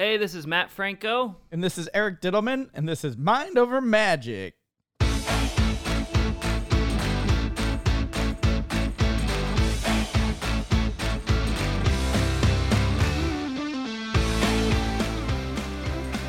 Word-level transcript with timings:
Hey, 0.00 0.16
this 0.16 0.34
is 0.34 0.46
Matt 0.46 0.70
Franco. 0.70 1.36
And 1.52 1.62
this 1.62 1.76
is 1.76 1.86
Eric 1.92 2.22
Diddleman, 2.22 2.70
and 2.72 2.88
this 2.88 3.04
is 3.04 3.18
Mind 3.18 3.58
Over 3.58 3.82
Magic. 3.82 4.54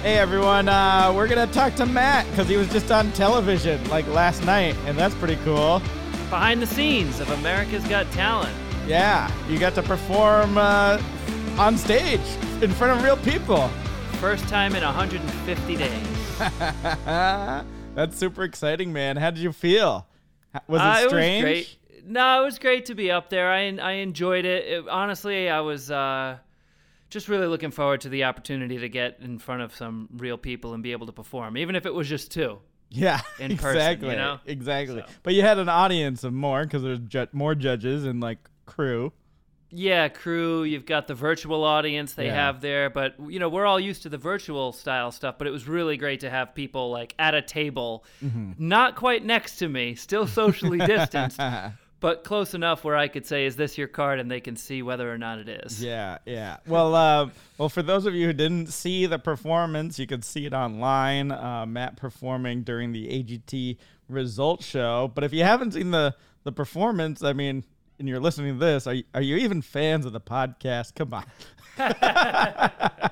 Hey 0.01 0.17
everyone, 0.17 0.67
uh, 0.67 1.13
we're 1.15 1.29
gonna 1.29 1.47
talk 1.47 1.73
to 1.75 1.85
Matt 1.85 2.29
because 2.31 2.49
he 2.49 2.57
was 2.57 2.69
just 2.73 2.91
on 2.91 3.09
television 3.13 3.81
like 3.89 4.05
last 4.07 4.43
night, 4.43 4.75
and 4.85 4.97
that's 4.97 5.15
pretty 5.15 5.37
cool. 5.45 5.79
Behind 6.29 6.61
the 6.61 6.67
scenes 6.67 7.21
of 7.21 7.29
America's 7.29 7.87
Got 7.87 8.11
Talent. 8.11 8.53
Yeah, 8.85 9.31
you 9.47 9.57
got 9.57 9.75
to 9.75 9.81
perform 9.81 10.57
uh, 10.57 11.01
on 11.57 11.77
stage 11.77 12.19
in 12.61 12.71
front 12.71 12.97
of 12.97 13.03
real 13.03 13.17
people. 13.17 13.67
First 14.19 14.47
time 14.47 14.75
in 14.75 14.83
150 14.83 15.75
days. 15.75 16.07
That's 17.95 18.17
super 18.17 18.43
exciting, 18.43 18.93
man. 18.93 19.17
How 19.17 19.31
did 19.31 19.41
you 19.41 19.51
feel? 19.51 20.07
Was 20.67 20.81
it 20.81 20.85
Uh, 20.85 21.07
strange? 21.09 21.43
was 21.43 21.51
great. 21.51 21.77
No, 22.05 22.41
it 22.41 22.45
was 22.45 22.59
great 22.59 22.85
to 22.87 22.95
be 22.95 23.11
up 23.11 23.29
there. 23.29 23.51
I 23.51 23.69
I 23.77 23.91
enjoyed 23.93 24.45
it. 24.45 24.65
It- 24.67 24.87
honestly, 24.89 25.49
I 25.49 25.61
was 25.61 25.91
uh, 25.91 26.37
just 27.09 27.27
really 27.29 27.47
looking 27.47 27.71
forward 27.71 28.01
to 28.01 28.09
the 28.09 28.23
opportunity 28.25 28.77
to 28.79 28.89
get 28.89 29.19
in 29.21 29.39
front 29.39 29.61
of 29.61 29.75
some 29.75 30.09
real 30.17 30.37
people 30.37 30.73
and 30.73 30.81
be 30.83 30.91
able 30.93 31.05
to 31.07 31.13
perform, 31.13 31.57
even 31.57 31.75
if 31.75 31.85
it 31.85 31.93
was 31.93 32.07
just 32.09 32.31
two. 32.31 32.59
Yeah, 32.89 33.21
in 33.39 33.55
person, 33.57 33.77
exactly. 33.77 34.09
you 34.09 34.15
know? 34.15 34.39
Exactly. 34.45 34.99
So. 35.01 35.13
But 35.23 35.33
you 35.33 35.41
had 35.43 35.57
an 35.59 35.69
audience 35.69 36.23
of 36.23 36.33
more 36.33 36.63
because 36.63 36.83
there's 36.83 36.99
ju- 36.99 37.27
more 37.33 37.55
judges 37.55 38.03
and 38.05 38.19
like 38.19 38.39
crew. 38.65 39.13
Yeah, 39.71 40.09
crew. 40.09 40.63
You've 40.63 40.85
got 40.85 41.07
the 41.07 41.15
virtual 41.15 41.63
audience 41.63 42.13
they 42.13 42.25
Yeah. 42.25 42.35
have 42.35 42.61
there, 42.61 42.89
but 42.89 43.15
you 43.27 43.39
know 43.39 43.49
we're 43.49 43.65
all 43.65 43.79
used 43.79 44.03
to 44.03 44.09
the 44.09 44.17
virtual 44.17 44.71
style 44.73 45.11
stuff. 45.11 45.37
But 45.37 45.47
it 45.47 45.51
was 45.51 45.67
really 45.67 45.97
great 45.97 46.19
to 46.21 46.29
have 46.29 46.53
people 46.53 46.91
like 46.91 47.15
at 47.17 47.33
a 47.33 47.41
table, 47.41 48.03
Mm-hmm. 48.23 48.51
not 48.57 48.95
quite 48.95 49.23
next 49.25 49.57
to 49.57 49.67
me, 49.69 49.95
still 49.95 50.27
socially 50.27 50.77
distanced, 50.85 51.39
but 52.01 52.23
close 52.23 52.53
enough 52.53 52.83
where 52.83 52.97
I 52.97 53.07
could 53.07 53.25
say, 53.25 53.45
"Is 53.45 53.55
this 53.55 53.77
your 53.77 53.87
card?" 53.87 54.19
and 54.19 54.29
they 54.29 54.41
can 54.41 54.55
see 54.55 54.81
whether 54.81 55.11
or 55.11 55.17
not 55.17 55.39
it 55.39 55.47
is. 55.47 55.81
Yeah, 55.83 56.17
yeah. 56.25 56.57
Well, 56.67 56.93
uh, 56.95 57.29
well, 57.57 57.69
for 57.69 57.81
those 57.81 58.05
of 58.05 58.13
you 58.13 58.27
who 58.27 58.33
didn't 58.33 58.67
see 58.67 59.05
the 59.05 59.19
performance, 59.19 59.97
you 59.99 60.07
could 60.07 60.25
see 60.25 60.45
it 60.45 60.53
online. 60.53 61.31
Uh, 61.31 61.65
Matt 61.65 61.95
performing 61.97 62.63
during 62.63 62.91
the 62.91 63.07
AGT 63.07 63.77
results 64.09 64.65
show. 64.65 65.11
But 65.13 65.23
if 65.23 65.31
you 65.33 65.43
haven't 65.43 65.73
seen 65.73 65.91
the 65.91 66.15
the 66.43 66.51
performance, 66.51 67.23
I 67.23 67.33
mean, 67.33 67.63
and 68.01 68.09
you're 68.09 68.19
listening 68.19 68.55
to 68.55 68.59
this, 68.59 68.87
are 68.87 68.95
you, 68.95 69.03
are 69.13 69.21
you 69.21 69.37
even 69.37 69.61
fans 69.61 70.07
of 70.07 70.11
the 70.11 70.19
podcast? 70.19 70.95
Come 70.95 71.13
on. 71.13 71.23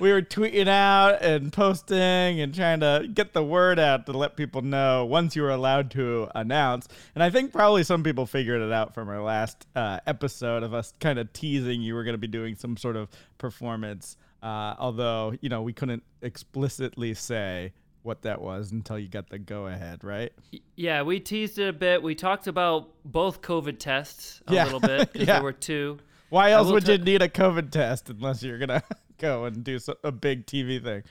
we 0.00 0.10
were 0.10 0.22
tweeting 0.22 0.68
out 0.68 1.22
and 1.22 1.52
posting 1.52 2.40
and 2.40 2.54
trying 2.54 2.80
to 2.80 3.06
get 3.12 3.34
the 3.34 3.44
word 3.44 3.78
out 3.78 4.06
to 4.06 4.12
let 4.12 4.38
people 4.38 4.62
know 4.62 5.04
once 5.04 5.36
you 5.36 5.42
were 5.42 5.50
allowed 5.50 5.90
to 5.90 6.28
announce. 6.34 6.88
And 7.14 7.22
I 7.22 7.28
think 7.28 7.52
probably 7.52 7.82
some 7.84 8.02
people 8.02 8.24
figured 8.24 8.62
it 8.62 8.72
out 8.72 8.94
from 8.94 9.10
our 9.10 9.22
last 9.22 9.66
uh, 9.76 10.00
episode 10.06 10.62
of 10.62 10.72
us 10.72 10.94
kind 10.98 11.18
of 11.18 11.30
teasing 11.34 11.82
you 11.82 11.94
were 11.94 12.04
going 12.04 12.14
to 12.14 12.18
be 12.18 12.26
doing 12.26 12.56
some 12.56 12.78
sort 12.78 12.96
of 12.96 13.10
performance. 13.36 14.16
Uh, 14.42 14.76
although, 14.78 15.34
you 15.42 15.50
know, 15.50 15.60
we 15.60 15.74
couldn't 15.74 16.02
explicitly 16.22 17.12
say 17.12 17.74
what 18.02 18.22
that 18.22 18.40
was 18.40 18.72
until 18.72 18.98
you 18.98 19.08
got 19.08 19.28
the 19.28 19.38
go 19.38 19.66
ahead, 19.66 20.04
right? 20.04 20.32
Yeah, 20.76 21.02
we 21.02 21.20
teased 21.20 21.58
it 21.58 21.68
a 21.68 21.72
bit. 21.72 22.02
We 22.02 22.14
talked 22.14 22.46
about 22.46 22.88
both 23.04 23.42
COVID 23.42 23.78
tests 23.78 24.40
a 24.46 24.54
Yeah. 24.54 24.64
little 24.64 24.80
bit 24.80 25.12
because 25.12 25.28
Yeah. 25.28 25.34
there 25.34 25.42
were 25.42 25.52
two. 25.52 25.98
Why 26.30 26.50
else 26.52 26.70
would 26.70 26.86
you 26.86 26.98
need 26.98 27.22
a 27.22 27.28
COVID 27.28 27.70
test 27.70 28.10
unless 28.10 28.42
you're 28.42 28.58
going 28.58 28.68
to 28.68 28.82
go 29.18 29.44
and 29.44 29.64
do 29.64 29.78
so- 29.78 29.96
a 30.04 30.12
big 30.12 30.46
TV 30.46 30.82
thing? 30.82 31.02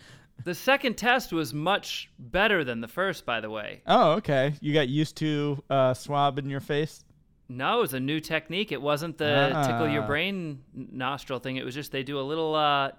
The 0.43 0.53
second 0.53 0.97
test 0.97 1.33
was 1.33 1.53
much 1.53 2.09
better 2.19 2.63
than 2.63 2.79
the 2.81 2.87
first, 2.87 3.25
by 3.25 3.41
the 3.41 3.49
way. 3.49 3.81
Oh, 3.87 4.11
okay. 4.13 4.53
You 4.61 4.73
got 4.73 4.87
used 4.87 5.17
to 5.17 5.63
uh, 5.69 5.93
swab 5.95 6.37
in 6.37 6.47
your 6.49 6.59
face? 6.59 7.03
No, 7.49 7.77
it 7.79 7.81
was 7.81 7.93
a 7.95 7.99
new 7.99 8.19
technique. 8.19 8.71
It 8.71 8.81
wasn't 8.81 9.17
the 9.17 9.47
tickle 9.65 9.87
your 9.89 10.03
Ah. 10.03 10.07
brain 10.07 10.59
nostril 10.73 11.39
thing. 11.39 11.55
It 11.55 11.65
was 11.65 11.73
just 11.73 11.91
they 11.91 12.03
do 12.03 12.19
a 12.19 12.21
little 12.21 12.53
uh, 12.53 12.91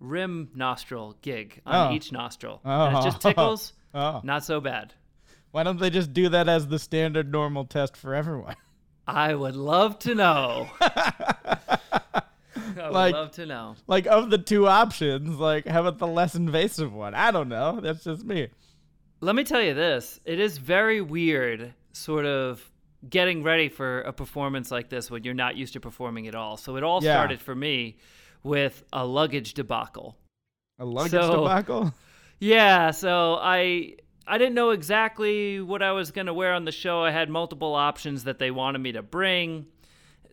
rim 0.00 0.50
nostril 0.54 1.16
gig 1.22 1.60
on 1.66 1.90
Oh. 1.90 1.94
each 1.94 2.12
nostril. 2.12 2.60
And 2.64 2.96
it 2.96 3.02
just 3.02 3.18
Oh. 3.18 3.20
tickles. 3.30 3.72
Oh. 3.94 4.20
Not 4.24 4.44
so 4.44 4.60
bad. 4.60 4.94
Why 5.52 5.62
don't 5.62 5.78
they 5.80 5.90
just 5.90 6.12
do 6.12 6.28
that 6.28 6.48
as 6.48 6.66
the 6.68 6.78
standard 6.78 7.32
normal 7.32 7.64
test 7.64 7.96
for 7.96 8.14
everyone? 8.14 8.56
I 9.06 9.34
would 9.34 9.56
love 9.56 9.98
to 10.00 10.14
know. 10.14 10.68
I 10.80 12.22
would 12.76 12.92
Like- 12.92 13.14
love 13.14 13.30
to 13.32 13.46
know. 13.46 13.76
like 13.86 14.06
of 14.06 14.30
the 14.30 14.38
two 14.38 14.66
options, 14.66 15.38
like 15.38 15.66
how 15.66 15.80
about 15.80 15.98
the 15.98 16.06
less 16.06 16.34
invasive 16.34 16.92
one? 16.92 17.14
I 17.14 17.30
don't 17.30 17.48
know. 17.48 17.80
That's 17.80 18.04
just 18.04 18.24
me. 18.24 18.48
Let 19.20 19.34
me 19.34 19.44
tell 19.44 19.62
you 19.62 19.72
this. 19.74 20.20
It 20.24 20.40
is 20.40 20.58
very 20.58 21.00
weird, 21.00 21.72
sort 21.92 22.26
of 22.26 22.70
getting 23.08 23.42
ready 23.42 23.68
for 23.68 24.00
a 24.02 24.12
performance 24.12 24.70
like 24.70 24.88
this 24.90 25.10
when 25.10 25.24
you're 25.24 25.32
not 25.34 25.56
used 25.56 25.72
to 25.74 25.80
performing 25.80 26.26
at 26.28 26.34
all. 26.34 26.56
So 26.56 26.76
it 26.76 26.82
all 26.82 27.02
Yeah. 27.02 27.14
started 27.14 27.40
for 27.40 27.54
me 27.54 27.96
with 28.46 28.82
a 28.92 29.04
luggage 29.04 29.54
debacle. 29.54 30.16
A 30.78 30.84
luggage 30.84 31.10
So- 31.12 31.42
debacle? 31.42 31.92
Yeah, 32.38 32.90
so 32.90 33.38
I 33.40 33.94
I 34.26 34.36
didn't 34.36 34.54
know 34.54 34.70
exactly 34.70 35.58
what 35.60 35.82
I 35.82 35.92
was 35.92 36.10
gonna 36.10 36.34
wear 36.34 36.52
on 36.52 36.66
the 36.66 36.72
show. 36.72 37.02
I 37.02 37.10
had 37.10 37.30
multiple 37.30 37.74
options 37.74 38.24
that 38.24 38.38
they 38.38 38.50
wanted 38.50 38.80
me 38.80 38.92
to 38.92 39.02
bring. 39.02 39.66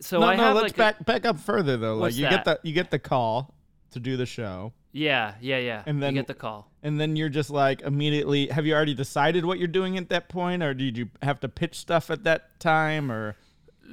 So 0.00 0.20
no, 0.20 0.26
I 0.26 0.36
no, 0.36 0.42
have 0.44 0.54
let's 0.56 0.64
like 0.64 0.72
a- 0.74 0.76
back 0.76 1.06
back 1.06 1.24
up 1.24 1.38
further 1.38 1.78
though. 1.78 1.96
Like 1.96 2.14
you 2.14 2.22
that? 2.24 2.30
get 2.30 2.44
the 2.44 2.60
you 2.68 2.74
get 2.74 2.90
the 2.90 2.98
call 2.98 3.54
to 3.92 4.00
do 4.00 4.18
the 4.18 4.26
show. 4.26 4.74
yeah, 4.92 5.34
yeah, 5.40 5.56
yeah. 5.58 5.82
And 5.86 6.02
then- 6.02 6.14
you 6.14 6.20
get 6.20 6.26
the 6.26 6.34
call. 6.34 6.70
And 6.82 7.00
then 7.00 7.16
you're 7.16 7.30
just 7.30 7.48
like 7.48 7.80
immediately 7.80 8.48
have 8.48 8.66
you 8.66 8.74
already 8.74 8.92
decided 8.94 9.46
what 9.46 9.58
you're 9.58 9.66
doing 9.80 9.96
at 9.96 10.10
that 10.10 10.28
point 10.28 10.62
or 10.62 10.74
did 10.74 10.98
you 10.98 11.08
have 11.22 11.40
to 11.40 11.48
pitch 11.48 11.76
stuff 11.78 12.10
at 12.10 12.24
that 12.24 12.60
time 12.60 13.10
or 13.10 13.34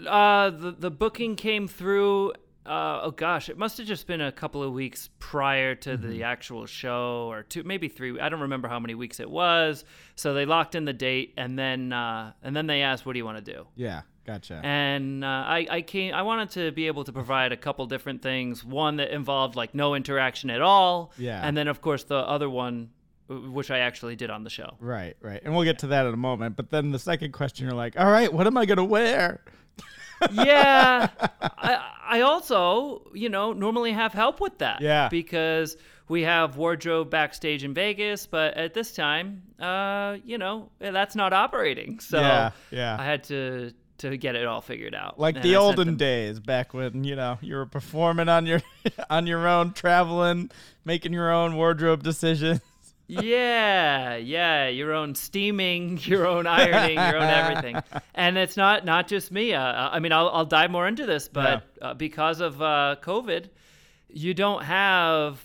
Uh, 0.06 0.50
the 0.50 0.72
the 0.72 0.92
booking 0.92 1.38
came 1.38 1.66
through. 1.70 2.34
Uh, 2.66 3.02
oh 3.04 3.12
gosh, 3.12 3.50
it 3.50 3.58
must 3.58 3.78
have 3.80 3.88
just 3.88 4.06
been 4.06 4.22
a 4.22 4.32
couple 4.32 4.62
of 4.62 4.72
weeks 4.74 5.10
prior 5.20 5.74
to 5.76 5.92
Mm-hmm. 5.98 6.10
the 6.10 6.24
actual 6.24 6.66
show, 6.68 7.28
or 7.32 7.44
two, 7.44 7.64
maybe 7.64 7.88
three. 7.88 8.20
I 8.20 8.30
don't 8.30 8.42
remember 8.42 8.68
how 8.68 8.80
many 8.80 8.94
weeks 8.96 9.20
it 9.20 9.30
was. 9.30 9.84
So 10.16 10.34
they 10.34 10.46
locked 10.46 10.76
in 10.76 10.86
the 10.86 10.94
date, 10.94 11.34
and 11.38 11.58
then 11.58 11.92
uh, 11.92 12.34
and 12.44 12.56
then 12.56 12.68
they 12.68 12.82
asked, 12.84 13.06
"What 13.06 13.14
do 13.14 13.20
you 13.20 13.26
want 13.26 13.44
to 13.44 13.54
do?" 13.54 13.66
Yeah, 13.76 14.02
gotcha. 14.26 14.62
and 14.64 15.26
uh, 15.26 15.28
I, 15.28 15.68
I 15.70 15.82
came 15.82 16.14
i 16.14 16.22
wanted 16.22 16.52
to 16.52 16.72
be 16.72 16.86
able 16.88 17.04
to 17.06 17.12
provide 17.12 17.52
a 17.52 17.58
couple 17.58 17.86
different 17.88 18.22
things 18.22 18.64
one 18.64 18.98
that 18.98 19.10
involved 19.10 19.56
like 19.56 19.74
no 19.74 19.96
interaction 19.96 20.52
at 20.52 20.62
all 20.62 21.12
Yeah. 21.18 21.42
and 21.44 21.58
then 21.58 21.68
of 21.68 21.82
course 21.82 22.04
the 22.04 22.18
other 22.18 22.48
one 22.50 22.92
which 23.28 23.72
i 23.72 23.80
actually 23.80 24.16
did 24.16 24.30
on 24.30 24.44
the 24.44 24.50
show 24.50 24.76
Right, 24.80 25.16
right. 25.22 25.42
And 25.44 25.54
we'll 25.56 25.64
get 25.64 25.80
to 25.80 25.88
that 25.88 26.06
in 26.06 26.14
a 26.14 26.18
moment. 26.18 26.56
But 26.56 26.70
then 26.70 26.92
the 26.92 27.00
second 27.00 27.32
question, 27.32 27.66
you're 27.66 27.76
like, 27.76 27.98
all 28.00 28.12
right, 28.12 28.32
what 28.34 28.46
am 28.48 28.58
I 28.58 28.66
going 28.66 28.78
to 28.78 28.84
wear? 28.84 29.42
yeah 30.32 31.08
I, 31.42 31.92
I 32.06 32.22
also 32.22 33.10
you 33.14 33.30
know 33.30 33.54
normally 33.54 33.92
have 33.92 34.14
help 34.14 34.40
with 34.40 34.60
that 34.60 34.82
Yeah. 34.82 35.10
because 35.10 35.78
we 36.08 36.22
have 36.24 36.58
wardrobe 36.58 37.10
backstage 37.10 37.64
in 37.64 37.74
vegas 37.74 38.28
but 38.28 38.56
at 38.56 38.74
this 38.76 38.92
time 38.94 39.42
uh 39.60 40.18
you 40.24 40.38
know 40.38 40.70
that's 40.80 41.16
not 41.16 41.34
operating 41.34 42.00
so 42.00 42.20
Yeah, 42.20 42.52
yeah. 42.70 42.98
i 43.00 43.04
had 43.06 43.24
to 43.26 43.74
to 44.00 44.18
get 44.18 44.36
it 44.36 44.46
all 44.46 44.62
figured 44.62 44.94
out 44.94 45.20
like 45.20 45.36
And 45.38 45.44
the 45.44 45.56
I 45.56 45.60
olden 45.60 45.96
days 45.98 46.40
back 46.40 46.74
when 46.76 47.04
you 47.04 47.16
know 47.16 47.40
you 47.42 47.56
were 47.56 47.66
performing 47.66 48.30
on 48.30 48.46
your 48.46 48.62
on 49.10 49.26
your 49.26 49.48
own 49.48 49.74
traveling 49.74 50.52
making 50.86 51.14
your 51.14 51.32
own 51.32 51.56
wardrobe 51.56 52.04
decisions 52.04 52.62
yeah, 53.12 54.16
yeah, 54.16 54.68
your 54.70 54.94
own 54.94 55.16
steaming, 55.16 56.00
your 56.04 56.26
own 56.26 56.48
ironing, 56.48 56.96
your 56.96 57.18
own 57.18 57.30
everything, 57.30 57.82
and 58.16 58.38
it's 58.38 58.56
not 58.56 58.86
not 58.86 59.08
just 59.08 59.32
me. 59.32 59.54
Uh, 59.54 59.62
I 59.90 60.00
mean, 60.00 60.12
I'll 60.14 60.30
I'll 60.30 60.46
dive 60.46 60.72
more 60.72 60.88
into 60.88 61.06
this, 61.06 61.28
but 61.28 61.64
uh, 61.82 61.94
because 61.94 62.40
of 62.40 62.62
uh, 62.62 62.96
COVID, 63.02 63.50
you 64.10 64.34
don't 64.34 64.64
have 64.64 65.44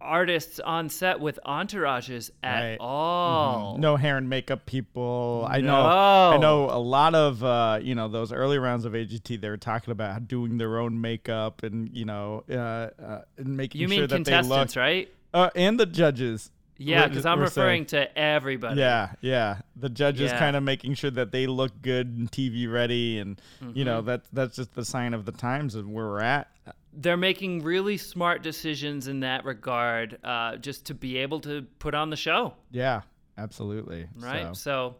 artists 0.00 0.58
on 0.58 0.88
set 0.88 1.20
with 1.20 1.38
entourages 1.46 2.30
at 2.42 2.60
Right. 2.70 2.76
all. 2.80 3.76
no 3.78 3.94
hair 3.94 4.16
and 4.16 4.28
makeup 4.28 4.66
people 4.66 5.46
i 5.48 5.60
know 5.60 5.84
i 5.86 6.36
know 6.38 6.64
a 6.70 6.82
lot 6.82 7.14
of 7.14 7.44
uh 7.44 7.78
you 7.80 7.94
know 7.94 8.08
those 8.08 8.32
early 8.32 8.58
rounds 8.58 8.84
of 8.84 8.94
agt 8.94 9.40
they 9.40 9.48
were 9.48 9.56
talking 9.56 9.92
about 9.92 10.26
doing 10.26 10.58
their 10.58 10.80
own 10.80 11.00
makeup 11.00 11.62
and 11.62 11.88
you 11.96 12.04
know 12.04 12.42
uh, 12.50 12.54
uh 13.00 13.22
and 13.36 13.56
making 13.56 13.80
You 13.80 13.86
sure 13.86 13.96
mean 13.98 14.00
that 14.08 14.08
they 14.08 14.32
contestants, 14.32 14.74
look 14.74 14.82
right? 14.82 15.08
uh, 15.34 15.50
and 15.54 15.78
the 15.78 15.86
judges 15.86 16.50
Yeah, 16.82 17.06
because 17.08 17.24
I'm 17.26 17.40
referring 17.40 17.86
saying- 17.88 18.06
to 18.06 18.18
everybody. 18.18 18.80
Yeah, 18.80 19.12
yeah. 19.20 19.58
The 19.76 19.88
judges 19.88 20.30
Yeah. 20.32 20.38
kind 20.38 20.56
of 20.56 20.62
making 20.62 20.94
sure 20.94 21.10
that 21.12 21.32
they 21.32 21.46
look 21.46 21.72
good 21.82 22.06
and 22.16 22.30
TV 22.30 22.66
ready, 22.70 23.18
and 23.18 23.40
you 23.60 23.66
Mm-hmm. 23.68 23.84
know 23.84 24.00
that 24.02 24.22
that's 24.32 24.56
just 24.56 24.74
the 24.74 24.84
sign 24.84 25.14
of 25.14 25.24
the 25.24 25.32
times 25.32 25.74
of 25.74 25.88
where 25.88 26.06
we're 26.06 26.20
at. 26.20 26.48
they're 26.94 27.16
making 27.16 27.62
really 27.62 27.96
smart 27.96 28.42
decisions 28.42 29.08
in 29.08 29.20
that 29.20 29.46
regard, 29.46 30.18
uh, 30.22 30.56
just 30.56 30.84
to 30.84 30.94
be 30.94 31.16
able 31.16 31.40
to 31.40 31.62
put 31.78 31.94
on 31.94 32.10
the 32.10 32.16
show. 32.16 32.52
Yeah, 32.70 33.00
absolutely. 33.38 34.08
right? 34.18 34.54
So, 34.54 34.96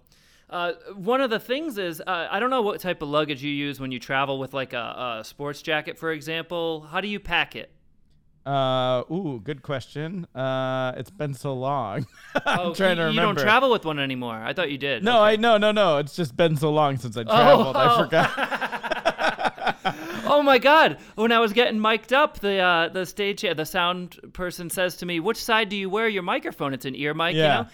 So, 0.50 0.56
uh, 0.56 0.72
one 0.96 1.20
of 1.20 1.28
the 1.30 1.38
things 1.38 1.76
is 1.78 2.00
uh, 2.00 2.28
I 2.30 2.40
don't 2.40 2.48
know 2.50 2.62
what 2.62 2.80
type 2.80 3.02
of 3.02 3.08
luggage 3.10 3.42
you 3.42 3.50
use 3.50 3.78
when 3.78 3.92
you 3.92 3.98
travel 3.98 4.38
with 4.38 4.54
like 4.54 4.72
a, 4.72 5.18
a 5.20 5.24
sports 5.24 5.60
jacket, 5.62 5.98
for 5.98 6.12
example. 6.12 6.80
How 6.90 7.00
do 7.02 7.08
you 7.08 7.20
pack 7.20 7.56
it? 7.56 7.70
Uh, 8.44 9.04
ooh, 9.10 9.40
good 9.42 9.62
question. 9.62 10.26
Uh, 10.34 10.92
it's 10.96 11.10
been 11.10 11.32
so 11.34 11.54
long. 11.54 12.06
I'm 12.46 12.58
Oh, 12.58 12.74
trying 12.74 12.98
you, 12.98 13.04
to 13.04 13.12
you 13.12 13.20
don't 13.20 13.38
travel 13.38 13.70
with 13.70 13.84
one 13.84 13.98
anymore. 14.00 14.34
I 14.34 14.52
thought 14.52 14.70
you 14.70 14.78
did. 14.78 15.04
No, 15.04 15.22
I 15.22 15.36
no 15.36 15.58
no 15.58 15.70
no. 15.70 15.98
It's 15.98 16.16
just 16.16 16.36
been 16.36 16.56
so 16.56 16.72
long 16.72 16.96
since 16.96 17.16
I 17.16 17.22
traveled. 17.24 17.76
I 17.76 17.94
oh. 17.94 18.02
forgot. 18.04 19.72
Oh 20.24 20.42
my 20.42 20.58
God! 20.58 20.98
When 21.14 21.30
I 21.32 21.38
was 21.40 21.52
getting 21.52 21.78
mic'd 21.80 22.12
up, 22.12 22.38
the 22.40 22.58
uh, 22.58 22.88
the 22.88 23.04
stage 23.06 23.44
yeah 23.44 23.54
the 23.54 23.66
sound 23.66 24.18
person 24.32 24.70
says 24.70 24.96
to 24.98 25.06
me, 25.06 25.20
"Which 25.20 25.42
side 25.42 25.68
do 25.68 25.76
you 25.76 25.88
wear 25.90 26.08
your 26.08 26.22
microphone? 26.22 26.72
It's 26.74 26.84
an 26.84 26.94
ear 26.96 27.14
mic, 27.14 27.34
Yeah. 27.36 27.58
you 27.58 27.64
know." 27.64 27.70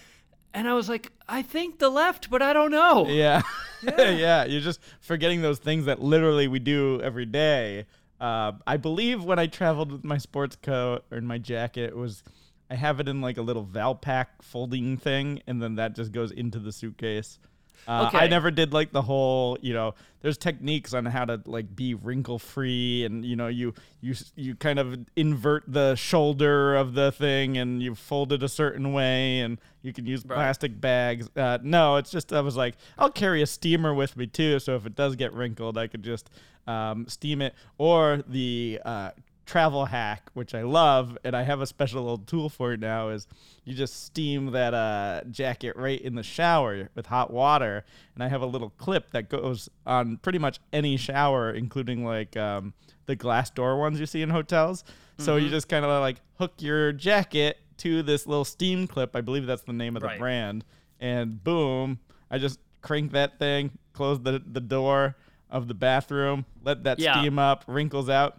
And 0.53 0.67
I 0.67 0.73
was 0.73 0.89
like, 0.89 1.11
"I 1.27 1.41
think 1.41 1.79
the 1.79 1.89
left, 1.89 2.29
but 2.29 2.41
I 2.41 2.53
don't 2.53 2.71
know." 2.71 3.07
Yeah. 3.07 3.41
yeah. 3.97 4.45
You're 4.45 4.61
just 4.61 4.79
forgetting 4.99 5.41
those 5.41 5.59
things 5.59 5.85
that 5.85 6.01
literally 6.01 6.47
we 6.47 6.59
do 6.59 6.99
every 7.01 7.25
day. 7.25 7.85
Uh, 8.19 8.53
I 8.67 8.77
believe 8.77 9.23
when 9.23 9.39
I 9.39 9.47
traveled 9.47 9.91
with 9.91 10.03
my 10.03 10.17
sports 10.17 10.55
coat 10.55 11.05
or 11.11 11.17
in 11.17 11.25
my 11.25 11.37
jacket, 11.37 11.95
was 11.95 12.23
I 12.69 12.75
have 12.75 12.99
it 12.99 13.07
in 13.07 13.21
like 13.21 13.37
a 13.37 13.41
little 13.41 13.65
Valpak 13.65 14.27
folding 14.41 14.97
thing, 14.97 15.41
and 15.47 15.61
then 15.61 15.75
that 15.75 15.95
just 15.95 16.11
goes 16.11 16.31
into 16.31 16.59
the 16.59 16.71
suitcase. 16.71 17.39
Uh, 17.87 18.09
I 18.13 18.27
never 18.27 18.51
did 18.51 18.73
like 18.73 18.91
the 18.91 19.01
whole, 19.01 19.57
you 19.61 19.73
know, 19.73 19.95
there's 20.21 20.37
techniques 20.37 20.93
on 20.93 21.05
how 21.05 21.25
to 21.25 21.41
like 21.45 21.75
be 21.75 21.93
wrinkle 21.93 22.39
free, 22.39 23.05
and 23.05 23.23
you 23.25 23.35
know, 23.35 23.47
you 23.47 23.73
you 24.01 24.15
you 24.35 24.55
kind 24.55 24.77
of 24.77 24.99
invert 25.15 25.63
the 25.67 25.95
shoulder 25.95 26.75
of 26.75 26.93
the 26.93 27.11
thing, 27.11 27.57
and 27.57 27.81
you 27.81 27.95
fold 27.95 28.33
it 28.33 28.43
a 28.43 28.49
certain 28.49 28.93
way, 28.93 29.39
and 29.39 29.59
you 29.81 29.93
can 29.93 30.05
use 30.05 30.23
plastic 30.23 30.79
bags. 30.79 31.29
Uh, 31.35 31.57
no, 31.63 31.95
it's 31.95 32.11
just 32.11 32.33
I 32.33 32.41
was 32.41 32.57
like, 32.57 32.75
I'll 32.97 33.11
carry 33.11 33.41
a 33.41 33.47
steamer 33.47 33.93
with 33.93 34.17
me 34.17 34.27
too, 34.27 34.59
so 34.59 34.75
if 34.75 34.85
it 34.85 34.95
does 34.95 35.15
get 35.15 35.33
wrinkled, 35.33 35.77
I 35.77 35.87
could 35.87 36.03
just 36.03 36.29
um, 36.67 37.07
steam 37.07 37.41
it. 37.41 37.55
Or 37.77 38.23
the 38.27 38.81
uh, 38.83 39.11
travel 39.49 39.85
hack, 39.85 40.29
which 40.35 40.53
I 40.53 40.61
love, 40.61 41.17
and 41.23 41.35
I 41.35 41.41
have 41.41 41.59
a 41.59 41.65
special 41.65 42.03
little 42.03 42.19
tool 42.19 42.49
for 42.49 42.73
it 42.73 42.79
now, 42.79 43.09
is 43.09 43.27
you 43.65 43.73
just 43.73 44.05
steam 44.05 44.51
that 44.51 44.75
uh, 44.75 45.21
jacket 45.31 45.75
right 45.75 45.99
in 45.99 46.13
the 46.13 46.21
shower 46.21 46.89
with 46.93 47.07
hot 47.07 47.31
water, 47.33 47.83
and 48.13 48.23
I 48.23 48.27
have 48.27 48.43
a 48.43 48.45
little 48.45 48.69
clip 48.69 49.09
that 49.11 49.27
goes 49.27 49.67
on 49.87 50.17
pretty 50.17 50.37
much 50.37 50.59
any 50.71 50.97
shower, 50.97 51.51
including 51.51 52.05
like 52.05 52.37
um, 52.37 52.73
the 53.07 53.15
glass 53.15 53.49
door 53.49 53.79
ones 53.79 53.99
you 53.99 54.05
see 54.05 54.21
in 54.21 54.29
hotels. 54.29 54.83
So 55.17 55.35
you 55.35 55.49
just 55.49 55.67
kind 55.67 55.83
of 55.83 55.99
like 55.99 56.21
hook 56.37 56.53
your 56.59 56.93
jacket 56.93 57.57
to 57.79 58.03
this 58.03 58.25
little 58.27 58.45
steam 58.45 58.87
clip. 58.87 59.15
I 59.15 59.21
believe 59.21 59.45
that's 59.47 59.63
the 59.63 59.73
name 59.73 59.95
of 59.97 60.01
the 60.01 60.07
Right. 60.09 60.19
brand, 60.19 60.63
and 60.99 61.43
boom, 61.43 61.99
I 62.29 62.37
just 62.37 62.59
crank 62.81 63.11
that 63.13 63.39
thing, 63.39 63.71
close 63.93 64.21
the 64.21 64.41
the 64.45 64.61
door 64.61 65.15
of 65.49 65.67
the 65.67 65.73
bathroom, 65.73 66.45
let 66.63 66.83
that 66.83 66.99
Yeah. 66.99 67.19
steam 67.19 67.39
up, 67.39 67.63
wrinkles 67.67 68.09
out. 68.09 68.37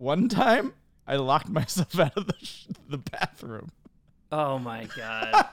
One 0.00 0.30
time, 0.30 0.72
I 1.06 1.16
locked 1.16 1.50
myself 1.50 1.98
out 2.00 2.16
of 2.16 2.26
the, 2.26 2.34
sh- 2.42 2.68
the 2.88 2.96
bathroom 2.96 3.70
Oh 4.32 4.58
my 4.58 4.88
God! 4.96 5.44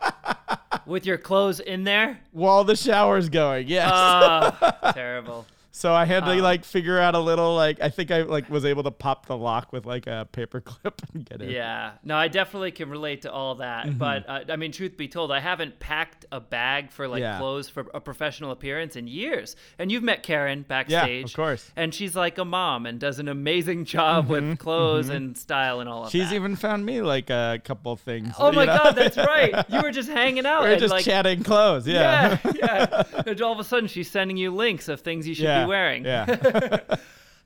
With 0.85 1.05
your 1.05 1.17
clothes 1.17 1.59
in 1.59 1.83
there? 1.83 2.19
while 2.31 2.63
the 2.63 2.77
shower's 2.77 3.27
going. 3.27 3.67
Yes. 3.67 3.91
Oh, 3.93 4.91
terrible. 4.93 5.45
So 5.77 5.93
I 5.93 6.05
had 6.05 6.25
to 6.25 6.31
uh, 6.31 6.41
like 6.41 6.65
figure 6.65 6.97
out 6.97 7.13
a 7.13 7.19
little 7.19 7.53
like 7.55 7.79
I 7.81 7.89
think 7.89 8.09
I 8.09 8.23
like 8.23 8.49
was 8.49 8.65
able 8.65 8.81
to 8.81 8.91
pop 8.91 9.27
the 9.27 9.37
lock 9.37 9.71
with 9.71 9.85
like 9.85 10.07
a 10.07 10.27
paper 10.31 10.59
clip 10.65 10.99
and 11.13 11.23
get 11.23 11.39
in. 11.39 11.51
Yeah, 11.51 11.91
no, 12.03 12.15
I 12.15 12.29
definitely 12.29 12.71
can 12.71 12.89
relate 12.89 13.21
to 13.21 13.31
all 13.31 13.55
that. 13.55 13.85
Mm-hmm. 13.85 13.97
But 13.99 14.27
uh, 14.27 14.39
I 14.49 14.55
mean, 14.55 14.71
truth 14.71 14.97
be 14.97 15.07
told, 15.07 15.31
I 15.31 15.39
haven't 15.39 15.79
packed 15.79 16.25
a 16.31 16.39
bag 16.39 16.91
for 16.91 17.07
like 17.07 17.21
Yeah. 17.21 17.37
clothes 17.37 17.69
for 17.69 17.85
a 17.93 18.01
professional 18.01 18.49
appearance 18.49 18.95
in 18.95 19.07
years. 19.07 19.55
And 19.77 19.91
you've 19.91 20.01
met 20.01 20.23
Karen 20.23 20.65
backstage, 20.67 20.91
yeah, 20.91 21.25
Of 21.25 21.33
course. 21.33 21.71
And 21.75 21.93
she's 21.93 22.15
like 22.15 22.39
a 22.39 22.45
mom 22.45 22.87
and 22.87 22.99
does 22.99 23.19
an 23.19 23.27
amazing 23.27 23.85
job 23.93 24.29
with 24.29 24.57
clothes 24.57 25.09
and 25.09 25.37
style 25.37 25.79
and 25.79 25.87
all 25.87 26.05
of 26.05 26.07
Mm-hmm. 26.07 26.17
She's 26.17 26.33
even 26.33 26.55
found 26.55 26.85
me 26.85 27.01
like 27.01 27.29
a 27.29 27.61
couple 27.63 27.95
things. 27.97 28.33
Oh 28.39 28.51
my 28.51 28.65
know? 28.65 28.77
God, 28.77 28.91
that's 28.93 29.17
right. 29.17 29.65
You 29.77 29.81
were 29.81 29.91
just 29.91 30.09
hanging 30.09 30.45
out. 30.45 30.61
We're 30.61 30.71
and, 30.71 30.79
just 30.79 30.91
like, 30.91 31.03
chatting 31.03 31.43
clothes. 31.43 31.85
Yeah. 31.87 32.39
Yeah, 32.45 32.53
yeah. 32.55 33.03
And 33.27 33.41
all 33.41 33.51
of 33.51 33.59
a 33.59 33.63
sudden, 33.63 33.87
she's 33.87 34.09
sending 34.09 34.37
you 34.37 34.49
links 34.49 34.87
of 34.87 35.01
things 35.01 35.27
you 35.27 35.35
should 35.35 35.43
yeah. 35.43 35.65
be 35.65 35.66
wearing. 35.67 36.05
Yeah. 36.05 36.79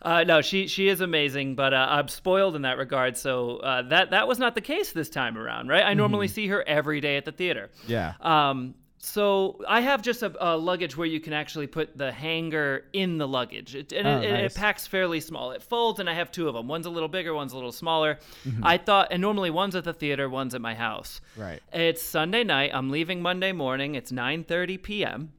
Uh, 0.04 0.24
no, 0.24 0.42
she 0.42 0.66
she 0.66 0.88
is 0.88 1.00
amazing, 1.00 1.54
but 1.54 1.76
uh, 1.76 1.86
I'm 1.88 2.08
spoiled 2.08 2.56
in 2.56 2.64
that 2.64 2.80
regard. 2.80 3.18
So 3.18 3.58
uh, 3.58 3.84
that 3.84 4.10
that 4.10 4.28
was 4.28 4.40
not 4.40 4.56
the 4.56 4.62
case 4.62 4.94
this 4.94 5.12
time 5.12 5.38
around, 5.38 5.68
right? 5.68 5.84
I 5.86 5.94
normally 5.94 6.26
Mm-hmm. 6.26 6.34
see 6.34 6.48
her 6.48 6.64
every 6.68 7.02
day 7.02 7.18
at 7.18 7.26
the 7.26 7.32
theater. 7.32 7.70
yeah. 7.86 8.14
Um, 8.20 8.74
so 8.98 9.60
I 9.68 9.82
have 9.82 10.02
just 10.02 10.24
a, 10.24 10.32
a 10.40 10.58
luggage 10.58 10.98
where 10.98 11.06
you 11.06 11.20
can 11.20 11.34
actually 11.34 11.68
put 11.68 11.96
the 11.96 12.12
hanger 12.12 12.86
in 12.94 13.20
the 13.20 13.28
luggage, 13.28 13.76
it, 13.76 13.92
and 13.94 14.08
Oh, 14.08 14.18
it, 14.22 14.24
it, 14.24 14.32
nice. 14.32 14.56
it 14.56 14.58
packs 14.58 14.88
fairly 14.88 15.20
small. 15.20 15.52
It 15.52 15.62
folds, 15.62 16.00
and 16.00 16.10
I 16.10 16.14
have 16.16 16.32
two 16.32 16.48
of 16.48 16.56
them. 16.56 16.68
One's 16.68 16.88
a 16.88 16.90
little 16.92 17.10
bigger, 17.10 17.36
one's 17.36 17.54
a 17.54 17.56
little 17.56 17.72
smaller. 17.72 18.18
Mm-hmm. 18.44 18.66
I 18.66 18.78
thought, 18.80 19.10
and 19.12 19.22
normally 19.22 19.52
one's 19.52 19.76
at 19.76 19.84
the 19.84 19.94
theater, 19.94 20.28
one's 20.30 20.56
at 20.56 20.62
my 20.62 20.74
house. 20.74 21.22
Right. 21.38 21.62
It's 21.74 22.02
Sunday 22.02 22.44
night. 22.44 22.72
I'm 22.74 22.90
leaving 22.90 23.22
Monday 23.22 23.52
morning. 23.52 23.94
It's 23.94 24.12
9:30 24.12 24.82
p.m. 24.82 25.32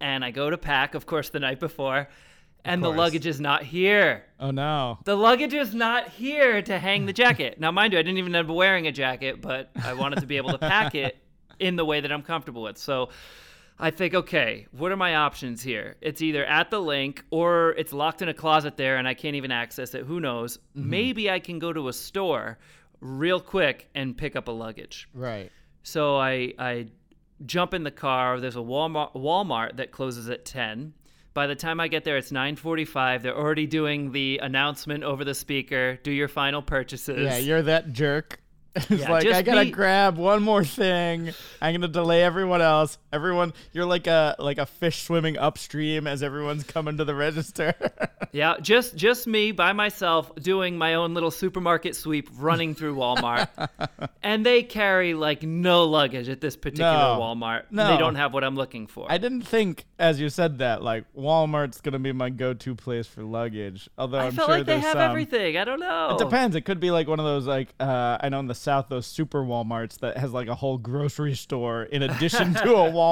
And 0.00 0.24
I 0.24 0.30
go 0.30 0.50
to 0.50 0.58
pack, 0.58 0.94
of 0.94 1.06
course, 1.06 1.30
the 1.30 1.40
night 1.40 1.60
before, 1.60 2.08
and 2.64 2.82
the 2.82 2.90
luggage 2.90 3.26
is 3.26 3.40
not 3.40 3.62
here. 3.62 4.24
Oh 4.40 4.50
no. 4.50 4.98
The 5.04 5.16
luggage 5.16 5.54
is 5.54 5.74
not 5.74 6.08
here 6.08 6.62
to 6.62 6.78
hang 6.78 7.06
the 7.06 7.12
jacket. 7.12 7.60
now, 7.60 7.70
mind 7.70 7.92
you, 7.92 7.98
I 7.98 8.02
didn't 8.02 8.18
even 8.18 8.34
end 8.34 8.48
up 8.48 8.54
wearing 8.54 8.86
a 8.86 8.92
jacket, 8.92 9.40
but 9.40 9.70
I 9.82 9.92
wanted 9.94 10.20
to 10.20 10.26
be 10.26 10.36
able 10.36 10.52
to 10.52 10.58
pack 10.58 10.94
it 10.94 11.18
in 11.58 11.76
the 11.76 11.84
way 11.84 12.00
that 12.00 12.10
I'm 12.10 12.22
comfortable 12.22 12.62
with. 12.62 12.78
So 12.78 13.10
I 13.78 13.90
think, 13.90 14.14
okay, 14.14 14.66
what 14.72 14.92
are 14.92 14.96
my 14.96 15.16
options 15.16 15.62
here? 15.62 15.96
It's 16.00 16.22
either 16.22 16.44
at 16.44 16.70
the 16.70 16.78
LINQ 16.80 17.20
or 17.30 17.72
it's 17.72 17.92
locked 17.92 18.22
in 18.22 18.28
a 18.28 18.34
closet 18.34 18.76
there 18.76 18.96
and 18.96 19.06
I 19.06 19.14
can't 19.14 19.36
even 19.36 19.50
access 19.50 19.94
it. 19.94 20.04
Who 20.04 20.20
knows? 20.20 20.56
Mm-hmm. 20.56 20.90
Maybe 20.90 21.30
I 21.30 21.40
can 21.40 21.58
go 21.58 21.72
to 21.72 21.88
a 21.88 21.92
store 21.92 22.58
real 23.00 23.40
quick 23.40 23.88
and 23.94 24.16
pick 24.16 24.36
up 24.36 24.48
a 24.48 24.52
luggage. 24.52 25.08
Right. 25.12 25.50
So 25.82 26.16
I 26.16 26.54
I 26.58 26.86
jump 27.44 27.74
in 27.74 27.84
the 27.84 27.90
car. 27.90 28.40
There's 28.40 28.56
a 28.56 28.60
Walmart 28.60 29.14
Walmart 29.14 29.76
that 29.76 29.90
closes 29.92 30.28
at 30.28 30.44
10. 30.44 30.94
By 31.34 31.48
the 31.48 31.56
time 31.56 31.80
I 31.80 31.88
get 31.88 32.04
there, 32.04 32.16
it's 32.16 32.30
9:45. 32.30 33.22
They're 33.22 33.36
already 33.36 33.66
doing 33.66 34.12
the 34.12 34.38
announcement 34.42 35.02
over 35.02 35.24
the 35.24 35.34
speaker. 35.34 35.98
Do 36.02 36.12
your 36.12 36.28
final 36.28 36.62
purchases. 36.62 37.20
Yeah, 37.24 37.38
you're 37.38 37.62
that 37.62 37.92
jerk. 37.92 38.40
It's 38.76 38.90
Yeah, 38.90 39.10
like 39.12 39.26
I 39.26 39.42
gotta 39.42 39.70
grab 39.70 40.16
one 40.16 40.42
more 40.42 40.64
thing. 40.64 41.32
I'm 41.62 41.74
gonna 41.74 41.86
delay 41.86 42.22
everyone 42.24 42.60
else. 42.60 42.98
Everyone, 43.14 43.52
you're 43.72 43.86
like 43.86 44.08
a 44.08 44.34
like 44.40 44.58
a 44.58 44.66
fish 44.66 45.04
swimming 45.04 45.38
upstream 45.38 46.08
as 46.08 46.20
everyone's 46.22 46.64
coming 46.64 46.96
to 46.96 47.04
the 47.04 47.14
register. 47.14 47.74
Yeah, 48.32 48.54
just 48.60 48.96
just 48.96 49.28
me 49.28 49.52
by 49.52 49.74
myself 49.74 50.34
doing 50.34 50.76
my 50.76 50.94
own 50.94 51.14
little 51.14 51.30
supermarket 51.30 51.94
sweep, 51.94 52.28
running 52.36 52.74
through 52.74 52.96
Walmart, 52.96 53.48
and 54.24 54.44
they 54.44 54.64
carry 54.64 55.14
like 55.14 55.44
no 55.44 55.84
luggage 55.84 56.28
at 56.28 56.40
this 56.40 56.56
particular 56.56 56.90
No. 56.90 57.18
Walmart. 57.20 57.64
No. 57.70 57.92
They 57.92 57.96
don't 57.96 58.16
have 58.16 58.32
what 58.34 58.42
I'm 58.42 58.56
looking 58.56 58.88
for. 58.88 59.06
I 59.08 59.18
didn't 59.18 59.42
think, 59.42 59.84
as 60.00 60.18
you 60.18 60.30
said 60.30 60.58
that, 60.58 60.82
like 60.82 61.04
Walmart's 61.16 61.80
gonna 61.80 62.00
be 62.00 62.10
my 62.10 62.28
go-to 62.28 62.74
place 62.74 63.06
for 63.06 63.22
luggage. 63.22 63.88
Although 63.96 64.18
I 64.18 64.30
felt 64.32 64.48
sure 64.48 64.56
like 64.58 64.66
they 64.66 64.80
have 64.80 64.94
some. 64.94 65.02
everything. 65.02 65.56
I 65.56 65.64
don't 65.64 65.78
know. 65.78 66.16
It 66.16 66.18
depends. 66.18 66.56
It 66.56 66.62
could 66.62 66.80
be 66.80 66.90
like 66.90 67.06
one 67.06 67.20
of 67.20 67.26
those 67.26 67.46
like 67.46 67.68
uh, 67.78 68.18
I 68.20 68.30
know 68.30 68.40
in 68.40 68.48
the 68.48 68.54
South 68.56 68.88
those 68.88 69.06
super 69.06 69.44
WalMarts 69.44 70.00
that 70.00 70.16
has 70.16 70.32
like 70.32 70.48
a 70.48 70.56
whole 70.56 70.78
grocery 70.78 71.34
store 71.34 71.84
in 71.84 72.02
addition 72.02 72.52
to 72.54 72.74
a 72.74 72.90
Walmart. 72.90 73.03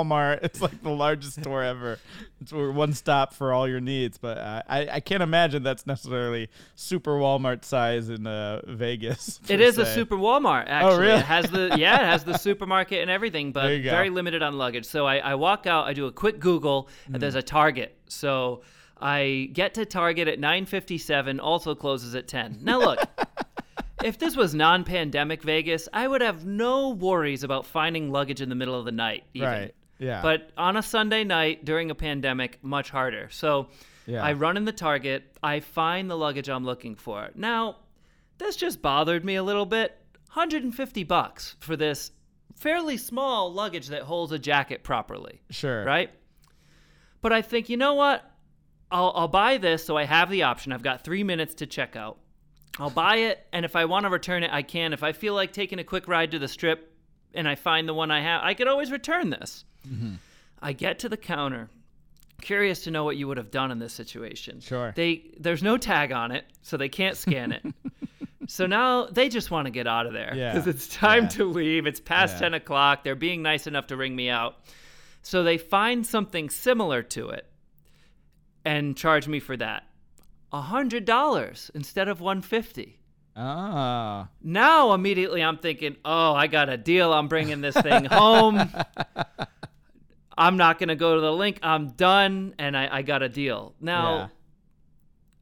It's 0.42 0.60
like 0.60 0.82
the 0.82 0.90
largest 0.90 1.40
store 1.40 1.62
ever. 1.62 1.98
It's 2.40 2.52
one 2.52 2.92
stop 2.94 3.34
for 3.34 3.52
all 3.52 3.68
your 3.68 3.80
needs. 3.80 4.18
But 4.18 4.38
uh, 4.38 4.62
I 4.68 4.88
I 4.94 5.00
can't 5.00 5.22
imagine 5.22 5.62
that's 5.62 5.86
necessarily 5.86 6.48
super 6.74 7.12
Walmart 7.12 7.64
size 7.64 8.08
in 8.08 8.26
uh, 8.26 8.62
Vegas. 8.66 9.38
It 9.48 9.60
is 9.60 9.78
is 9.78 9.86
a 9.88 9.94
super 9.94 10.16
Walmart, 10.16 10.64
actually. 10.66 10.92
Oh, 10.94 10.98
really? 11.00 11.20
It 11.20 11.24
has 11.26 11.50
the 11.50 11.76
yeah, 11.78 12.00
it 12.02 12.06
has 12.06 12.24
the 12.24 12.36
supermarket 12.38 13.00
and 13.02 13.10
everything, 13.10 13.52
but 13.52 13.62
There 13.64 13.74
you 13.74 13.84
go. 13.84 13.90
very 13.90 14.10
limited 14.10 14.42
on 14.42 14.58
luggage. 14.58 14.84
So 14.86 15.06
I, 15.06 15.18
I 15.18 15.34
walk 15.36 15.66
out, 15.66 15.86
I 15.86 15.92
do 15.92 16.06
a 16.06 16.12
quick 16.12 16.40
Google, 16.40 16.88
and 17.06 17.16
Mm. 17.16 17.20
there's 17.20 17.34
a 17.36 17.42
Target. 17.42 17.96
So 18.08 18.62
I 19.00 19.48
get 19.52 19.74
to 19.74 19.84
Target 19.84 20.28
at 20.28 20.38
9:57, 20.40 21.38
also 21.40 21.74
closes 21.74 22.14
at 22.14 22.28
10. 22.28 22.58
Now 22.62 22.78
look, 22.80 22.98
if 24.04 24.18
this 24.18 24.36
was 24.36 24.54
non-pandemic 24.54 25.42
Vegas, 25.42 25.88
I 25.92 26.06
would 26.08 26.20
have 26.20 26.44
no 26.44 26.90
worries 26.90 27.44
about 27.44 27.66
finding 27.66 28.10
luggage 28.10 28.40
in 28.40 28.48
the 28.48 28.54
middle 28.54 28.78
of 28.78 28.84
the 28.84 28.92
night. 28.92 29.24
Even. 29.34 29.48
Right. 29.48 29.74
Yeah. 30.02 30.20
But 30.20 30.50
on 30.56 30.76
a 30.76 30.82
Sunday 30.82 31.24
night 31.24 31.64
during 31.64 31.90
a 31.90 31.94
pandemic, 31.94 32.62
much 32.62 32.90
harder. 32.90 33.28
So 33.30 33.68
Yeah. 34.06 34.22
I 34.22 34.32
run 34.32 34.56
in 34.56 34.64
the 34.64 34.72
Target, 34.72 35.36
I 35.42 35.60
find 35.60 36.10
the 36.10 36.16
luggage 36.16 36.48
I'm 36.50 36.64
looking 36.64 36.96
for. 36.96 37.30
Now, 37.34 37.76
this 38.38 38.56
just 38.56 38.82
bothered 38.82 39.24
me 39.24 39.36
a 39.36 39.42
little 39.42 39.66
bit. 39.66 39.96
150 40.34 41.04
bucks 41.04 41.56
for 41.60 41.76
this 41.76 42.10
fairly 42.56 42.96
small 42.96 43.52
luggage 43.52 43.88
that 43.88 44.02
holds 44.02 44.32
a 44.32 44.38
jacket 44.38 44.82
properly, 44.82 45.40
sure. 45.50 45.84
right? 45.84 46.10
But 47.20 47.32
I 47.32 47.42
think, 47.42 47.68
you 47.68 47.76
know 47.76 47.94
what? 47.94 48.28
I'll, 48.90 49.12
I'll 49.14 49.28
buy 49.28 49.58
this 49.58 49.84
so 49.84 49.96
I 49.96 50.04
have 50.04 50.30
the 50.30 50.42
option. 50.42 50.72
I've 50.72 50.82
got 50.82 51.04
three 51.04 51.22
minutes 51.24 51.54
to 51.56 51.66
check 51.66 51.96
out. 51.96 52.18
I'll 52.78 52.90
buy 52.90 53.16
it, 53.16 53.46
and 53.52 53.64
if 53.64 53.76
I 53.76 53.84
want 53.84 54.04
to 54.04 54.10
return 54.10 54.42
it, 54.42 54.50
I 54.50 54.62
can. 54.62 54.92
If 54.92 55.02
I 55.02 55.12
feel 55.12 55.34
like 55.34 55.52
taking 55.52 55.78
a 55.78 55.84
quick 55.84 56.08
ride 56.08 56.30
to 56.32 56.38
the 56.38 56.48
strip 56.48 56.91
and 57.34 57.48
I 57.48 57.54
find 57.54 57.88
the 57.88 57.94
one 57.94 58.10
I 58.10 58.20
have, 58.20 58.42
I 58.44 58.54
could 58.54 58.68
always 58.68 58.90
return 58.90 59.30
this. 59.30 59.64
Mm-hmm. 59.88 60.14
I 60.60 60.72
get 60.72 60.98
to 61.00 61.08
the 61.08 61.16
counter. 61.16 61.68
Curious 62.40 62.84
to 62.84 62.90
know 62.90 63.04
what 63.04 63.16
you 63.16 63.28
would 63.28 63.36
have 63.36 63.50
done 63.50 63.70
in 63.70 63.78
this 63.78 63.92
situation. 63.92 64.60
Sure. 64.60 64.92
They 64.96 65.30
there's 65.38 65.62
no 65.62 65.76
tag 65.76 66.10
on 66.12 66.32
it, 66.32 66.44
so 66.62 66.76
they 66.76 66.88
can't 66.88 67.16
scan 67.16 67.52
it. 67.52 67.64
so 68.48 68.66
now 68.66 69.06
they 69.06 69.28
just 69.28 69.50
want 69.50 69.66
to 69.66 69.70
get 69.70 69.86
out 69.86 70.06
of 70.06 70.12
there 70.12 70.32
Yeah. 70.34 70.52
because 70.52 70.66
it's 70.66 70.88
time 70.88 71.24
Yeah. 71.24 71.28
to 71.30 71.44
leave. 71.44 71.86
It's 71.86 72.00
past 72.00 72.34
Yeah. 72.36 72.40
10 72.50 72.54
o'clock. 72.54 73.04
They're 73.04 73.14
being 73.14 73.42
nice 73.42 73.66
enough 73.68 73.86
to 73.88 73.96
ring 73.96 74.16
me 74.16 74.28
out. 74.28 74.56
So 75.22 75.44
they 75.44 75.56
find 75.58 76.04
something 76.04 76.50
similar 76.50 77.02
to 77.04 77.28
it 77.30 77.46
and 78.64 78.96
charge 78.96 79.28
me 79.28 79.38
for 79.38 79.56
that. 79.56 79.84
$100 80.52 81.70
instead 81.74 82.08
of 82.08 82.20
150 82.20 82.98
Ah. 83.36 84.28
Now 84.42 84.92
immediately 84.92 85.42
I'm 85.42 85.56
thinking, 85.58 85.96
oh, 86.04 86.34
I 86.34 86.46
got 86.48 86.68
a 86.68 86.76
deal. 86.76 87.12
I'm 87.12 87.28
bringing 87.28 87.60
this 87.60 87.74
thing 87.76 88.04
home. 88.04 88.70
I'm 90.36 90.56
not 90.56 90.78
going 90.78 90.88
to 90.88 90.96
go 90.96 91.14
to 91.14 91.20
the 91.20 91.30
LINQ. 91.30 91.58
I'm 91.62 91.88
done. 91.90 92.54
And 92.58 92.76
I, 92.76 92.98
I 92.98 93.02
got 93.02 93.22
a 93.22 93.28
deal. 93.28 93.74
Now, 93.80 94.16
Yeah. 94.16 94.28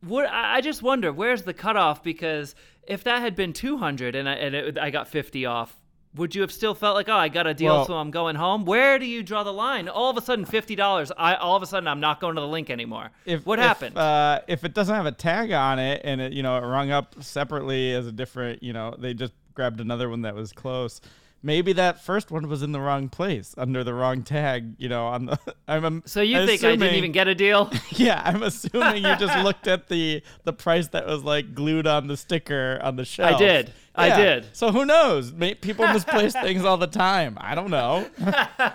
what 0.09 0.26
I 0.28 0.56
I 0.56 0.61
just 0.61 0.82
wonder 0.82 1.12
where's 1.12 1.42
the 1.42 1.54
cutoff 1.54 2.02
because 2.02 2.54
if 2.87 3.04
that 3.04 3.20
had 3.20 3.35
been 3.37 3.52
200 3.52 4.14
and 4.16 4.28
I, 4.28 4.32
and 4.35 4.54
it, 4.54 4.78
I 4.78 4.90
got 4.90 5.06
50 5.09 5.47
off, 5.47 5.76
would 6.14 6.35
you 6.35 6.40
have 6.40 6.50
still 6.50 6.75
felt 6.75 6.97
like, 6.97 7.09
oh, 7.09 7.14
I 7.14 7.29
got 7.29 7.47
a 7.47 7.55
deal, 7.55 7.73
Well- 7.75 7.87
so 7.87 7.95
I'm 7.95 8.11
going 8.11 8.37
home? 8.37 8.64
Where 8.64 8.99
do 8.99 9.07
you 9.07 9.23
draw 9.23 9.43
the 9.43 9.52
line? 9.52 9.88
All 9.88 10.11
of 10.11 10.17
a 10.17 10.21
sudden, 10.23 10.45
fifty 10.45 10.75
dollars. 10.75 11.12
I 11.17 11.35
all 11.35 11.57
of 11.57 11.62
a 11.62 11.67
sudden 11.67 11.88
I'm 11.88 12.00
not 12.00 12.21
going 12.21 12.35
to 12.35 12.40
the 12.40 12.47
LINQ 12.49 12.71
anymore. 12.71 13.11
If, 13.25 13.47
what 13.47 13.59
if, 13.59 13.64
happened? 13.64 13.97
Uh, 13.97 14.40
if 14.49 14.64
it 14.64 14.75
doesn't 14.75 14.95
have 14.95 15.07
a 15.07 15.12
tag 15.12 15.52
on 15.52 15.79
it 15.79 16.00
and 16.05 16.21
it, 16.21 16.33
you 16.33 16.43
know, 16.43 16.57
it 16.57 16.67
rung 16.67 16.90
up 16.90 17.23
separately 17.23 17.93
as 17.93 18.07
a 18.07 18.12
different, 18.12 18.62
you 18.62 18.73
know, 18.73 18.95
they 18.99 19.14
just 19.14 19.33
grabbed 19.55 19.81
another 19.81 20.09
one 20.09 20.23
that 20.23 20.35
was 20.35 20.52
close. 20.52 21.00
Maybe 21.43 21.73
that 21.73 22.05
first 22.05 22.31
one 22.31 22.49
was 22.49 22.62
in 22.62 22.73
the 22.73 22.81
wrong 22.81 23.09
place 23.09 23.55
under 23.57 23.83
the 23.83 23.95
wrong 23.95 24.23
tag, 24.23 24.75
you 24.76 24.90
know, 24.90 25.07
on 25.07 25.25
the. 25.25 25.38
I'm, 25.69 25.85
I'm 25.85 26.02
so 26.05 26.21
you 26.21 26.45
think 26.45 26.62
I 26.62 26.76
didn't 26.76 26.97
even 26.97 27.12
get 27.12 27.29
a 27.29 27.35
deal? 27.35 27.71
Yeah, 27.93 28.23
I'm 28.25 28.43
assuming 28.43 29.05
you 29.05 29.17
just 29.17 29.38
looked 29.45 29.67
at 29.67 29.88
the 29.88 30.23
the 30.45 30.52
price 30.52 30.88
that 30.88 31.07
was 31.07 31.23
like 31.25 31.55
glued 31.55 31.87
on 31.87 32.09
the 32.09 32.17
sticker 32.17 32.79
on 32.83 32.97
the 32.97 33.05
shelf. 33.05 33.37
I 33.37 33.38
did. 33.38 33.73
I 33.92 34.16
did. 34.16 34.47
So 34.52 34.70
who 34.73 34.85
knows? 34.87 35.32
May- 35.32 35.54
People 35.54 35.87
misplace 35.88 36.32
things 36.42 36.64
all 36.64 36.76
the 36.78 36.87
time. 36.87 37.37
I 37.40 37.54
don't 37.54 37.70
know. 37.70 38.09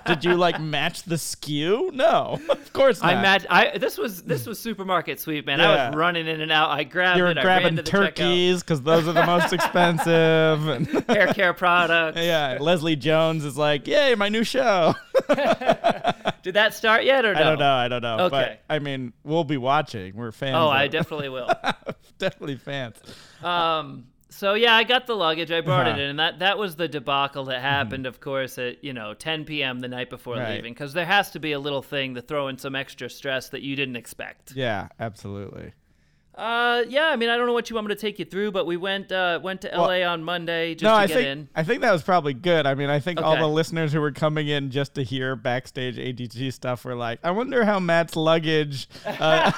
did 0.06 0.24
you 0.26 0.36
like 0.36 0.60
match 0.60 1.04
the 1.04 1.16
SKU? 1.16 1.94
No, 1.94 2.40
of 2.50 2.74
course 2.74 3.02
not. 3.02 3.14
I 3.14 3.20
imagine 3.20 3.48
I 3.50 3.78
this 3.78 3.98
was 3.98 4.24
this 4.24 4.46
was 4.46 4.60
supermarket 4.60 5.20
sweep, 5.20 5.46
man. 5.48 5.62
I 5.62 5.74
Yeah. 5.74 5.88
was 5.90 5.96
running 5.96 6.28
in 6.28 6.42
and 6.42 6.52
out. 6.52 6.70
I 6.70 6.84
grabbed 6.84 7.18
You 7.18 7.24
were 7.24 7.30
it. 7.32 7.38
I 7.38 7.44
ran 7.44 7.62
grabbing 7.62 7.76
to 7.78 7.82
the 7.82 7.90
turkeys 7.90 8.62
because 8.62 8.82
those 8.82 9.08
are 9.08 9.14
the 9.14 9.26
most 9.26 9.52
expensive. 10.00 10.68
And 10.68 10.88
checkout. 10.90 11.16
hair 11.16 11.28
care 11.34 11.54
products. 11.54 12.18
yeah, 12.20 12.58
Leslie 12.60 12.96
Jones 12.98 13.46
is 13.46 13.58
like, 13.58 13.88
"Yay, 13.88 14.16
my 14.16 14.30
new 14.30 14.44
show." 14.44 14.94
Did 16.44 16.54
that 16.56 16.74
start 16.76 17.04
yet 17.06 17.26
or 17.26 17.34
no? 17.34 17.40
I 17.40 17.44
don't 17.44 17.60
know. 17.60 17.74
I 17.74 17.88
don't 17.88 18.02
know. 18.04 18.18
Okay. 18.26 18.60
But 18.68 18.74
I 18.76 18.80
mean, 18.80 19.14
we'll 19.24 19.44
be 19.44 19.58
watching. 19.58 20.16
We're 20.16 20.32
fans. 20.32 20.56
Oh, 20.58 20.68
I 20.68 20.84
it. 20.84 20.90
definitely 20.92 21.30
will. 21.30 21.50
definitely 22.20 22.58
fans. 22.58 22.98
Um, 23.44 24.06
so 24.36 24.54
yeah, 24.54 24.76
I 24.76 24.84
got 24.84 25.08
the 25.08 25.16
luggage. 25.16 25.52
I 25.52 25.62
brought 25.62 25.88
Uh-huh. 25.88 25.98
it 25.98 26.02
in, 26.02 26.10
and 26.12 26.20
that 26.20 26.40
that 26.40 26.58
was 26.58 26.76
the 26.76 26.88
debacle 26.88 27.46
that 27.46 27.62
happened, 27.62 28.06
of 28.06 28.20
course, 28.20 28.58
at 28.58 28.84
you 28.84 28.94
know 28.94 29.14
10 29.14 29.46
p.m. 29.46 29.80
the 29.80 29.88
night 29.88 30.10
before 30.10 30.36
Right. 30.38 30.56
leaving, 30.56 30.74
because 30.74 30.94
there 30.94 31.06
has 31.06 31.32
to 31.32 31.40
be 31.40 31.52
a 31.54 31.60
little 31.60 31.82
thing 31.82 32.16
to 32.16 32.22
throw 32.22 32.48
in 32.48 32.58
some 32.58 32.76
extra 32.76 33.10
stress 33.10 33.50
that 33.50 33.62
you 33.62 33.76
didn't 33.76 33.96
expect. 33.96 34.54
Yeah, 34.56 34.90
absolutely. 35.00 35.74
Uh, 36.38 36.84
yeah, 36.90 37.10
I 37.10 37.16
mean, 37.16 37.30
I 37.30 37.38
don't 37.38 37.48
know 37.48 37.54
what 37.54 37.70
you 37.70 37.76
want 37.76 37.88
me 37.88 37.96
to 37.96 38.00
take 38.00 38.20
you 38.20 38.26
through, 38.26 38.52
but 38.52 38.66
we 38.66 38.76
went 38.76 39.10
uh 39.12 39.40
went 39.42 39.62
to 39.62 39.70
Well, 39.72 39.86
L.A. 39.86 40.04
on 40.04 40.22
Monday 40.24 40.76
just 40.76 40.84
no, 40.84 40.90
to 40.90 40.96
I 40.96 41.08
get 41.08 41.14
think 41.14 41.28
in. 41.28 41.50
I 41.56 41.64
think 41.64 41.82
that 41.82 41.94
was 41.94 42.04
probably 42.04 42.34
good. 42.34 42.66
I 42.66 42.74
mean, 42.76 42.90
I 42.90 43.00
think 43.00 43.22
all 43.22 43.38
the 43.38 43.48
listeners 43.48 43.94
who 43.94 44.02
were 44.02 44.12
coming 44.12 44.50
in 44.50 44.70
just 44.70 44.96
to 44.96 45.04
hear 45.04 45.38
backstage 45.38 45.96
AGT 45.96 46.52
stuff 46.52 46.84
were 46.84 46.96
like, 46.96 47.20
"I 47.24 47.32
wonder 47.32 47.64
how 47.64 47.80
Matt's 47.80 48.18
luggage 48.18 48.90
uh, 49.06 49.52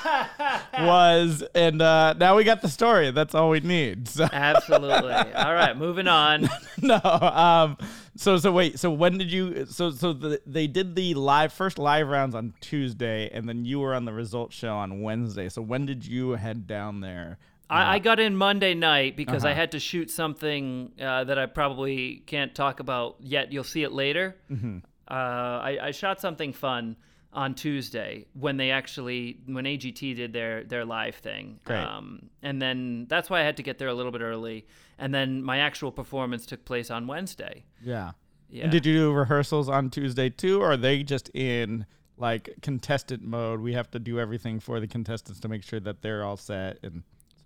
was," 0.80 1.44
and 1.56 1.82
uh, 1.82 2.14
now 2.14 2.36
we 2.36 2.44
got 2.44 2.62
the 2.62 2.70
story. 2.70 3.10
That's 3.10 3.34
all 3.34 3.50
we 3.50 3.60
need. 3.60 4.08
So 4.08 4.28
Absolutely. 4.32 5.14
All 5.14 5.54
right, 5.54 5.76
moving 5.76 6.08
on. 6.08 6.48
no, 6.82 7.00
um, 7.04 7.78
so 8.18 8.38
so 8.38 8.52
wait, 8.52 8.78
so 8.80 8.92
when 8.92 9.18
did 9.18 9.32
you? 9.32 9.66
So 9.68 9.92
so 9.92 10.12
the, 10.14 10.42
they 10.46 10.68
did 10.68 10.96
the 10.96 11.14
live 11.14 11.54
first 11.54 11.78
live 11.80 12.08
rounds 12.08 12.36
on 12.36 12.54
Tuesday, 12.60 13.30
and 13.32 13.48
then 13.48 13.64
you 13.66 13.80
were 13.80 13.96
on 13.96 14.06
the 14.06 14.14
results 14.14 14.56
show 14.56 14.76
on 14.76 15.02
Wednesday. 15.02 15.48
So 15.50 15.62
when 15.62 15.86
did 15.86 16.06
you 16.06 16.32
head 16.32 16.68
down 16.68 17.00
there? 17.02 17.38
I, 17.70 17.96
I 17.96 18.00
got 18.00 18.20
in 18.20 18.36
Monday 18.38 18.74
night 18.74 19.18
because 19.18 19.44
I 19.44 19.52
Uh-huh. 19.52 19.60
had 19.60 19.72
to 19.74 19.80
shoot 19.80 20.10
something 20.10 20.92
uh, 21.02 21.24
that 21.26 21.38
I 21.38 21.48
probably 21.48 22.24
can't 22.26 22.56
talk 22.56 22.80
about 22.80 23.18
yet. 23.20 23.52
You'll 23.52 23.66
see 23.66 23.84
it 23.84 23.92
later. 23.92 24.36
Mm-hmm. 24.50 24.78
Uh, 25.10 25.14
I, 25.14 25.78
I 25.84 25.92
shot 25.92 26.20
something 26.22 26.54
fun 26.54 26.96
on 27.34 27.54
Tuesday 27.54 28.26
when 28.34 28.58
they 28.58 28.72
actually 28.72 29.40
when 29.46 29.66
AGT 29.66 30.16
did 30.16 30.34
their 30.34 30.64
their 30.64 30.86
live 30.86 31.16
thing. 31.16 31.60
Great. 31.64 31.80
Um, 31.80 32.30
and 32.42 32.62
then 32.62 33.06
that's 33.10 33.30
why 33.30 33.42
I 33.42 33.44
had 33.44 33.58
to 33.58 33.64
get 33.64 33.78
there 33.78 33.90
a 33.90 33.94
little 33.94 34.12
bit 34.12 34.22
early. 34.22 34.66
And 34.98 35.14
then 35.14 35.44
my 35.44 35.60
actual 35.60 35.92
performance 35.92 36.46
took 36.46 36.66
place 36.66 36.90
on 36.90 37.08
Wednesday. 37.08 37.66
Yeah. 37.82 38.12
Yeah. 38.50 38.64
And 38.64 38.72
did 38.72 38.86
you 38.86 38.94
do 38.94 39.12
rehearsals 39.12 39.68
on 39.68 39.90
Tuesday 39.90 40.30
too, 40.30 40.62
or 40.62 40.72
are 40.72 40.78
they 40.78 41.04
just 41.04 41.30
in 41.34 41.86
like 42.18 42.50
contestant 42.62 43.24
mode? 43.24 43.60
We 43.60 43.74
have 43.74 43.92
to 43.92 44.00
do 44.00 44.20
everything 44.20 44.60
for 44.60 44.80
the 44.80 44.88
contestants 44.88 45.40
to 45.42 45.48
make 45.48 45.64
sure 45.64 45.82
that 45.82 46.02
they're 46.02 46.24
all 46.24 46.38
set 46.38 46.80
and 46.82 47.04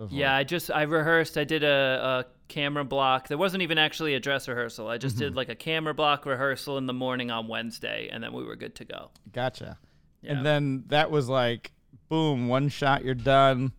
so. 0.09 0.15
Yeah, 0.15 0.35
I 0.35 0.43
just 0.43 0.71
I 0.71 0.83
rehearsed. 0.83 1.37
I 1.37 1.43
did 1.43 1.63
a, 1.63 2.25
a 2.27 2.47
camera 2.47 2.83
block. 2.83 3.27
There 3.27 3.37
wasn't 3.37 3.63
even 3.63 3.77
actually 3.77 4.13
a 4.15 4.19
dress 4.19 4.47
rehearsal. 4.47 4.87
I 4.87 4.97
just 4.97 5.15
Mm-hmm. 5.15 5.25
did 5.25 5.35
like 5.35 5.49
a 5.49 5.55
camera 5.55 5.93
block 5.93 6.25
rehearsal 6.25 6.77
in 6.77 6.85
the 6.85 6.93
morning 6.93 7.31
on 7.31 7.47
Wednesday, 7.47 8.09
and 8.11 8.23
then 8.23 8.33
we 8.33 8.43
were 8.43 8.55
good 8.55 8.75
to 8.75 8.85
go. 8.85 9.11
Gotcha. 9.31 9.77
Yeah. 10.21 10.31
And 10.33 10.45
then 10.45 10.83
that 10.87 11.09
was 11.11 11.27
like, 11.29 11.71
boom, 12.09 12.47
one 12.47 12.69
shot, 12.69 13.03
you're 13.03 13.13
done. 13.15 13.71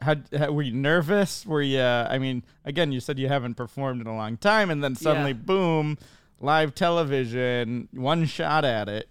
How, 0.00 0.14
how 0.36 0.52
were 0.52 0.62
you 0.62 0.72
nervous? 0.74 1.44
Were 1.44 1.60
you? 1.62 1.80
I 1.82 2.18
mean, 2.18 2.44
again, 2.64 2.92
you 2.92 3.00
said 3.00 3.18
you 3.18 3.26
haven't 3.26 3.54
performed 3.54 4.00
in 4.00 4.06
a 4.06 4.14
long 4.14 4.36
time, 4.36 4.70
and 4.70 4.84
then 4.84 4.94
suddenly, 4.94 5.32
Yeah. 5.32 5.38
boom, 5.44 5.98
live 6.40 6.74
television, 6.74 7.88
one 7.92 8.24
shot 8.26 8.64
at 8.64 8.88
it. 8.88 9.08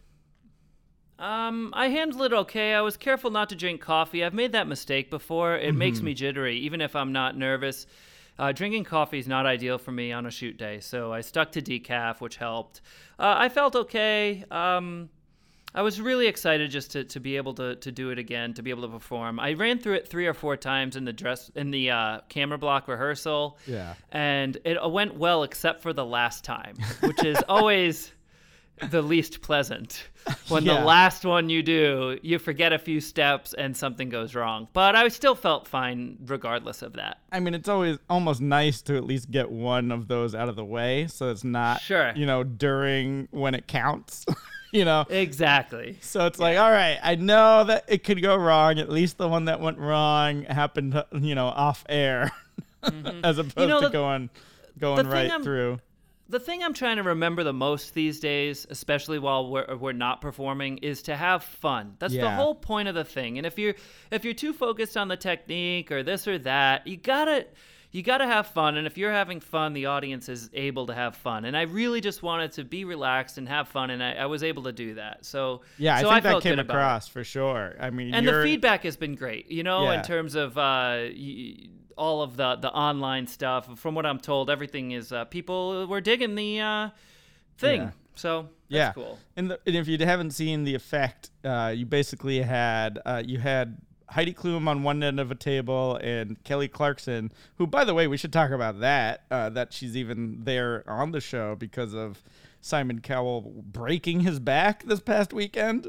Um, 1.19 1.71
I 1.73 1.89
handled 1.89 2.21
it 2.31 2.33
okay. 2.33 2.73
I 2.73 2.81
was 2.81 2.95
careful 2.97 3.31
not 3.31 3.49
to 3.49 3.55
drink 3.55 3.81
coffee. 3.81 4.23
I've 4.23 4.33
made 4.33 4.51
that 4.51 4.67
mistake 4.67 5.09
before. 5.09 5.55
It 5.57 5.73
makes 5.73 6.01
me 6.01 6.13
jittery, 6.13 6.57
even 6.59 6.79
if 6.81 6.95
I'm 6.95 7.11
not 7.11 7.35
nervous. 7.37 7.87
Uh, 8.39 8.51
drinking 8.51 8.83
coffee 8.83 9.17
is 9.17 9.27
not 9.27 9.47
ideal 9.47 9.79
for 9.79 9.91
me 9.91 10.11
on 10.11 10.27
a 10.27 10.31
shoot 10.31 10.57
day, 10.57 10.79
so 10.79 11.11
I 11.11 11.21
stuck 11.21 11.53
to 11.53 11.61
decaf, 11.61 12.21
which 12.21 12.35
helped. 12.37 12.81
Uh, 13.17 13.33
I 13.35 13.49
felt 13.49 13.75
okay. 13.75 14.43
Um, 14.51 15.09
I 15.73 15.81
was 15.81 15.99
really 15.99 16.27
excited 16.27 16.69
just 16.69 16.91
to, 16.91 17.03
to 17.05 17.19
be 17.19 17.35
able 17.37 17.55
to, 17.55 17.75
to 17.77 17.91
do 17.91 18.11
it 18.11 18.19
again, 18.19 18.53
to 18.53 18.61
be 18.61 18.69
able 18.69 18.83
to 18.83 18.87
perform. 18.89 19.39
I 19.39 19.53
ran 19.53 19.79
through 19.79 19.95
it 19.95 20.07
three 20.07 20.27
or 20.27 20.35
four 20.35 20.55
times 20.55 20.95
in 20.95 21.03
the 21.03 21.13
dress 21.13 21.49
in 21.55 21.71
the 21.71 21.89
uh, 21.89 22.19
camera 22.29 22.59
block 22.59 22.87
rehearsal, 22.87 23.57
Yeah. 23.65 23.95
and 24.11 24.55
it 24.63 24.77
went 24.91 25.15
well 25.15 25.41
except 25.41 25.81
for 25.81 25.91
the 25.91 26.05
last 26.05 26.43
time, 26.43 26.75
which 27.01 27.23
is 27.25 27.37
always 27.49 28.11
the 28.89 29.01
least 29.01 29.41
pleasant. 29.41 30.03
When 30.49 30.65
Yeah. 30.65 30.79
the 30.79 30.85
last 30.85 31.23
one 31.25 31.49
you 31.49 31.63
do, 31.63 32.19
you 32.21 32.37
forget 32.37 32.73
a 32.73 32.77
few 32.79 32.99
steps 32.99 33.53
and 33.53 33.75
something 33.75 34.09
goes 34.09 34.35
wrong. 34.35 34.67
But 34.73 34.95
I 34.95 35.07
still 35.07 35.35
felt 35.35 35.67
fine 35.67 36.17
regardless 36.25 36.81
of 36.81 36.93
that. 36.93 37.19
I 37.31 37.39
mean, 37.39 37.53
it's 37.53 37.69
always 37.69 37.97
almost 38.09 38.41
nice 38.41 38.81
to 38.83 38.97
at 38.97 39.05
least 39.05 39.31
get 39.31 39.49
one 39.49 39.91
of 39.91 40.07
those 40.07 40.35
out 40.35 40.49
of 40.49 40.55
the 40.55 40.65
way, 40.65 41.07
so 41.07 41.29
it's 41.31 41.43
not, 41.45 41.81
Sure. 41.81 42.11
you 42.15 42.25
know, 42.25 42.43
during 42.43 43.27
when 43.31 43.55
it 43.55 43.67
counts. 43.67 44.25
you 44.73 44.83
know, 44.83 45.05
Exactly. 45.09 45.97
So 46.01 46.25
it's 46.25 46.39
like, 46.39 46.57
all 46.57 46.71
right, 46.71 46.99
I 47.01 47.15
know 47.15 47.63
that 47.63 47.85
it 47.87 48.03
could 48.03 48.21
go 48.21 48.35
wrong. 48.35 48.79
At 48.79 48.89
least 48.89 49.17
the 49.17 49.29
one 49.29 49.45
that 49.45 49.61
went 49.61 49.77
wrong 49.77 50.43
happened, 50.43 51.01
you 51.13 51.35
know, 51.35 51.47
off 51.47 51.85
air, 51.87 52.31
as 53.23 53.37
opposed 53.37 53.55
Mm-hmm. 53.55 53.69
know, 53.69 53.79
to 53.79 53.87
the- 53.87 53.91
going 53.93 54.29
going 54.79 55.07
right 55.07 55.41
through. 55.41 55.79
The 56.29 56.39
thing 56.39 56.61
I'm 56.61 56.73
trying 56.73 56.97
to 56.97 57.03
remember 57.03 57.43
the 57.43 57.53
most 57.53 57.93
these 57.93 58.19
days, 58.19 58.67
especially 58.69 59.17
while 59.17 59.49
we're, 59.49 59.75
we're 59.77 59.93
not 59.93 60.19
performing, 60.19 60.79
is 60.79 61.03
to 61.03 61.15
have 61.15 61.43
fun. 61.43 61.95
That's 61.99 62.13
the 62.13 62.31
whole 62.31 62.55
point 62.55 62.89
of 62.89 62.95
the 62.95 63.05
thing. 63.05 63.37
And 63.37 63.47
if 63.47 63.57
you're 63.57 63.75
if 64.11 64.25
you're 64.25 64.33
too 64.33 64.51
focused 64.51 64.97
on 64.97 65.07
the 65.07 65.17
technique 65.17 65.91
or 65.91 66.03
this 66.03 66.27
or 66.27 66.37
that, 66.39 66.85
you 66.85 66.97
gotta 66.97 67.45
you 67.91 68.03
gotta 68.03 68.25
have 68.27 68.47
fun. 68.47 68.77
And 68.77 68.85
if 68.85 68.97
you're 68.97 69.11
having 69.11 69.39
fun, 69.39 69.73
the 69.73 69.85
audience 69.87 70.27
is 70.29 70.49
able 70.53 70.87
to 70.87 70.93
have 70.93 71.15
fun. 71.15 71.45
And 71.45 71.55
I 71.55 71.61
really 71.63 72.01
just 72.01 72.21
wanted 72.21 72.51
to 72.53 72.63
be 72.63 72.83
relaxed 72.85 73.37
and 73.37 73.47
have 73.47 73.67
fun, 73.69 73.89
and 73.91 74.03
I, 74.03 74.13
I 74.13 74.25
was 74.25 74.43
able 74.43 74.63
to 74.63 74.71
do 74.73 74.95
that. 74.95 75.25
So 75.25 75.61
Yeah, 75.77 75.99
so 76.01 76.09
I 76.09 76.19
think 76.19 76.23
that 76.23 76.41
came 76.43 76.51
good 76.51 76.59
about 76.59 76.73
it. 76.73 76.77
across 76.77 77.07
for 77.07 77.23
sure. 77.23 77.75
I 77.79 77.89
mean, 77.89 78.13
and 78.13 78.27
the 78.27 78.43
feedback 78.43 78.83
has 78.83 78.97
been 78.97 79.15
great 79.15 79.49
you 79.49 79.63
know 79.63 79.83
Yeah. 79.85 79.99
in 79.99 80.03
terms 80.03 80.35
of 80.35 80.57
uh, 80.57 81.07
y- 81.15 81.55
all 81.97 82.21
of 82.21 82.37
the 82.37 82.55
the 82.57 82.69
online 82.71 83.25
stuff 83.25 83.79
from 83.79 83.95
what 83.95 84.05
i'm 84.05 84.19
told 84.19 84.51
everything 84.51 84.91
is 84.91 85.11
uh, 85.11 85.25
people 85.25 85.87
were 85.87 85.99
digging 85.99 86.35
the 86.35 86.59
uh, 86.59 86.89
thing 87.57 87.81
Yeah. 87.81 87.91
so 88.13 88.41
that's 88.43 88.49
yeah. 88.69 88.91
cool 88.93 89.17
And, 89.35 89.49
the, 89.49 89.59
and 89.65 89.75
if 89.75 89.87
you 89.87 89.97
haven't 90.05 90.31
seen 90.31 90.63
the 90.63 90.75
effect, 90.75 91.31
uh, 91.43 91.73
you 91.75 91.85
basically 91.87 92.41
had 92.41 92.99
uh, 93.05 93.23
you 93.25 93.39
had 93.39 93.77
Heidi 94.09 94.33
Klum 94.33 94.67
on 94.67 94.83
one 94.83 95.03
end 95.03 95.19
of 95.19 95.31
a 95.31 95.35
table 95.35 95.95
and 95.97 96.41
Kelly 96.43 96.67
Clarkson, 96.67 97.31
who, 97.57 97.67
by 97.67 97.83
the 97.83 97.93
way, 97.93 98.07
we 98.07 98.17
should 98.17 98.31
talk 98.33 98.51
about 98.51 98.79
that. 98.79 99.23
Uh, 99.29 99.49
that 99.49 99.73
she's 99.73 99.97
even 99.97 100.43
there 100.43 100.83
on 100.87 101.11
the 101.11 101.19
show 101.21 101.55
because 101.55 101.93
of 101.93 102.23
Simon 102.61 102.99
Cowell 103.01 103.41
breaking 103.65 104.21
his 104.21 104.39
back 104.39 104.83
this 104.83 104.99
past 104.99 105.33
weekend. 105.33 105.85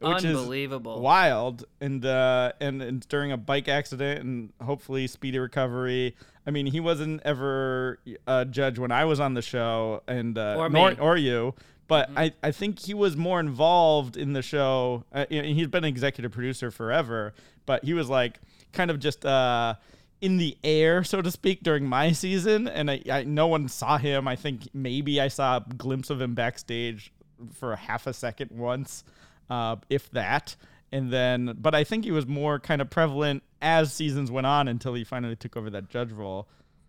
which 0.00 0.24
Unbelievable. 0.24 0.96
is 0.96 1.00
wild. 1.00 1.64
And, 1.80 2.04
uh, 2.04 2.52
and 2.60 2.80
and 2.82 3.06
during 3.08 3.32
a 3.32 3.36
bike 3.36 3.68
accident, 3.68 4.20
and 4.24 4.52
hopefully 4.62 5.06
speedy 5.06 5.38
recovery. 5.38 6.16
I 6.46 6.50
mean, 6.50 6.66
he 6.66 6.80
wasn't 6.80 7.20
ever 7.24 7.98
a 8.26 8.44
judge 8.46 8.78
when 8.78 8.90
I 8.90 9.04
was 9.04 9.20
on 9.20 9.34
the 9.34 9.42
show, 9.42 10.02
and 10.08 10.36
uh, 10.38 10.56
Or 10.58 10.68
nor, 10.70 10.90
me. 10.90 10.96
or 10.98 11.16
you. 11.16 11.54
But 11.86 12.08
I, 12.16 12.32
I 12.42 12.50
think 12.52 12.78
he 12.78 12.94
was 12.94 13.16
more 13.16 13.40
involved 13.40 14.16
in 14.16 14.32
the 14.32 14.42
show. 14.42 15.04
Uh, 15.12 15.26
he's 15.28 15.66
been 15.66 15.82
an 15.84 15.88
executive 15.88 16.30
producer 16.30 16.70
forever, 16.70 17.34
but 17.66 17.84
he 17.84 17.94
was 17.94 18.08
like 18.08 18.40
kind 18.72 18.90
of 18.90 18.98
just 18.98 19.24
uh, 19.24 19.74
in 20.20 20.36
the 20.36 20.56
air, 20.62 21.04
so 21.04 21.22
to 21.22 21.30
speak, 21.30 21.62
during 21.62 21.86
my 21.86 22.12
season. 22.12 22.68
And 22.68 22.90
I, 22.90 23.02
I 23.10 23.24
no 23.24 23.46
one 23.46 23.68
saw 23.68 23.98
him. 23.98 24.28
I 24.28 24.36
think 24.36 24.68
maybe 24.74 25.20
I 25.20 25.28
saw 25.28 25.58
a 25.58 25.74
glimpse 25.74 26.10
of 26.10 26.20
him 26.20 26.34
backstage 26.34 27.12
for 27.54 27.72
a 27.72 27.76
half 27.76 28.06
a 28.06 28.12
second 28.12 28.50
once, 28.50 29.04
uh, 29.48 29.76
if 29.88 30.10
that. 30.10 30.56
And 30.92 31.12
then, 31.12 31.56
but 31.58 31.74
I 31.74 31.84
think 31.84 32.04
he 32.04 32.10
was 32.10 32.26
more 32.26 32.58
kind 32.58 32.82
of 32.82 32.90
prevalent 32.90 33.42
as 33.62 33.92
seasons 33.92 34.30
went 34.30 34.46
on 34.46 34.68
until 34.68 34.94
he 34.94 35.04
finally 35.04 35.36
took 35.36 35.56
over 35.56 35.70
that 35.70 35.88
judge 35.88 36.10
role. 36.10 36.48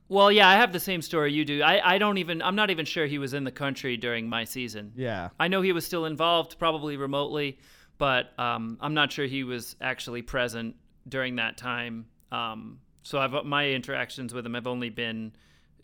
Well, 0.10 0.30
yeah, 0.30 0.50
I 0.50 0.56
have 0.56 0.74
the 0.74 0.80
same 0.80 1.02
story 1.02 1.32
you 1.32 1.46
do. 1.46 1.62
I, 1.62 1.94
I 1.94 1.98
don't 1.98 2.18
even, 2.18 2.42
I'm 2.42 2.56
not 2.56 2.70
even 2.70 2.86
sure 2.86 3.06
he 3.06 3.18
was 3.18 3.34
in 3.34 3.46
the 3.46 3.52
country 3.52 3.96
during 3.96 4.28
my 4.28 4.44
season. 4.44 4.92
Yeah. 4.98 5.30
I 5.40 5.48
know 5.48 5.62
he 5.62 5.72
was 5.72 5.86
still 5.86 6.06
involved, 6.06 6.60
probably 6.60 6.98
remotely, 6.98 7.60
but 8.02 8.32
um, 8.40 8.80
I'm 8.82 8.96
not 8.96 9.12
sure 9.12 9.28
he 9.28 9.44
was 9.44 9.76
actually 9.80 10.24
present 10.24 10.76
during 11.08 11.36
that 11.36 11.56
time. 11.56 12.08
Um, 12.32 12.80
so 13.04 13.20
I've, 13.20 13.46
my 13.46 13.70
interactions 13.70 14.34
with 14.34 14.44
him 14.44 14.56
have 14.56 14.66
only 14.66 14.90
been 14.90 15.34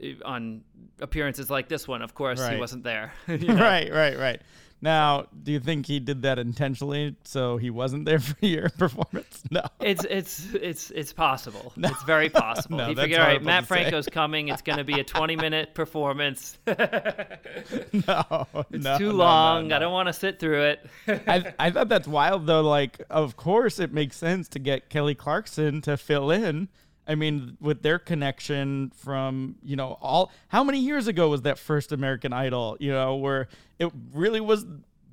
uh, 0.04 0.08
on 0.26 0.62
appearances 1.00 1.52
like 1.52 1.70
this 1.70 1.88
one. 1.88 2.02
Of 2.02 2.16
course, 2.16 2.40
Right. 2.40 2.56
he 2.56 2.60
wasn't 2.60 2.84
there. 2.84 3.14
you 3.28 3.38
know? 3.38 3.54
right, 3.62 3.92
right, 3.94 4.18
right. 4.18 4.42
Now, 4.82 5.26
do 5.44 5.52
you 5.52 5.60
think 5.60 5.88
he 5.88 6.00
did 6.00 6.22
that 6.22 6.38
intentionally 6.38 7.16
so 7.24 7.58
he 7.58 7.70
wasn't 7.72 8.06
there 8.06 8.20
for 8.20 8.46
your 8.46 8.70
performance? 8.70 9.44
No. 9.50 9.64
It's 9.80 10.06
it's 10.06 10.54
it's 10.54 10.92
it's 10.92 11.14
possible. 11.14 11.74
It's 11.78 12.04
very 12.04 12.30
possible. 12.30 12.68
No, 12.78 12.90
he 12.90 12.96
figured, 12.96 13.20
all 13.20 13.28
right, 13.28 13.42
Matt 13.42 13.64
to 13.64 13.68
say." 13.68 13.84
Franco's 13.84 14.08
coming. 14.08 14.50
It's 14.50 14.62
going 14.62 14.78
to 14.78 14.84
be 14.84 15.00
a 15.00 15.04
20 15.04 15.36
minute 15.36 15.74
performance. 15.74 16.58
it's 16.68 18.08
no, 18.08 18.48
no, 18.70 18.98
too 18.98 19.08
no, 19.08 19.16
long. 19.16 19.70
no, 19.70 19.76
I 19.76 19.80
don't 19.80 19.94
want 19.94 20.08
to 20.08 20.14
sit 20.14 20.40
through 20.40 20.64
it. 20.64 20.86
I, 21.08 21.54
I 21.58 21.72
thought 21.72 21.90
that's 21.90 22.08
wild 22.08 22.46
though. 22.46 22.62
Like, 22.62 23.02
of 23.10 23.36
course, 23.36 23.80
it 23.80 23.94
makes 23.94 24.16
sense 24.18 24.48
to 24.50 24.60
get 24.60 24.90
Kelly 24.90 25.16
Clarkson 25.16 25.82
to 25.82 25.98
fill 25.98 26.30
in. 26.30 26.68
I 27.08 27.16
mean, 27.16 27.58
with 27.62 27.82
their 27.82 28.00
connection 28.00 28.92
from 28.96 29.56
you 29.64 29.76
know 29.76 29.98
all 30.02 30.32
how 30.50 30.64
many 30.64 30.80
years 30.80 31.08
ago 31.08 31.30
was 31.30 31.44
that 31.44 31.58
first 31.58 31.92
American 31.92 32.34
Idol? 32.34 32.78
You 32.80 32.92
know, 32.92 33.16
where 33.16 33.48
it 33.80 33.92
really 34.14 34.42
was 34.42 34.66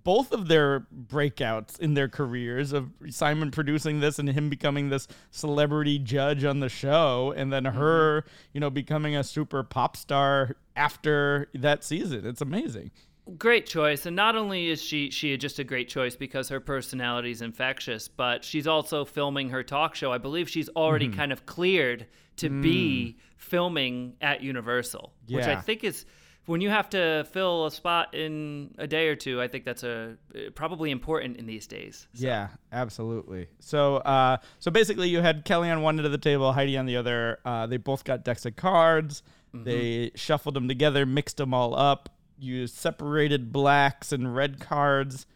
both 0.04 0.32
of 0.32 0.48
their 0.48 0.86
breakouts 0.94 1.80
in 1.80 1.94
their 1.94 2.08
careers 2.08 2.72
of 2.72 2.90
Simon 3.08 3.50
producing 3.50 4.00
this 4.00 4.18
and 4.18 4.28
him 4.28 4.50
becoming 4.50 4.90
this 4.90 5.08
celebrity 5.30 5.98
judge 5.98 6.44
on 6.44 6.60
the 6.60 6.68
show, 6.68 7.32
and 7.36 7.52
then 7.52 7.64
mm-hmm. 7.64 7.78
her, 7.78 8.24
you 8.52 8.60
know, 8.60 8.70
becoming 8.70 9.16
a 9.16 9.24
super 9.24 9.62
pop 9.62 9.96
star 9.96 10.56
after 10.76 11.48
that 11.54 11.82
season. 11.82 12.26
It's 12.26 12.42
amazing. 12.42 12.90
Great 13.38 13.64
choice 13.66 14.04
and 14.06 14.14
not 14.14 14.36
only 14.36 14.68
is 14.68 14.82
she 14.82 15.10
she 15.10 15.36
just 15.38 15.58
a 15.58 15.64
great 15.64 15.88
choice 15.88 16.14
because 16.14 16.50
her 16.50 16.60
personality 16.60 17.30
is 17.30 17.40
infectious 17.40 18.06
but 18.06 18.44
she's 18.44 18.66
also 18.66 19.04
filming 19.04 19.48
her 19.48 19.62
talk 19.62 19.94
show 19.94 20.12
i 20.12 20.18
believe 20.18 20.48
she's 20.48 20.68
already 20.70 21.06
Mm-hmm. 21.08 21.16
kind 21.16 21.32
of 21.32 21.46
cleared 21.46 22.06
to 22.36 22.50
be 22.50 23.16
filming 23.38 24.14
at 24.20 24.42
universal 24.42 25.12
which 25.28 25.46
i 25.46 25.56
think 25.58 25.84
is 25.84 26.04
when 26.46 26.60
you 26.60 26.68
have 26.68 26.90
to 26.90 27.24
fill 27.32 27.64
a 27.64 27.70
spot 27.70 28.14
in 28.14 28.74
a 28.76 28.86
day 28.86 29.08
or 29.08 29.16
two 29.16 29.40
i 29.40 29.48
think 29.48 29.64
that's 29.64 29.84
a 29.84 30.16
probably 30.54 30.90
important 30.90 31.38
in 31.38 31.46
these 31.46 31.66
days 31.66 32.06
Yeah, 32.12 32.48
absolutely. 32.72 33.48
So, 33.60 33.96
uh, 33.96 34.36
so 34.58 34.70
basically, 34.70 35.08
you 35.08 35.20
had 35.22 35.44
Kelly 35.46 35.70
on 35.70 35.80
one 35.80 35.96
end 35.98 36.04
of 36.04 36.12
the 36.12 36.18
table, 36.18 36.52
Heidi 36.52 36.76
on 36.76 36.84
the 36.84 36.96
other. 36.98 37.38
Uh, 37.44 37.66
they 37.66 37.78
both 37.78 38.04
got 38.04 38.22
decks 38.24 38.44
of 38.44 38.56
cards. 38.56 39.22
They 39.54 40.10
shuffled 40.16 40.54
them 40.54 40.66
together, 40.68 41.06
mixed 41.06 41.36
them 41.38 41.54
all 41.54 41.74
up. 41.74 42.08
You 42.38 42.66
separated 42.66 43.52
blacks 43.52 44.12
and 44.12 44.34
red 44.34 44.60
cards 44.60 45.26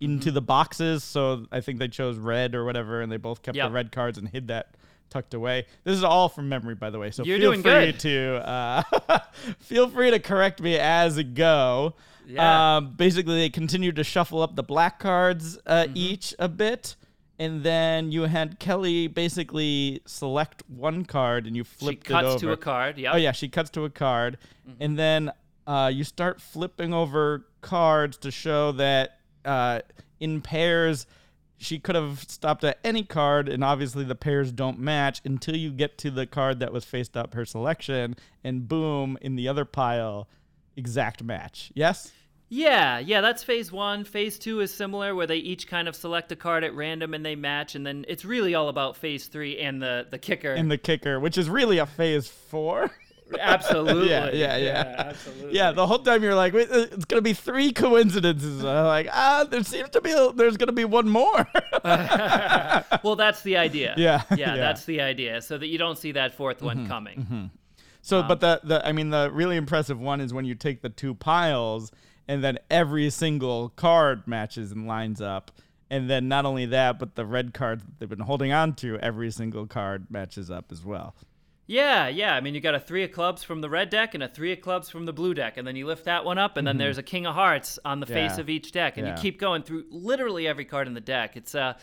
into 0.00 0.30
the 0.30 0.42
boxes. 0.42 1.02
So 1.04 1.46
I 1.52 1.60
think 1.60 1.78
they 1.78 1.88
chose 1.88 2.16
red 2.18 2.54
or 2.54 2.64
whatever, 2.64 3.00
and 3.00 3.10
they 3.10 3.16
both 3.16 3.42
kept 3.42 3.56
Yep. 3.56 3.68
the 3.68 3.72
red 3.72 3.92
cards 3.92 4.18
and 4.18 4.28
hid 4.28 4.48
that 4.48 4.74
tucked 5.10 5.34
away. 5.34 5.66
This 5.84 5.96
is 5.96 6.04
all 6.04 6.28
from 6.28 6.48
memory, 6.48 6.74
by 6.74 6.90
the 6.90 6.98
way. 6.98 7.10
So 7.10 7.24
You're 7.24 7.38
feel 7.38 7.52
free 7.54 7.62
good. 7.62 8.00
to 8.00 8.48
uh, 8.48 8.82
feel 9.60 9.88
free 9.88 10.10
to 10.10 10.18
correct 10.18 10.60
me 10.60 10.76
as 10.78 11.18
it 11.18 11.34
go. 11.34 11.94
Yeah. 12.26 12.76
Um, 12.76 12.94
basically, 12.96 13.36
they 13.36 13.50
continued 13.50 13.96
to 13.96 14.04
shuffle 14.04 14.42
up 14.42 14.56
the 14.56 14.62
black 14.62 14.98
cards 14.98 15.58
uh, 15.66 15.84
Mm-hmm. 15.84 15.92
each 15.96 16.34
a 16.38 16.48
bit, 16.48 16.96
and 17.38 17.62
then 17.62 18.10
you 18.12 18.22
had 18.22 18.58
Kelly 18.58 19.06
basically 19.08 20.00
select 20.06 20.62
one 20.68 21.04
card, 21.04 21.46
and 21.46 21.54
you 21.54 21.64
flipped 21.64 22.08
it 22.10 22.12
over. 22.14 22.22
She 22.22 22.28
cuts 22.30 22.40
to 22.42 22.52
a 22.52 22.56
card 22.56 22.98
yeah 22.98 23.12
Oh 23.12 23.16
yeah, 23.16 23.32
she 23.32 23.48
cuts 23.48 23.70
to 23.70 23.84
a 23.84 23.90
card, 23.90 24.38
and 24.80 24.98
then 24.98 25.30
uh, 25.66 25.90
you 25.92 26.04
start 26.04 26.40
flipping 26.40 26.92
over 26.92 27.46
cards 27.60 28.16
to 28.18 28.30
show 28.30 28.72
that 28.72 29.18
uh, 29.44 29.80
in 30.20 30.40
pairs. 30.40 31.06
She 31.56 31.78
could 31.78 31.94
have 31.94 32.24
stopped 32.28 32.64
at 32.64 32.78
any 32.84 33.04
card, 33.04 33.48
and 33.48 33.64
obviously 33.64 34.04
the 34.04 34.14
pairs 34.14 34.52
don't 34.52 34.78
match 34.78 35.20
until 35.24 35.56
you 35.56 35.70
get 35.70 35.96
to 35.98 36.10
the 36.10 36.26
card 36.26 36.60
that 36.60 36.72
was 36.72 36.84
faced 36.84 37.16
up 37.16 37.34
her 37.34 37.44
selection, 37.44 38.16
and 38.42 38.68
boom, 38.68 39.16
in 39.22 39.36
the 39.36 39.48
other 39.48 39.64
pile, 39.64 40.28
exact 40.76 41.22
match. 41.22 41.72
Yes? 41.74 42.12
Yeah, 42.50 42.98
yeah, 42.98 43.20
that's 43.20 43.42
phase 43.42 43.72
one. 43.72 44.04
Phase 44.04 44.38
two 44.38 44.60
is 44.60 44.72
similar, 44.72 45.14
where 45.14 45.26
they 45.26 45.38
each 45.38 45.66
kind 45.66 45.88
of 45.88 45.96
select 45.96 46.30
a 46.32 46.36
card 46.36 46.62
at 46.64 46.74
random 46.74 47.14
and 47.14 47.24
they 47.24 47.36
match, 47.36 47.74
and 47.74 47.86
then 47.86 48.04
it's 48.06 48.24
really 48.24 48.54
all 48.54 48.68
about 48.68 48.96
phase 48.96 49.26
three 49.26 49.58
and 49.58 49.82
the 49.82 50.06
the 50.10 50.18
kicker. 50.18 50.52
And 50.52 50.70
the 50.70 50.78
kicker, 50.78 51.18
which 51.18 51.38
is 51.38 51.48
really 51.48 51.78
a 51.78 51.86
phase 51.86 52.28
four. 52.28 52.90
absolutely. 53.40 54.10
Yeah, 54.10 54.30
yeah, 54.30 54.56
yeah. 54.56 54.94
absolutely. 54.98 55.54
Yeah, 55.54 55.72
the 55.72 55.86
whole 55.86 55.98
time 56.00 56.22
you're 56.22 56.34
like, 56.34 56.54
uh, 56.54 56.66
it's 56.70 57.04
gonna 57.04 57.22
be 57.22 57.32
three 57.32 57.72
coincidences. 57.72 58.60
And 58.60 58.68
I'm 58.68 58.86
like, 58.86 59.08
ah, 59.12 59.46
there 59.48 59.62
seems 59.62 59.90
to 59.90 60.00
be, 60.00 60.12
a, 60.12 60.32
there's 60.32 60.56
gonna 60.56 60.72
be 60.72 60.84
one 60.84 61.08
more. 61.08 61.46
well, 61.84 63.16
that's 63.16 63.42
the 63.42 63.56
idea. 63.56 63.94
Yeah, 64.04 64.22
yeah, 64.30 64.36
yeah. 64.36 64.46
Mm-hmm, 64.46 64.56
that's 64.60 64.84
the 64.84 65.00
idea, 65.00 65.40
so 65.42 65.58
that 65.58 65.66
you 65.66 65.78
don't 65.78 65.96
see 65.98 66.12
that 66.12 66.36
4th 66.36 66.62
one 66.62 66.86
coming. 66.86 67.50
so, 68.02 68.22
but 68.22 68.40
the, 68.40 68.60
the, 68.64 68.86
I 68.86 68.92
mean, 68.92 69.10
the 69.10 69.30
really 69.32 69.56
impressive 69.56 69.98
one 70.00 70.20
is 70.20 70.32
when 70.34 70.44
you 70.44 70.54
take 70.54 70.82
the 70.82 70.88
two 70.88 71.14
piles, 71.14 71.90
and 72.28 72.42
then 72.42 72.58
every 72.70 73.10
single 73.10 73.68
card 73.70 74.26
matches 74.26 74.72
and 74.72 74.86
lines 74.86 75.20
up. 75.20 75.50
And 75.90 76.08
then 76.10 76.28
not 76.28 76.44
only 76.46 76.66
that, 76.66 76.98
but 76.98 77.14
the 77.14 77.26
red 77.26 77.52
cards 77.54 77.84
that 77.84 77.98
they've 78.00 78.08
been 78.08 78.18
holding 78.20 78.52
on 78.52 78.74
to, 78.76 78.98
every 78.98 79.30
single 79.30 79.66
card 79.66 80.06
matches 80.10 80.50
up 80.50 80.72
as 80.72 80.84
well. 80.84 81.14
Yeah, 81.66 82.08
yeah. 82.08 82.34
I 82.34 82.40
mean, 82.40 82.54
you 82.54 82.60
got 82.60 82.74
a 82.74 82.80
three 82.80 83.04
of 83.04 83.12
clubs 83.12 83.42
from 83.42 83.60
the 83.62 83.70
red 83.70 83.88
deck 83.88 84.14
and 84.14 84.22
a 84.22 84.28
three 84.28 84.52
of 84.52 84.60
clubs 84.60 84.90
from 84.90 85.06
the 85.06 85.12
blue 85.14 85.32
deck, 85.32 85.56
and 85.56 85.66
then 85.66 85.76
you 85.76 85.86
lift 85.86 86.04
that 86.04 86.24
one 86.24 86.36
up, 86.36 86.56
and 86.58 86.66
then 86.66 86.76
there's 86.76 86.98
a 86.98 87.02
king 87.02 87.26
of 87.26 87.34
hearts 87.34 87.78
on 87.84 88.00
the 88.00 88.06
face 88.06 88.32
Mm-hmm. 88.32 88.40
Of 88.40 88.50
each 88.50 88.72
deck, 88.72 88.96
and 88.98 89.06
Yeah. 89.06 89.16
you 89.16 89.22
keep 89.22 89.38
going 89.40 89.62
through 89.62 89.84
literally 89.90 90.46
every 90.46 90.64
card 90.66 90.86
in 90.88 90.94
the 90.94 91.00
deck. 91.00 91.36
It's 91.36 91.54
a, 91.54 91.76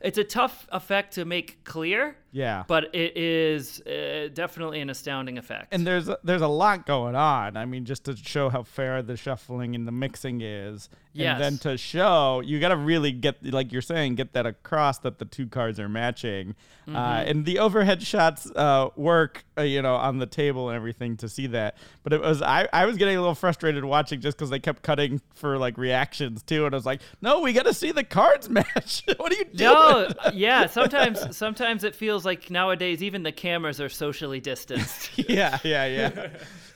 it's 0.00 0.18
a 0.18 0.24
tough 0.24 0.66
effect 0.70 1.14
to 1.14 1.24
make 1.24 1.64
clear, 1.64 2.16
Yeah. 2.30 2.62
but 2.68 2.94
it 2.94 3.16
is 3.16 3.80
uh, 3.80 4.28
definitely 4.32 4.80
an 4.80 4.90
astounding 4.90 5.36
effect. 5.38 5.72
and 5.74 5.84
there's 5.86 6.08
a, 6.08 6.18
there's 6.22 6.42
a 6.42 6.48
lot 6.48 6.86
going 6.86 7.16
on. 7.16 7.56
I 7.56 7.64
mean, 7.64 7.84
just 7.86 8.04
to 8.04 8.14
show 8.16 8.50
how 8.50 8.62
fair 8.62 9.02
the 9.02 9.16
shuffling 9.16 9.74
and 9.74 9.86
the 9.88 9.92
mixing 9.92 10.42
is, 10.42 10.88
Yes. 11.16 11.34
and 11.34 11.42
then 11.44 11.58
to 11.58 11.78
show 11.78 12.42
you 12.44 12.58
got 12.58 12.70
to 12.70 12.76
really 12.76 13.12
get 13.12 13.36
like 13.44 13.70
you're 13.72 13.82
saying, 13.82 14.16
get 14.16 14.32
that 14.32 14.46
across 14.46 14.98
that 14.98 15.18
the 15.20 15.24
two 15.24 15.46
cards 15.46 15.78
are 15.78 15.88
matching, 15.88 16.56
uh, 16.88 16.90
Mm-hmm. 16.90 17.30
and 17.30 17.44
the 17.46 17.60
overhead 17.60 18.02
shots 18.02 18.50
uh, 18.50 18.88
work, 18.96 19.44
uh, 19.56 19.62
you 19.62 19.80
know, 19.80 19.94
on 19.94 20.18
the 20.18 20.26
table 20.26 20.68
and 20.68 20.76
everything 20.76 21.16
to 21.18 21.28
see 21.28 21.46
that. 21.46 21.76
But 22.02 22.12
it 22.14 22.20
was 22.20 22.42
I 22.42 22.68
I 22.72 22.84
was 22.86 22.96
getting 22.96 23.16
a 23.16 23.20
little 23.20 23.34
frustrated 23.36 23.84
watching 23.84 24.20
just 24.20 24.36
because 24.36 24.50
they 24.50 24.58
kept 24.58 24.82
cutting 24.82 25.20
for 25.34 25.56
like 25.56 25.78
reactions 25.78 26.42
too, 26.42 26.66
and 26.66 26.74
I 26.74 26.76
was 26.76 26.84
like, 26.84 27.00
no, 27.22 27.40
we 27.40 27.52
got 27.52 27.66
to 27.66 27.74
see 27.74 27.92
the 27.92 28.04
cards 28.04 28.50
match. 28.50 29.04
what 29.16 29.32
are 29.32 29.36
you 29.36 29.44
doing? 29.44 29.58
no, 29.72 30.08
yeah. 30.34 30.66
Sometimes, 30.66 31.36
sometimes 31.36 31.84
it 31.84 31.94
feels 31.94 32.24
like 32.24 32.50
nowadays 32.50 33.02
even 33.04 33.22
the 33.22 33.32
cameras 33.32 33.80
are 33.80 33.88
socially 33.88 34.40
distanced. 34.40 35.10
yeah, 35.16 35.58
yeah, 35.62 35.86
yeah. 35.86 36.28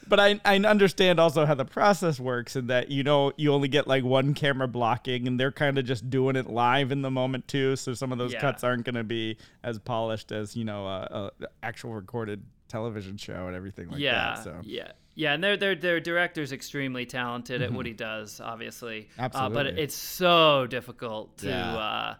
But 0.08 0.18
I, 0.20 0.40
I 0.44 0.56
understand 0.58 1.20
also 1.20 1.46
how 1.46 1.54
the 1.54 1.64
process 1.64 2.18
works 2.18 2.56
and 2.56 2.68
that 2.70 2.90
you 2.90 3.02
know 3.02 3.32
you 3.36 3.52
only 3.52 3.68
get 3.68 3.86
like 3.86 4.04
one 4.04 4.34
camera 4.34 4.66
blocking 4.68 5.26
and 5.28 5.38
they're 5.38 5.52
kind 5.52 5.78
of 5.78 5.84
just 5.84 6.08
doing 6.10 6.36
it 6.36 6.48
live 6.48 6.90
in 6.92 7.02
the 7.02 7.10
moment 7.10 7.46
too 7.48 7.76
so 7.76 7.94
some 7.94 8.12
of 8.12 8.18
those 8.18 8.32
Yeah. 8.32 8.40
cuts 8.40 8.64
aren't 8.64 8.84
going 8.84 8.94
to 8.96 9.04
be 9.04 9.36
as 9.62 9.78
polished 9.78 10.32
as 10.32 10.56
you 10.56 10.64
know 10.64 10.86
a, 10.86 11.30
a 11.42 11.46
actual 11.62 11.94
recorded 11.94 12.42
television 12.68 13.16
show 13.16 13.46
and 13.46 13.56
everything 13.56 13.88
like 13.90 13.98
yeah, 14.00 14.34
that 14.34 14.44
so 14.44 14.56
yeah, 14.62 14.92
yeah, 15.14 15.32
and 15.32 15.42
their 15.42 15.56
their 15.56 15.74
their 15.74 16.00
director's 16.00 16.52
extremely 16.52 17.06
talented 17.06 17.62
at 17.62 17.72
what 17.72 17.86
he 17.86 17.92
does, 17.92 18.40
obviously. 18.40 19.08
Uh, 19.18 19.28
but 19.48 19.66
Mm-hmm. 19.66 19.78
It's 19.78 19.94
so 19.96 20.66
difficult 20.68 21.38
to, 21.38 21.48
Yeah. 21.48 21.76
uh, 21.76 22.14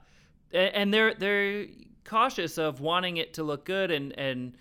and 0.57 0.92
they're 0.92 1.14
they're 1.14 1.66
cautious 2.05 2.57
of 2.59 2.81
wanting 2.81 3.18
it 3.18 3.35
to 3.35 3.42
look 3.42 3.64
good 3.66 3.90
and 3.90 4.18
and 4.18 4.55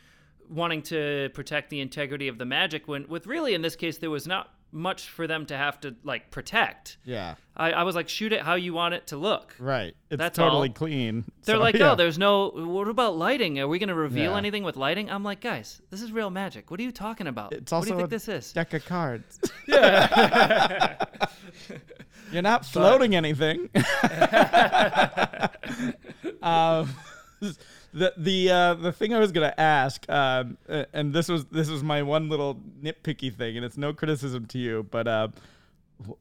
wanting 0.49 0.81
to 0.83 1.29
protect 1.33 1.69
the 1.69 1.79
integrity 1.81 2.27
of 2.27 2.37
the 2.37 2.45
magic 2.45 2.87
when 2.87 3.07
with 3.07 3.27
really 3.27 3.53
in 3.53 3.61
this 3.61 3.75
case 3.75 3.97
there 3.97 4.09
was 4.09 4.27
not 4.27 4.49
much 4.73 5.07
for 5.07 5.27
them 5.27 5.45
to 5.45 5.55
have 5.57 5.79
to 5.79 5.95
like 6.03 6.29
protect. 6.29 6.97
Yeah. 7.05 7.35
I, 7.55 7.71
I 7.71 7.83
was 7.83 7.95
like, 7.95 8.09
shoot 8.09 8.33
it 8.33 8.41
how 8.41 8.55
you 8.55 8.73
want 8.73 8.93
it 8.93 9.07
to 9.07 9.17
look. 9.17 9.55
Right. 9.59 9.95
It's 10.09 10.19
That's 10.19 10.35
totally 10.35 10.67
all. 10.67 10.73
clean. 10.73 11.23
They're 11.45 11.55
So, 11.55 11.59
like, 11.61 11.75
yeah. 11.79 11.91
oh, 11.91 11.95
there's 11.95 12.17
no. 12.19 12.49
What 12.49 12.89
about 12.89 13.15
lighting? 13.17 13.59
Are 13.59 13.67
we 13.67 13.79
going 13.79 13.87
to 13.89 13.95
reveal 13.95 14.31
Yeah. 14.31 14.37
anything 14.37 14.63
with 14.63 14.75
lighting? 14.75 15.09
I'm 15.09 15.23
like, 15.23 15.39
guys, 15.39 15.81
this 15.89 16.01
is 16.01 16.11
real 16.11 16.29
magic. 16.29 16.69
What 16.69 16.81
are 16.81 16.83
you 16.83 16.91
talking 16.91 17.27
about? 17.27 17.53
It's 17.53 17.71
what 17.71 17.77
also 17.77 17.87
do 17.91 17.93
you 17.93 17.99
think 18.01 18.09
this 18.09 18.27
is? 18.27 18.51
deck 18.51 18.73
of 18.73 18.85
cards. 18.85 19.39
Yeah. 19.67 21.05
You're 22.33 22.41
not 22.41 22.65
floating 22.65 23.15
anything. 23.15 23.69
um, 26.41 26.89
the 27.93 28.13
the 28.17 28.49
uh, 28.51 28.73
the 28.75 28.91
thing 28.91 29.13
I 29.13 29.19
was 29.19 29.31
gonna 29.31 29.53
ask, 29.57 30.07
um, 30.09 30.57
uh, 30.69 30.85
and 30.93 31.13
this 31.13 31.27
was 31.29 31.45
this 31.45 31.69
was 31.69 31.83
my 31.83 32.03
one 32.03 32.29
little 32.29 32.59
nitpicky 32.83 33.33
thing, 33.35 33.55
and 33.57 33.65
it's 33.65 33.77
no 33.77 33.93
criticism 33.93 34.45
to 34.47 34.57
you, 34.57 34.85
but 34.91 35.07
uh, 35.07 35.27
w- 35.99 36.17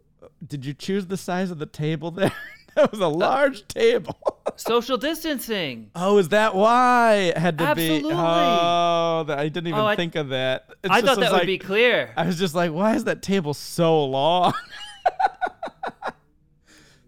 did 0.46 0.64
you 0.64 0.74
choose 0.74 1.06
the 1.06 1.16
size 1.16 1.50
of 1.50 1.58
the 1.58 1.66
table 1.66 2.10
there? 2.10 2.32
that 2.76 2.90
was 2.90 3.00
a 3.00 3.08
large 3.08 3.66
table. 3.68 4.16
Social 4.56 4.96
distancing. 4.96 5.90
Oh, 5.94 6.18
is 6.18 6.28
that 6.30 6.54
why 6.54 7.14
it 7.14 7.38
had 7.38 7.58
to 7.58 7.64
Absolutely. 7.64 8.10
be? 8.10 8.16
Oh, 8.18 9.24
I 9.28 9.48
didn't 9.48 9.66
even 9.66 9.80
Oh, 9.80 9.86
I- 9.86 9.96
think 9.96 10.14
of 10.14 10.28
that. 10.30 10.66
It's 10.84 10.92
I 10.92 11.00
just 11.00 11.14
thought 11.14 11.20
that 11.20 11.32
would 11.32 11.38
like- 11.38 11.46
be 11.46 11.58
clear. 11.58 12.12
I 12.16 12.26
was 12.26 12.38
just 12.38 12.54
like, 12.54 12.70
why 12.72 12.94
is 12.94 13.04
that 13.04 13.22
table 13.22 13.54
so 13.54 14.04
long? 14.04 14.54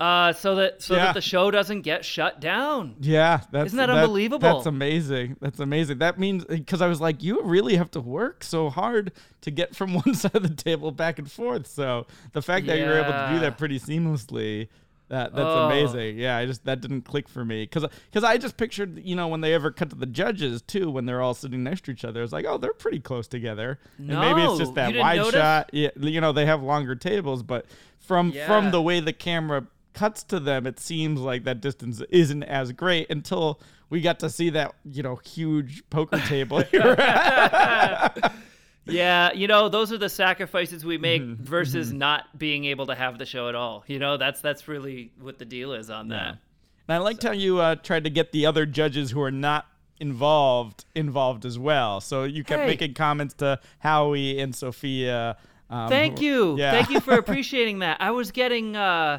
Uh, 0.00 0.32
so 0.32 0.54
that 0.56 0.80
so 0.80 0.94
Yeah. 0.94 1.06
that 1.06 1.14
the 1.14 1.20
show 1.20 1.50
doesn't 1.50 1.82
get 1.82 2.04
shut 2.04 2.40
down. 2.40 2.94
yeah, 3.00 3.40
that's 3.50 3.68
Isn't 3.68 3.78
that 3.78 3.86
that- 3.86 3.96
unbelievable? 3.96 4.38
That's 4.54 4.66
amazing. 4.66 5.36
That's 5.40 5.58
amazing. 5.58 5.98
That 5.98 6.18
means 6.20 6.44
because 6.44 6.80
I 6.80 6.86
was 6.86 7.00
like, 7.00 7.22
you 7.22 7.42
really 7.42 7.74
have 7.76 7.90
to 7.92 8.00
work 8.00 8.44
so 8.44 8.70
hard 8.70 9.10
to 9.40 9.50
get 9.50 9.74
from 9.74 9.94
one 10.04 10.14
side 10.14 10.36
of 10.36 10.42
the 10.44 10.54
table 10.54 10.92
back 10.92 11.18
and 11.18 11.30
forth. 11.30 11.66
So 11.66 12.06
the 12.32 12.42
fact 12.42 12.66
that 12.66 12.78
you 12.78 12.84
were 12.84 12.98
able 13.00 13.10
to 13.12 13.30
do 13.32 13.40
that 13.40 13.58
pretty 13.58 13.80
seamlessly. 13.80 14.68
That, 15.10 15.34
that's 15.34 15.48
Oh. 15.48 15.66
amazing. 15.70 16.18
Yeah, 16.18 16.36
I 16.36 16.44
just 16.44 16.66
that 16.66 16.82
didn't 16.82 17.02
click 17.02 17.30
for 17.30 17.42
me 17.42 17.62
because 17.62 17.86
because 18.10 18.24
I 18.24 18.36
just 18.36 18.58
pictured 18.58 19.02
you 19.02 19.16
know 19.16 19.26
when 19.28 19.40
they 19.40 19.54
ever 19.54 19.70
cut 19.70 19.88
to 19.88 19.96
the 19.96 20.04
judges 20.04 20.60
too 20.60 20.90
when 20.90 21.06
they're 21.06 21.22
all 21.22 21.32
sitting 21.32 21.64
next 21.64 21.86
to 21.86 21.92
each 21.92 22.04
other 22.04 22.22
it's 22.22 22.30
like 22.32 22.44
oh 22.46 22.58
they're 22.58 22.74
pretty 22.74 23.00
close 23.00 23.26
together 23.26 23.78
and 23.96 24.08
maybe 24.08 24.42
it's 24.42 24.58
just 24.58 24.74
that 24.74 24.94
wide 24.94 25.16
notice? 25.16 25.32
shot 25.32 25.70
yeah 25.72 25.88
you 25.96 26.20
know 26.20 26.32
they 26.32 26.44
have 26.44 26.62
longer 26.62 26.94
tables 26.94 27.42
but 27.42 27.64
from 28.00 28.32
from 28.46 28.70
the 28.70 28.82
way 28.82 29.00
the 29.00 29.14
camera 29.14 29.66
cuts 29.94 30.22
to 30.24 30.38
them 30.40 30.66
it 30.66 30.78
seems 30.78 31.20
like 31.20 31.44
that 31.44 31.60
distance 31.60 32.02
isn't 32.10 32.42
as 32.44 32.72
great 32.72 33.10
until 33.10 33.60
we 33.90 34.00
got 34.00 34.20
to 34.20 34.28
see 34.30 34.50
that 34.50 34.74
you 34.84 35.02
know 35.02 35.16
huge 35.16 35.82
poker 35.90 36.18
table 36.20 36.62
Yeah, 38.90 39.32
you 39.34 39.48
know, 39.48 39.68
those 39.68 39.92
are 39.92 39.98
the 39.98 40.08
sacrifices 40.08 40.82
we 40.82 40.96
make 40.96 41.20
Mm-hmm. 41.20 41.44
versus 41.44 41.92
not 41.92 42.38
being 42.38 42.64
able 42.64 42.86
to 42.86 42.94
have 42.94 43.18
the 43.18 43.26
show 43.26 43.50
at 43.50 43.54
all. 43.54 43.84
You 43.86 43.98
know, 43.98 44.16
that's 44.16 44.40
that's 44.40 44.66
really 44.66 45.12
what 45.20 45.38
the 45.38 45.44
deal 45.44 45.74
is 45.74 45.90
on 45.90 46.08
that. 46.08 46.38
And 46.88 46.94
I 46.94 46.96
liked 46.98 47.22
how 47.22 47.32
you 47.32 47.58
uh, 47.58 47.74
tried 47.74 48.04
to 48.04 48.10
get 48.10 48.32
the 48.32 48.46
other 48.46 48.64
judges 48.64 49.10
who 49.10 49.20
are 49.20 49.30
not 49.30 49.66
involved 50.00 50.86
involved 50.94 51.44
as 51.44 51.58
well. 51.58 52.00
So 52.00 52.24
you 52.24 52.44
kept 52.44 52.62
Hey. 52.62 52.66
making 52.68 52.94
comments 52.94 53.34
to 53.34 53.60
Howie 53.80 54.38
and 54.40 54.54
Sofia. 54.56 55.36
Um, 55.68 55.90
Thank 55.90 56.22
you. 56.22 56.56
Yeah. 56.56 56.70
Thank 56.70 56.88
you 56.88 57.00
for 57.00 57.12
appreciating 57.18 57.80
that. 57.80 57.98
I 58.00 58.12
was 58.12 58.30
getting 58.30 58.74
uh, 58.74 59.18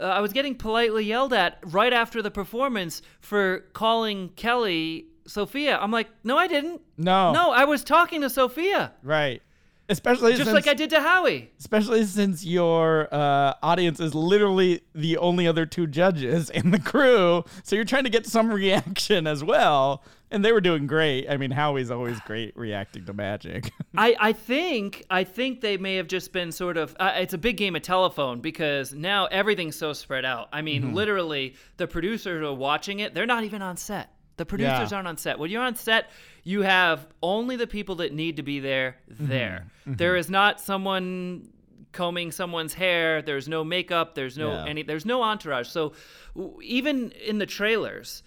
uh, 0.00 0.04
I 0.04 0.20
was 0.20 0.32
getting 0.32 0.54
politely 0.54 1.04
yelled 1.04 1.32
at 1.32 1.58
right 1.66 1.92
after 1.92 2.22
the 2.22 2.30
performance 2.30 3.02
for 3.20 3.60
calling 3.72 4.30
Kelly 4.30 5.06
Sofia. 5.26 5.78
I'm 5.78 5.90
like, 5.90 6.08
"No, 6.24 6.36
I 6.38 6.46
didn't." 6.46 6.80
No. 6.96 7.32
No, 7.32 7.50
I 7.50 7.64
was 7.64 7.82
talking 7.84 8.20
to 8.22 8.30
Sofia. 8.30 8.92
Right. 9.02 9.42
Especially 9.88 10.32
Just 10.32 10.44
since, 10.44 10.54
like 10.54 10.66
I 10.66 10.74
did 10.74 10.90
to 10.90 11.00
Howie. 11.00 11.52
especially 11.60 12.04
since 12.04 12.44
your 12.44 13.06
uh, 13.14 13.54
audience 13.62 14.00
is 14.00 14.16
literally 14.16 14.80
the 14.96 15.16
only 15.18 15.46
other 15.46 15.64
two 15.64 15.86
judges 15.86 16.50
in 16.50 16.72
the 16.72 16.80
crew, 16.80 17.44
so 17.62 17.76
you're 17.76 17.84
trying 17.84 18.02
to 18.02 18.10
get 18.10 18.26
some 18.26 18.50
reaction 18.52 19.28
as 19.28 19.44
well. 19.44 20.02
And 20.30 20.44
they 20.44 20.50
were 20.50 20.60
doing 20.60 20.86
great. 20.88 21.28
I 21.30 21.36
mean, 21.36 21.52
Howie's 21.52 21.90
always 21.90 22.18
great 22.20 22.56
reacting 22.56 23.04
to 23.04 23.12
magic. 23.12 23.70
I, 23.96 24.16
I 24.18 24.32
think 24.32 25.04
I 25.08 25.22
think 25.22 25.60
they 25.60 25.76
may 25.76 25.96
have 25.96 26.08
just 26.08 26.32
been 26.32 26.50
sort 26.50 26.76
of 26.76 26.96
uh, 26.98 27.12
it's 27.16 27.32
a 27.34 27.38
big 27.38 27.56
game 27.56 27.76
of 27.76 27.82
telephone 27.82 28.40
because 28.40 28.92
now 28.92 29.26
everything's 29.26 29.76
so 29.76 29.92
spread 29.92 30.24
out. 30.24 30.48
I 30.52 30.56
Mm-hmm. 30.58 30.64
mean, 30.64 30.94
literally 30.94 31.54
the 31.76 31.86
producers 31.86 32.42
are 32.42 32.52
watching 32.52 32.98
it. 33.00 33.14
They're 33.14 33.24
not 33.26 33.44
even 33.44 33.62
on 33.62 33.76
set. 33.76 34.10
The 34.36 34.44
producers 34.44 34.90
Yeah. 34.90 34.96
aren't 34.96 35.08
on 35.08 35.16
set. 35.16 35.38
When 35.38 35.50
you're 35.50 35.62
on 35.62 35.76
set, 35.76 36.10
you 36.42 36.62
have 36.62 37.06
only 37.22 37.54
the 37.56 37.66
people 37.68 37.94
that 37.96 38.12
need 38.12 38.36
to 38.36 38.42
be 38.42 38.58
there 38.60 38.96
Mm-hmm. 39.12 39.26
there. 39.28 39.66
There 39.86 40.16
is 40.16 40.28
not 40.28 40.60
someone 40.60 41.48
combing 41.92 42.32
someone's 42.32 42.74
hair. 42.74 43.22
There's 43.22 43.48
no 43.48 43.62
makeup. 43.64 44.14
There's 44.16 44.36
no 44.36 44.50
Yeah. 44.52 44.66
any. 44.66 44.82
There's 44.82 45.06
no 45.06 45.22
entourage. 45.22 45.68
So 45.68 45.92
w- 46.34 46.58
even 46.62 47.12
in 47.12 47.38
the 47.38 47.46
trailers, 47.46 48.22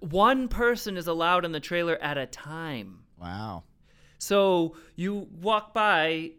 one 0.00 0.48
person 0.48 0.96
is 0.96 1.06
allowed 1.06 1.44
in 1.44 1.52
the 1.52 1.60
trailer 1.60 1.96
at 2.00 2.18
a 2.18 2.26
time. 2.26 3.00
wow. 3.20 3.62
So 4.20 4.74
you 4.96 5.28
walk 5.40 5.72
by 5.72 6.32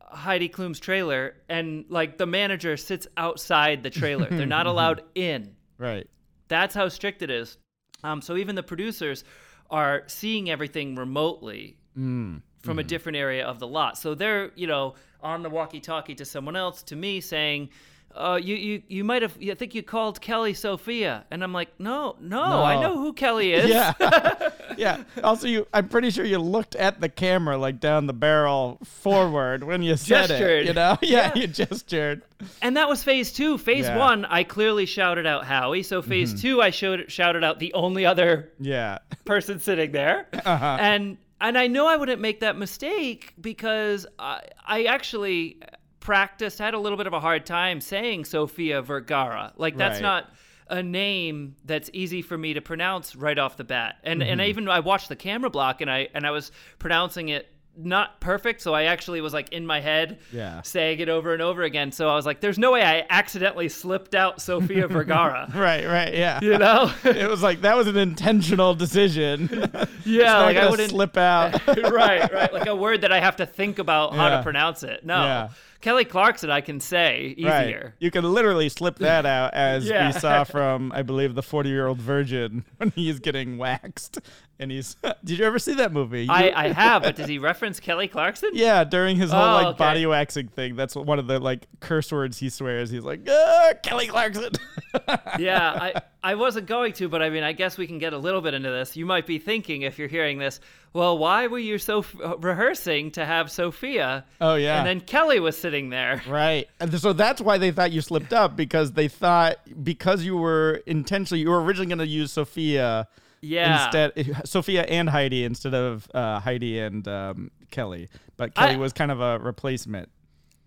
Heidi 0.00 0.48
Klum's 0.48 0.80
trailer, 0.80 1.36
and 1.48 1.84
like 1.88 2.18
the 2.18 2.26
manager 2.26 2.76
sits 2.76 3.06
outside 3.16 3.82
the 3.84 3.90
trailer. 3.90 4.28
They're 4.28 4.44
not 4.44 4.66
allowed 4.72 5.02
in. 5.14 5.54
Right. 5.78 6.08
That's 6.48 6.74
how 6.74 6.88
strict 6.88 7.22
it 7.22 7.30
is. 7.30 7.58
Um, 8.02 8.20
so 8.20 8.36
even 8.36 8.56
the 8.56 8.62
producers 8.64 9.22
are 9.70 10.02
seeing 10.08 10.50
everything 10.50 10.96
remotely 10.96 11.78
from 11.94 12.78
a 12.78 12.82
different 12.84 13.16
area 13.16 13.46
of 13.46 13.60
the 13.60 13.66
lot. 13.68 13.96
So 13.96 14.14
they're 14.14 14.50
you 14.56 14.66
know 14.66 14.94
on 15.22 15.42
the 15.42 15.50
walkie-talkie 15.50 16.16
to 16.16 16.24
someone 16.24 16.56
else, 16.56 16.82
to 16.84 16.96
me, 16.96 17.20
saying. 17.20 17.70
Uh, 18.14 18.38
you, 18.42 18.54
you 18.56 18.82
you 18.88 19.04
might 19.04 19.22
have 19.22 19.36
I 19.42 19.54
think 19.54 19.74
you 19.74 19.82
called 19.82 20.20
Kelly 20.20 20.52
Sofia 20.54 21.24
and 21.30 21.42
I'm 21.42 21.52
like 21.52 21.68
no 21.80 22.16
no, 22.20 22.42
I 22.42 22.80
know 22.80 22.98
who 22.98 23.12
Kelly 23.12 23.52
is 23.54 23.68
Yeah. 23.70 23.92
yeah. 24.76 25.02
Also, 25.24 25.46
you, 25.46 25.66
I'm 25.72 25.88
pretty 25.88 26.10
sure 26.10 26.24
you 26.24 26.38
looked 26.38 26.74
at 26.76 27.00
the 27.00 27.08
camera 27.08 27.56
like 27.56 27.80
down 27.80 28.06
the 28.06 28.12
barrel 28.12 28.78
forward 28.84 29.64
when 29.64 29.82
you 29.82 29.96
said 29.96 30.28
Gestured. 30.28 30.62
it. 30.62 30.66
You 30.66 30.72
know? 30.74 30.98
Yeah, 31.02 31.32
Yeah. 31.34 31.40
you 31.42 31.46
gestured. 31.46 32.22
And 32.60 32.76
that 32.76 32.88
was 32.88 33.02
phase 33.02 33.32
two. 33.32 33.56
Phase 33.58 33.84
Yeah. 33.86 33.96
one, 33.98 34.24
I 34.26 34.42
clearly 34.44 34.86
shouted 34.86 35.26
out 35.26 35.44
Howie. 35.44 35.82
So 35.82 36.02
phase 36.02 36.40
two, 36.40 36.60
I 36.60 36.70
showed 36.70 37.10
shouted 37.10 37.42
out 37.44 37.58
the 37.60 37.72
only 37.74 38.04
other 38.04 38.50
Yeah. 38.60 38.98
person 39.24 39.58
sitting 39.58 39.92
there. 39.92 40.26
Uh-huh. 40.44 40.76
And 40.80 41.18
and 41.40 41.58
I 41.58 41.66
know 41.66 41.86
I 41.88 41.96
wouldn't 41.96 42.20
make 42.20 42.40
that 42.40 42.56
mistake 42.56 43.34
because 43.40 44.06
I 44.18 44.42
I 44.66 44.84
actually 44.84 45.58
practiced, 46.02 46.58
had 46.58 46.74
a 46.74 46.78
little 46.78 46.98
bit 46.98 47.06
of 47.06 47.12
a 47.14 47.20
hard 47.20 47.46
time 47.46 47.80
saying 47.80 48.24
Sofia 48.26 48.82
Vergara. 48.82 49.52
Like 49.56 49.76
that's 49.76 49.94
Right. 49.96 50.02
not 50.02 50.30
a 50.68 50.82
name 50.82 51.54
that's 51.64 51.88
easy 51.92 52.22
for 52.22 52.36
me 52.36 52.54
to 52.54 52.60
pronounce 52.60 53.14
right 53.16 53.38
off 53.38 53.56
the 53.56 53.64
bat. 53.64 53.96
And 54.04 54.22
and 54.22 54.32
Mm-hmm. 54.32 54.40
I 54.40 54.46
even 54.48 54.68
I 54.68 54.80
watched 54.80 55.08
the 55.08 55.16
camera 55.16 55.48
block 55.50 55.80
and 55.80 55.90
I 55.90 56.08
and 56.14 56.26
I 56.26 56.30
was 56.32 56.50
pronouncing 56.78 57.28
it 57.30 57.48
not 57.74 58.20
perfect, 58.20 58.60
so 58.60 58.74
I 58.74 58.82
actually 58.82 59.22
was 59.22 59.32
like 59.32 59.50
in 59.50 59.66
my 59.66 59.80
head 59.80 60.18
Yeah. 60.30 60.60
saying 60.60 61.00
it 61.00 61.08
over 61.08 61.32
and 61.32 61.40
over 61.40 61.62
again. 61.62 61.90
So 61.90 62.06
I 62.10 62.14
was 62.16 62.26
like, 62.26 62.40
there's 62.42 62.58
no 62.58 62.70
way 62.72 62.82
I 62.82 63.06
accidentally 63.08 63.70
slipped 63.70 64.14
out 64.14 64.42
Sofia 64.42 64.88
Vergara. 64.88 65.50
Right, 65.54 65.86
right. 65.86 66.12
Yeah. 66.12 66.38
You 66.42 66.58
know? 66.58 66.92
it 67.04 67.30
was 67.30 67.42
like 67.42 67.62
that 67.62 67.74
was 67.76 67.86
an 67.86 67.96
intentional 67.96 68.74
decision. 68.74 69.48
Yeah, 70.04 70.40
like 70.40 70.56
I 70.56 70.68
wouldn't 70.68 70.90
slip 70.90 71.16
out. 71.16 71.64
right, 71.68 72.30
right. 72.32 72.52
Like 72.52 72.66
a 72.66 72.74
word 72.74 73.02
that 73.02 73.12
I 73.12 73.20
have 73.20 73.36
to 73.36 73.46
think 73.46 73.78
about 73.78 74.14
how 74.14 74.30
to 74.36 74.42
pronounce 74.42 74.82
it. 74.82 75.06
No. 75.06 75.22
Yeah. 75.22 75.48
Kelly 75.82 76.04
Clarkson 76.06 76.48
I 76.48 76.62
can 76.62 76.80
say 76.80 77.34
Right. 77.42 77.66
easier. 77.66 77.94
You 77.98 78.10
can 78.10 78.24
literally 78.24 78.68
slip 78.70 78.98
that 79.00 79.26
out 79.26 79.52
as 79.52 79.84
Yeah. 79.88 80.06
we 80.06 80.12
saw 80.18 80.44
from 80.44 80.90
I 80.92 81.02
believe 81.02 81.34
the 81.34 81.42
40 81.42 81.68
year 81.68 81.86
old 81.86 81.98
virgin 82.00 82.64
when 82.78 82.90
he's 82.92 83.18
getting 83.20 83.58
waxed 83.58 84.18
and 84.62 84.70
he's 84.72 84.96
Did 85.24 85.38
you 85.38 85.44
ever 85.44 85.58
see 85.58 85.74
that 85.74 85.92
movie? 85.92 86.24
You- 86.24 86.32
I, 86.32 86.52
I 86.64 86.68
have, 86.72 87.02
but 87.02 87.16
does 87.16 87.28
he 87.28 87.38
reference 87.38 87.80
Kelly 87.80 88.08
Clarkson? 88.08 88.50
Yeah, 88.54 88.84
during 88.84 89.16
his 89.16 89.30
whole 89.30 89.42
Oh, 89.42 89.52
like 89.54 89.66
okay. 89.68 89.78
body 89.78 90.06
waxing 90.06 90.48
thing, 90.48 90.76
that's 90.76 90.94
one 90.96 91.18
of 91.18 91.26
the 91.26 91.38
like 91.38 91.66
curse 91.80 92.10
words 92.12 92.38
he 92.38 92.48
swears. 92.48 92.90
He's 92.90 93.04
like, 93.04 93.20
ah, 93.28 93.72
Kelly 93.82 94.06
Clarkson. 94.06 94.52
yeah, 95.38 95.70
I, 95.94 96.02
I 96.22 96.34
wasn't 96.36 96.66
going 96.66 96.92
to, 96.94 97.08
but 97.08 97.22
I 97.22 97.30
mean, 97.30 97.42
I 97.42 97.52
guess 97.52 97.76
we 97.78 97.86
can 97.86 97.98
get 97.98 98.12
a 98.12 98.18
little 98.18 98.40
bit 98.40 98.54
into 98.54 98.70
this. 98.70 98.96
You 98.96 99.06
might 99.06 99.26
be 99.26 99.38
thinking, 99.38 99.82
if 99.82 99.98
you're 99.98 100.08
hearing 100.08 100.38
this, 100.38 100.60
well, 100.92 101.16
why 101.18 101.46
were 101.46 101.58
you 101.58 101.78
so 101.78 102.04
uh, 102.22 102.36
rehearsing 102.38 103.10
to 103.12 103.24
have 103.24 103.50
Sofia? 103.50 104.24
Oh, 104.40 104.54
yeah. 104.56 104.78
And 104.78 104.86
then 104.86 105.00
Kelly 105.00 105.40
was 105.40 105.56
sitting 105.56 105.88
there. 105.90 106.22
right. 106.28 106.68
And 106.80 106.92
so 107.00 107.12
that's 107.12 107.40
why 107.40 107.58
they 107.58 107.70
thought 107.70 107.92
you 107.92 108.00
slipped 108.02 108.32
up 108.32 108.56
because 108.56 108.92
they 108.92 109.08
thought 109.08 109.56
because 109.82 110.22
you 110.22 110.36
were 110.36 110.82
intentionally 110.86 111.40
you 111.40 111.50
were 111.50 111.62
originally 111.62 111.86
going 111.88 111.98
to 111.98 112.06
use 112.06 112.32
Sofia 112.32 113.08
Yeah. 113.42 113.84
instead 113.86 114.42
Sofia 114.48 114.82
and 114.84 115.08
Heidi 115.10 115.44
instead 115.44 115.74
of 115.74 116.08
uh, 116.14 116.40
Heidi 116.40 116.78
and 116.78 117.06
um, 117.08 117.50
Kelly, 117.70 118.08
but 118.36 118.54
Kelly 118.54 118.74
I- 118.74 118.76
was 118.78 118.92
kind 118.92 119.10
of 119.10 119.20
a 119.20 119.38
replacement. 119.38 120.08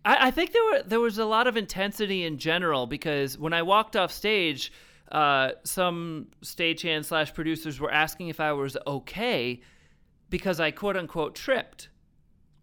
I, 0.04 0.28
I 0.28 0.32
think 0.32 0.52
there 0.52 0.64
were 0.64 0.84
there 0.84 1.00
was 1.00 1.18
a 1.18 1.26
lot 1.26 1.48
of 1.48 1.58
intensity 1.58 2.24
in 2.26 2.38
general 2.38 2.86
because 2.86 3.38
when 3.38 3.54
I 3.54 3.64
walked 3.64 3.96
off 3.96 4.12
stage, 4.12 4.72
uh, 5.12 5.52
some 5.64 6.28
stagehand 6.44 7.06
slash 7.06 7.34
producers 7.34 7.80
were 7.80 7.92
asking 7.92 8.28
if 8.28 8.40
I 8.40 8.52
was 8.54 8.78
okay 8.86 9.62
because 10.30 10.60
I 10.60 10.72
quote 10.72 10.98
unquote 10.98 11.34
tripped 11.34 11.90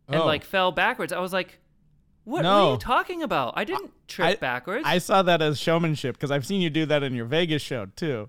and 0.09 0.21
Oh. 0.21 0.27
like 0.27 0.45
fell 0.45 0.73
backwards. 0.73 1.13
I 1.13 1.21
was 1.21 1.33
like, 1.33 1.59
what, 2.25 2.45
what 2.45 2.47
are 2.47 2.73
you 2.73 2.79
talking 2.79 3.23
about? 3.23 3.55
I 3.57 3.65
didn't 3.65 3.91
trip 4.09 4.27
I- 4.29 4.35
backwards. 4.37 4.85
I 4.87 4.99
saw 4.99 5.23
that 5.23 5.41
as 5.43 5.59
showmanship 5.59 6.17
because 6.17 6.31
I've 6.31 6.47
seen 6.47 6.61
you 6.61 6.71
do 6.71 6.85
that 6.87 7.03
in 7.03 7.15
your 7.15 7.25
Vegas 7.27 7.63
show 7.63 7.87
too. 7.97 8.29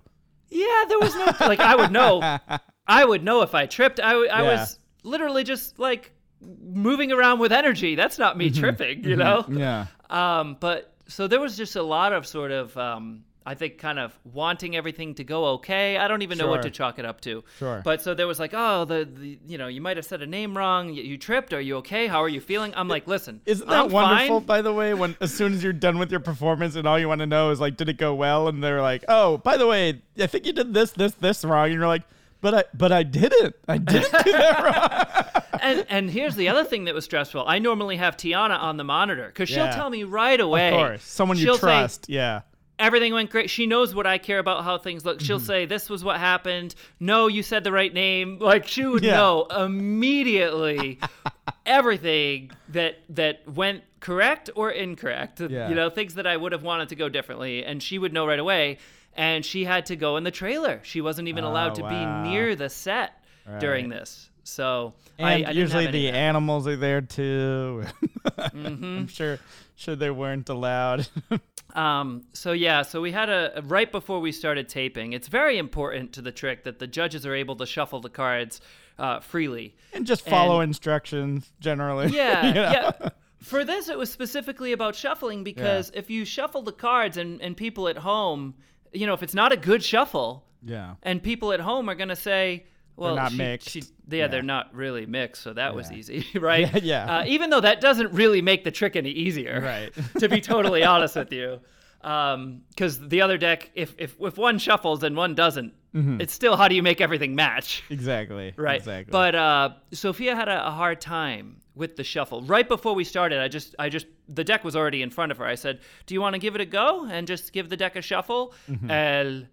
Yeah, 0.54 0.84
there 0.88 0.98
was 1.00 1.14
no 1.16 1.26
like 1.46 1.60
I 1.60 1.76
would 1.76 1.90
know. 1.92 2.38
I 2.86 3.04
would 3.04 3.22
know 3.22 3.42
if 3.42 3.54
I 3.54 3.66
tripped. 3.66 4.00
I 4.00 4.24
Yeah. 4.24 4.42
was 4.42 4.78
literally 5.02 5.44
just 5.44 5.78
like 5.78 6.12
moving 6.40 7.12
around 7.12 7.38
with 7.40 7.52
energy. 7.52 7.94
That's 7.94 8.18
not 8.18 8.32
Mm-hmm. 8.38 8.38
me 8.38 8.50
tripping, 8.50 9.04
you 9.04 9.16
know? 9.16 9.44
Yeah. 9.48 9.86
Um, 10.10 10.56
but 10.60 10.94
so 11.08 11.26
there 11.26 11.40
was 11.40 11.56
just 11.56 11.76
a 11.76 11.82
lot 11.82 12.12
of 12.12 12.26
sort 12.26 12.50
of, 12.50 12.76
um, 12.76 13.24
I 13.46 13.54
think, 13.54 13.76
kind 13.78 13.98
of 13.98 14.18
wanting 14.24 14.74
everything 14.74 15.14
to 15.16 15.24
go 15.24 15.44
okay. 15.56 15.98
I 15.98 16.08
don't 16.08 16.22
even 16.22 16.38
know 16.38 16.46
what 16.48 16.62
to 16.62 16.70
chalk 16.70 16.98
it 16.98 17.04
up 17.04 17.20
to. 17.22 17.44
Sure. 17.58 17.82
But 17.84 18.00
so 18.00 18.14
there 18.14 18.26
was 18.26 18.38
like, 18.40 18.52
oh, 18.54 18.86
the, 18.86 19.04
the 19.04 19.38
you 19.46 19.58
know, 19.58 19.66
you 19.68 19.82
might 19.82 19.98
have 19.98 20.06
said 20.06 20.22
a 20.22 20.26
name 20.26 20.56
wrong. 20.56 20.88
You, 20.94 21.02
you 21.02 21.18
tripped. 21.18 21.52
Are 21.52 21.60
you 21.60 21.76
okay? 21.76 22.06
How 22.06 22.22
are 22.22 22.28
you 22.28 22.40
feeling? 22.40 22.72
I'm 22.74 22.88
like, 22.88 23.06
listen, 23.06 23.42
Isn't 23.44 23.68
that 23.68 23.84
I'm 23.84 23.90
wonderful, 23.90 24.40
fine. 24.40 24.46
by 24.46 24.62
the 24.62 24.72
way, 24.72 24.94
when 24.94 25.14
as 25.20 25.34
soon 25.34 25.52
as 25.52 25.62
you're 25.62 25.74
done 25.74 25.98
with 25.98 26.10
your 26.10 26.20
performance 26.20 26.74
and 26.74 26.88
all 26.88 26.98
you 26.98 27.06
want 27.08 27.18
to 27.20 27.26
know 27.26 27.50
is 27.50 27.60
like, 27.60 27.76
did 27.76 27.88
it 27.90 27.98
go 27.98 28.14
well? 28.14 28.48
And 28.48 28.64
they're 28.64 28.80
like, 28.80 29.04
oh, 29.08 29.36
by 29.38 29.56
the 29.58 29.66
way, 29.66 30.00
I 30.18 30.26
think 30.26 30.46
you 30.46 30.52
did 30.54 30.72
this, 30.72 30.92
this, 30.92 31.12
this 31.14 31.44
wrong. 31.44 31.66
And 31.66 31.74
you're 31.74 31.86
like, 31.86 32.02
but 32.40 32.54
I, 32.54 32.64
but 32.72 32.92
I 32.92 33.02
didn't. 33.02 33.56
I 33.68 33.78
didn't 33.78 34.24
do 34.24 34.32
that 34.32 35.42
wrong. 35.52 35.60
and 35.62 35.86
and 35.88 36.10
here's 36.10 36.34
the 36.36 36.48
other 36.48 36.62
thing 36.64 36.84
that 36.84 36.94
was 36.94 37.04
stressful. 37.04 37.42
I 37.46 37.58
normally 37.58 37.96
have 37.96 38.16
Tiana 38.18 38.58
on 38.58 38.76
the 38.76 38.84
monitor 38.84 39.26
because 39.28 39.48
she'll 39.48 39.68
tell 39.70 39.88
me 39.88 40.04
right 40.04 40.38
away. 40.40 40.68
Of 40.68 40.74
course, 40.74 41.02
someone 41.04 41.38
you 41.38 41.44
She'll 41.44 41.54
say, 41.54 41.60
trust. 41.60 42.06
yeah. 42.08 42.42
Everything 42.78 43.12
went 43.12 43.30
great. 43.30 43.50
She 43.50 43.66
knows 43.66 43.94
what 43.94 44.06
I 44.06 44.18
care 44.18 44.38
about, 44.38 44.64
how 44.64 44.78
things 44.78 45.04
look. 45.04 45.18
Mm-hmm. 45.18 45.24
She'll 45.26 45.40
say, 45.40 45.66
"This 45.66 45.88
was 45.90 46.02
what 46.04 46.18
happened." 46.18 46.74
No, 47.00 47.26
you 47.26 47.42
said 47.42 47.64
the 47.64 47.72
right 47.72 47.92
name. 47.92 48.38
Like 48.40 48.66
she 48.66 48.84
would 48.84 49.04
Yeah. 49.04 49.16
know 49.16 49.44
immediately 49.44 50.98
everything 51.66 52.50
that 52.70 53.00
that 53.10 53.48
went 53.48 53.82
correct 54.00 54.50
or 54.54 54.70
incorrect. 54.70 55.40
Yeah. 55.40 55.68
You 55.68 55.74
know, 55.74 55.90
things 55.90 56.14
that 56.14 56.26
I 56.26 56.36
would 56.36 56.52
have 56.52 56.62
wanted 56.62 56.90
to 56.90 56.96
go 56.96 57.08
differently, 57.08 57.64
and 57.64 57.82
she 57.82 57.98
would 57.98 58.12
know 58.12 58.26
right 58.26 58.38
away. 58.38 58.78
And 59.16 59.44
she 59.44 59.64
had 59.64 59.86
to 59.86 59.96
go 59.96 60.16
in 60.16 60.24
the 60.24 60.32
trailer. 60.32 60.80
She 60.82 61.00
wasn't 61.00 61.28
even 61.28 61.44
allowed 61.44 61.72
Oh, 61.72 61.74
to 61.76 61.82
wow. 61.82 62.22
be 62.24 62.30
near 62.30 62.56
the 62.56 62.68
set 62.68 63.12
during 63.60 63.88
this. 63.88 64.28
So 64.42 64.92
And 65.20 65.28
I, 65.46 65.50
I 65.50 65.52
usually 65.52 65.86
the 65.86 66.08
animals 66.10 66.66
are 66.66 66.76
there 66.76 67.00
too. 67.00 67.84
Mm-hmm. 68.24 68.84
I'm 68.84 69.06
sure, 69.06 69.38
sure 69.74 69.96
they 69.96 70.10
weren't 70.10 70.48
allowed. 70.48 71.08
Um, 71.74 72.22
so 72.34 72.52
yeah, 72.52 72.82
so 72.82 73.00
we 73.00 73.10
had 73.10 73.28
a 73.28 73.60
right 73.64 73.90
before 73.90 74.20
we 74.20 74.30
started 74.30 74.68
taping. 74.68 75.12
It's 75.12 75.26
very 75.26 75.58
important 75.58 76.12
to 76.12 76.22
the 76.22 76.30
trick 76.30 76.62
that 76.64 76.78
the 76.78 76.86
judges 76.86 77.26
are 77.26 77.34
able 77.34 77.56
to 77.56 77.66
shuffle 77.66 78.00
the 78.00 78.10
cards 78.10 78.60
uh, 78.96 79.18
freely. 79.18 79.74
and 79.92 80.06
just 80.06 80.24
follow 80.24 80.60
And- 80.60 80.70
instructions 80.70 81.50
generally. 81.58 82.08
Yeah, 82.14 82.46
you 82.46 82.54
know? 82.54 82.70
yeah. 82.70 83.08
For 83.42 83.64
this, 83.64 83.88
it 83.88 83.98
was 83.98 84.08
specifically 84.08 84.70
about 84.72 84.94
shuffling 84.94 85.42
because 85.42 85.90
if 85.94 86.10
you 86.10 86.24
shuffle 86.24 86.62
the 86.62 86.70
cards 86.72 87.16
and, 87.16 87.42
and 87.42 87.56
people 87.56 87.88
at 87.88 87.98
home, 87.98 88.54
you 88.92 89.08
know, 89.08 89.14
if 89.14 89.24
it's 89.24 89.34
not 89.34 89.50
a 89.50 89.56
good 89.56 89.82
shuffle, 89.82 90.44
Yeah. 90.62 90.94
and 91.02 91.20
people 91.20 91.52
at 91.52 91.58
home 91.58 91.88
are 91.90 91.96
gonna 91.96 92.14
say, 92.14 92.66
"Well, 92.96 93.16
not 93.16 93.32
she, 93.32 93.38
mixed." 93.38 93.70
she- 93.70 93.80
yeah, 94.08 94.18
Yeah. 94.18 94.26
they're 94.28 94.42
not 94.42 94.74
really 94.74 95.06
mixed, 95.06 95.42
so 95.42 95.52
that 95.54 95.74
was 95.74 95.90
easy, 95.92 96.26
right? 96.34 96.70
Yeah, 96.74 96.80
yeah. 97.06 97.18
Uh, 97.18 97.24
even 97.26 97.50
though 97.50 97.60
that 97.60 97.80
doesn't 97.80 98.12
really 98.12 98.42
make 98.42 98.64
the 98.64 98.70
trick 98.70 98.96
any 98.96 99.10
easier, 99.10 99.60
Right. 99.60 99.92
to 100.20 100.28
be 100.28 100.40
totally 100.40 100.84
honest 100.84 101.16
with 101.16 101.32
you, 101.32 101.60
because 102.02 102.98
the 103.08 103.22
other 103.22 103.38
deck, 103.38 103.70
if 103.74 103.94
if 103.98 104.14
if 104.20 104.36
one 104.36 104.58
shuffles 104.58 105.02
and 105.02 105.16
one 105.16 105.34
doesn't, 105.34 105.72
it's 105.94 106.32
still 106.34 106.56
how 106.56 106.66
do 106.68 106.74
you 106.74 106.82
make 106.82 107.00
everything 107.00 107.34
match? 107.34 107.82
Exactly. 107.88 108.52
Right. 108.56 108.76
Exactly. 108.76 109.12
But 109.12 109.34
uh, 109.36 109.70
Sofia 109.92 110.34
had 110.34 110.48
a, 110.48 110.66
a 110.66 110.70
hard 110.72 111.00
time 111.00 111.60
with 111.76 111.94
the 111.96 112.02
shuffle. 112.04 112.42
Right 112.42 112.68
before 112.68 112.94
we 112.96 113.04
started, 113.04 113.40
I 113.40 113.46
just, 113.48 113.74
I 113.78 113.88
just, 113.88 114.06
the 114.28 114.42
deck 114.44 114.64
was 114.64 114.74
already 114.76 115.02
in 115.02 115.10
front 115.10 115.32
of 115.32 115.38
her. 115.38 115.46
I 115.46 115.54
said, 115.54 115.80
"Do 116.06 116.14
you 116.14 116.20
want 116.20 116.34
to 116.34 116.38
give 116.40 116.54
it 116.56 116.60
a 116.60 116.66
go 116.66 117.04
and 117.06 117.26
just 117.28 117.52
give 117.52 117.68
the 117.68 117.76
deck 117.76 117.94
a 117.96 118.02
shuffle?" 118.02 118.54
Mm-hmm. 118.68 118.90
And 118.90 119.48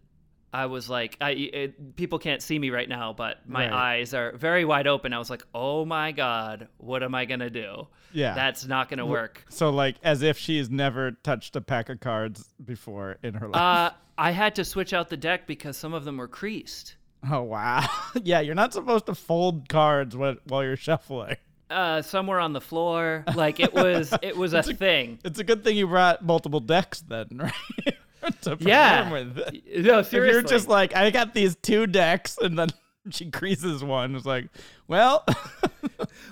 I 0.54 0.66
was 0.66 0.90
like, 0.90 1.18
I, 1.22 1.32
it, 1.32 1.96
people 1.96 2.20
can't 2.20 2.42
see 2.42 2.60
me 2.60 2.72
right 2.72 2.90
now, 2.90 3.14
but 3.14 3.38
my 3.48 3.64
Right. 3.70 4.00
eyes 4.00 4.14
are 4.14 4.36
very 4.36 4.66
wide 4.66 4.86
open. 4.88 5.14
I 5.14 5.18
was 5.20 5.30
like, 5.30 5.44
"Oh 5.56 5.86
my 5.86 6.12
god, 6.12 6.68
what 6.78 7.04
am 7.04 7.16
I 7.16 7.24
gonna 7.26 7.50
do?" 7.50 7.88
Yeah. 8.14 8.34
that's 8.34 8.66
not 8.68 8.90
gonna 8.90 9.06
work. 9.06 9.46
so 9.50 9.70
like 9.70 9.96
as 10.04 10.22
if 10.22 10.38
she's 10.38 10.70
never 10.70 11.12
touched 11.12 11.56
a 11.56 11.62
pack 11.62 11.88
of 11.90 12.02
cards 12.02 12.54
before 12.64 13.18
in 13.24 13.36
her 13.36 13.48
life. 13.48 13.62
Uh, 13.62 13.92
I 14.18 14.32
had 14.32 14.56
to 14.56 14.66
switch 14.66 14.92
out 14.94 15.08
the 15.10 15.16
deck 15.18 15.48
because 15.48 15.78
some 15.78 15.94
of 15.94 16.04
them 16.04 16.18
were 16.18 16.28
creased. 16.28 16.96
oh 17.32 17.44
wow. 17.44 17.88
yeah, 18.24 18.42
you're 18.42 18.54
not 18.56 18.74
supposed 18.74 19.06
to 19.06 19.16
fold 19.16 19.70
cards 19.70 20.18
while, 20.18 20.36
while 20.48 20.64
you're 20.64 20.76
shuffling. 20.76 21.38
Uh, 21.70 22.02
some 22.02 22.28
were 22.28 22.40
on 22.42 22.52
the 22.52 22.60
floor. 22.60 23.24
Like 23.34 23.62
it 23.62 23.74
was, 23.74 24.14
it 24.22 24.36
was 24.36 24.54
a 24.56 24.62
thing. 24.64 25.20
It's 25.24 25.40
a 25.40 25.44
good 25.46 25.64
thing 25.64 25.78
you 25.78 25.88
brought 25.88 26.22
multiple 26.26 26.60
decks 26.60 27.00
then, 27.00 27.28
right? 27.36 27.96
to 28.42 28.52
perform 28.52 28.68
Yeah. 28.68 29.12
with. 29.12 29.36
No, 29.38 30.00
If 30.00 30.08
seriously. 30.08 30.18
you're 30.18 30.42
just 30.44 30.68
like, 30.68 30.96
I 30.96 31.10
got 31.12 31.34
these 31.34 31.56
two 31.56 31.88
decks, 31.88 32.38
and 32.38 32.58
then 32.58 32.70
she 33.12 33.30
creases 33.32 33.84
one, 33.84 34.16
it's 34.16 34.26
like, 34.26 34.50
well, 34.88 35.26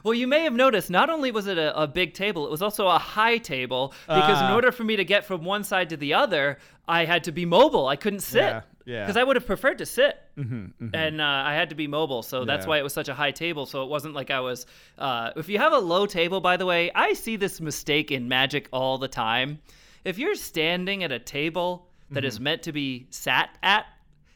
Well, 0.03 0.13
you 0.13 0.27
may 0.27 0.43
have 0.43 0.53
noticed 0.53 0.89
not 0.89 1.09
only 1.09 1.31
was 1.31 1.47
it 1.47 1.57
a, 1.57 1.77
a 1.79 1.87
big 1.87 2.13
table, 2.13 2.45
it 2.45 2.51
was 2.51 2.61
also 2.61 2.87
a 2.87 2.97
high 2.97 3.37
table 3.37 3.93
because 4.07 4.39
in 4.39 4.47
Ah. 4.47 4.55
order 4.55 4.71
for 4.71 4.83
me 4.83 4.95
to 4.95 5.03
get 5.03 5.25
from 5.25 5.43
one 5.43 5.63
side 5.63 5.89
to 5.89 5.97
the 5.97 6.13
other, 6.13 6.57
I 6.87 7.05
had 7.05 7.23
to 7.25 7.31
be 7.31 7.45
mobile. 7.45 7.87
I 7.87 7.95
couldn't 7.95 8.21
sit. 8.21 8.39
Yeah, 8.41 8.61
yeah. 8.85 8.95
Mm-hmm, 8.95 9.03
Because 9.05 9.17
I 9.17 9.23
would 9.23 9.35
have 9.35 9.45
preferred 9.45 9.77
to 9.79 9.85
sit, 9.85 10.17
and 10.37 11.21
uh, 11.21 11.23
I 11.23 11.53
had 11.53 11.69
to 11.69 11.75
be 11.75 11.87
mobile, 11.87 12.23
so 12.23 12.45
that's 12.45 12.65
Yeah. 12.65 12.69
why 12.69 12.77
it 12.79 12.83
was 12.83 12.93
such 12.93 13.09
a 13.09 13.13
high 13.13 13.31
table. 13.31 13.65
So 13.65 13.83
it 13.83 13.89
wasn't 13.89 14.13
like 14.15 14.31
I 14.31 14.39
was. 14.39 14.65
Uh, 14.97 15.31
if 15.35 15.49
you 15.49 15.57
have 15.59 15.73
a 15.73 15.79
low 15.79 16.05
table, 16.05 16.39
by 16.41 16.57
the 16.57 16.65
way, 16.65 16.91
I 16.95 17.13
see 17.13 17.35
this 17.35 17.59
mistake 17.61 18.11
in 18.11 18.27
Magic 18.27 18.69
all 18.71 18.97
the 18.97 19.07
time. 19.09 19.59
If 20.05 20.17
you're 20.17 20.35
standing 20.35 21.03
at 21.03 21.11
a 21.11 21.19
table 21.19 21.88
that 22.11 22.19
Mm-hmm. 22.21 22.27
is 22.27 22.39
meant 22.39 22.63
to 22.63 22.71
be 22.71 23.07
sat 23.09 23.49
at, 23.63 23.85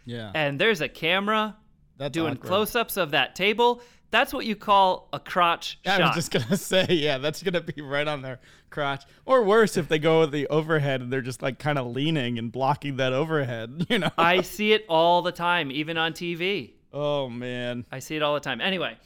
yeah, 0.06 0.32
and 0.36 0.60
there's 0.60 0.82
a 0.82 0.88
camera 0.90 1.56
that's 1.98 2.14
doing 2.14 2.34
awkward. 2.34 2.48
close-ups 2.48 2.98
of 2.98 3.12
that 3.12 3.36
table, 3.36 3.82
that's 4.12 4.32
what 4.34 4.46
you 4.46 4.56
call 4.56 5.10
a 5.14 5.20
crotch 5.20 5.80
I 5.86 5.98
shot. 5.98 6.16
was 6.16 6.16
just 6.16 6.32
gonna 6.32 6.58
say, 6.72 6.86
yeah, 6.90 7.18
that's 7.18 7.42
gonna 7.42 7.62
be 7.62 7.82
right 7.82 8.08
on 8.08 8.22
their 8.22 8.40
crotch. 8.70 9.04
Or 9.26 9.44
worse, 9.44 9.76
if 9.78 9.88
they 9.88 9.98
go 10.00 10.20
with 10.22 10.32
the 10.32 10.48
overhead 10.48 11.02
and 11.02 11.12
they're 11.12 11.22
just 11.22 11.42
like 11.42 11.58
kind 11.60 11.78
of 11.80 11.88
leaning 11.88 12.38
and 12.38 12.52
blocking 12.52 12.98
that 12.98 13.14
overhead, 13.14 13.86
you 13.90 14.00
know? 14.00 14.12
I 14.18 14.42
see 14.42 14.74
it 14.74 14.86
all 14.90 15.22
the 15.24 15.32
time, 15.32 15.72
even 15.72 15.98
on 15.98 16.14
TV. 16.14 16.74
oh 16.92 17.28
man, 17.30 17.86
I 17.92 18.00
see 18.00 18.16
it 18.16 18.22
all 18.22 18.34
the 18.36 18.40
time. 18.40 18.62
Anyway, 18.62 18.98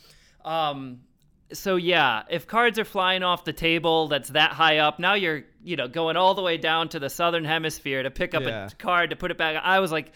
um, 0.44 1.00
so 1.54 1.76
yeah, 1.78 2.24
if 2.30 2.46
cards 2.48 2.78
are 2.80 2.86
flying 2.86 3.24
off 3.24 3.46
the 3.46 3.54
table 3.54 4.08
that's 4.10 4.30
that 4.30 4.52
high 4.52 4.80
up, 4.80 5.00
now 5.00 5.14
you're 5.14 5.44
you 5.64 5.76
know 5.76 5.88
going 5.88 6.18
all 6.18 6.34
the 6.36 6.42
way 6.42 6.58
down 6.58 6.90
to 6.90 7.00
the 7.00 7.10
southern 7.10 7.46
hemisphere 7.46 8.04
to 8.04 8.12
pick 8.12 8.34
up 8.34 8.44
Yeah. 8.44 8.68
a 8.68 8.70
card 8.72 9.12
to 9.12 9.16
put 9.16 9.32
it 9.32 9.38
back. 9.38 9.62
I 9.64 9.80
was 9.80 9.92
like, 9.92 10.12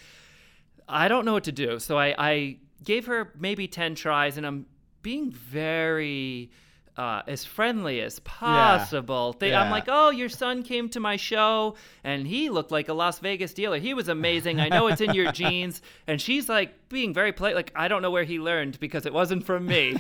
I 0.89 1.07
don't 1.07 1.25
know 1.25 1.33
what 1.33 1.45
to 1.45 1.51
do. 1.51 1.79
So 1.79 1.97
I, 1.97 2.15
I 2.17 2.57
gave 2.83 3.05
her 3.07 3.31
maybe 3.39 3.67
ten 3.67 3.95
tries, 3.95 4.37
and 4.37 4.45
I'm 4.45 4.65
being 5.01 5.31
very. 5.31 6.51
Uh, 6.97 7.21
as 7.25 7.45
friendly 7.45 8.01
as 8.01 8.19
possible. 8.19 9.33
They, 9.39 9.55
I'm 9.55 9.71
like, 9.71 9.85
oh, 9.87 10.09
your 10.09 10.27
son 10.27 10.61
came 10.61 10.89
to 10.89 10.99
my 10.99 11.15
show 11.15 11.75
and 12.03 12.27
he 12.27 12.49
looked 12.49 12.69
like 12.69 12.89
a 12.89 12.93
Las 12.93 13.19
Vegas 13.19 13.53
dealer. 13.53 13.79
He 13.79 13.93
was 13.93 14.09
amazing. 14.09 14.59
I 14.59 14.67
know 14.67 14.87
it's 14.87 14.99
in 14.99 15.13
your 15.13 15.31
genes. 15.41 15.81
And 16.05 16.21
she's 16.21 16.49
like 16.49 16.89
being 16.89 17.13
very 17.13 17.31
polite, 17.31 17.55
like, 17.55 17.71
I 17.75 17.87
don't 17.87 18.01
know 18.01 18.11
where 18.11 18.25
he 18.25 18.39
learned 18.39 18.77
because 18.81 19.05
it 19.05 19.13
wasn't 19.13 19.45
from 19.45 19.65
me. 19.65 19.95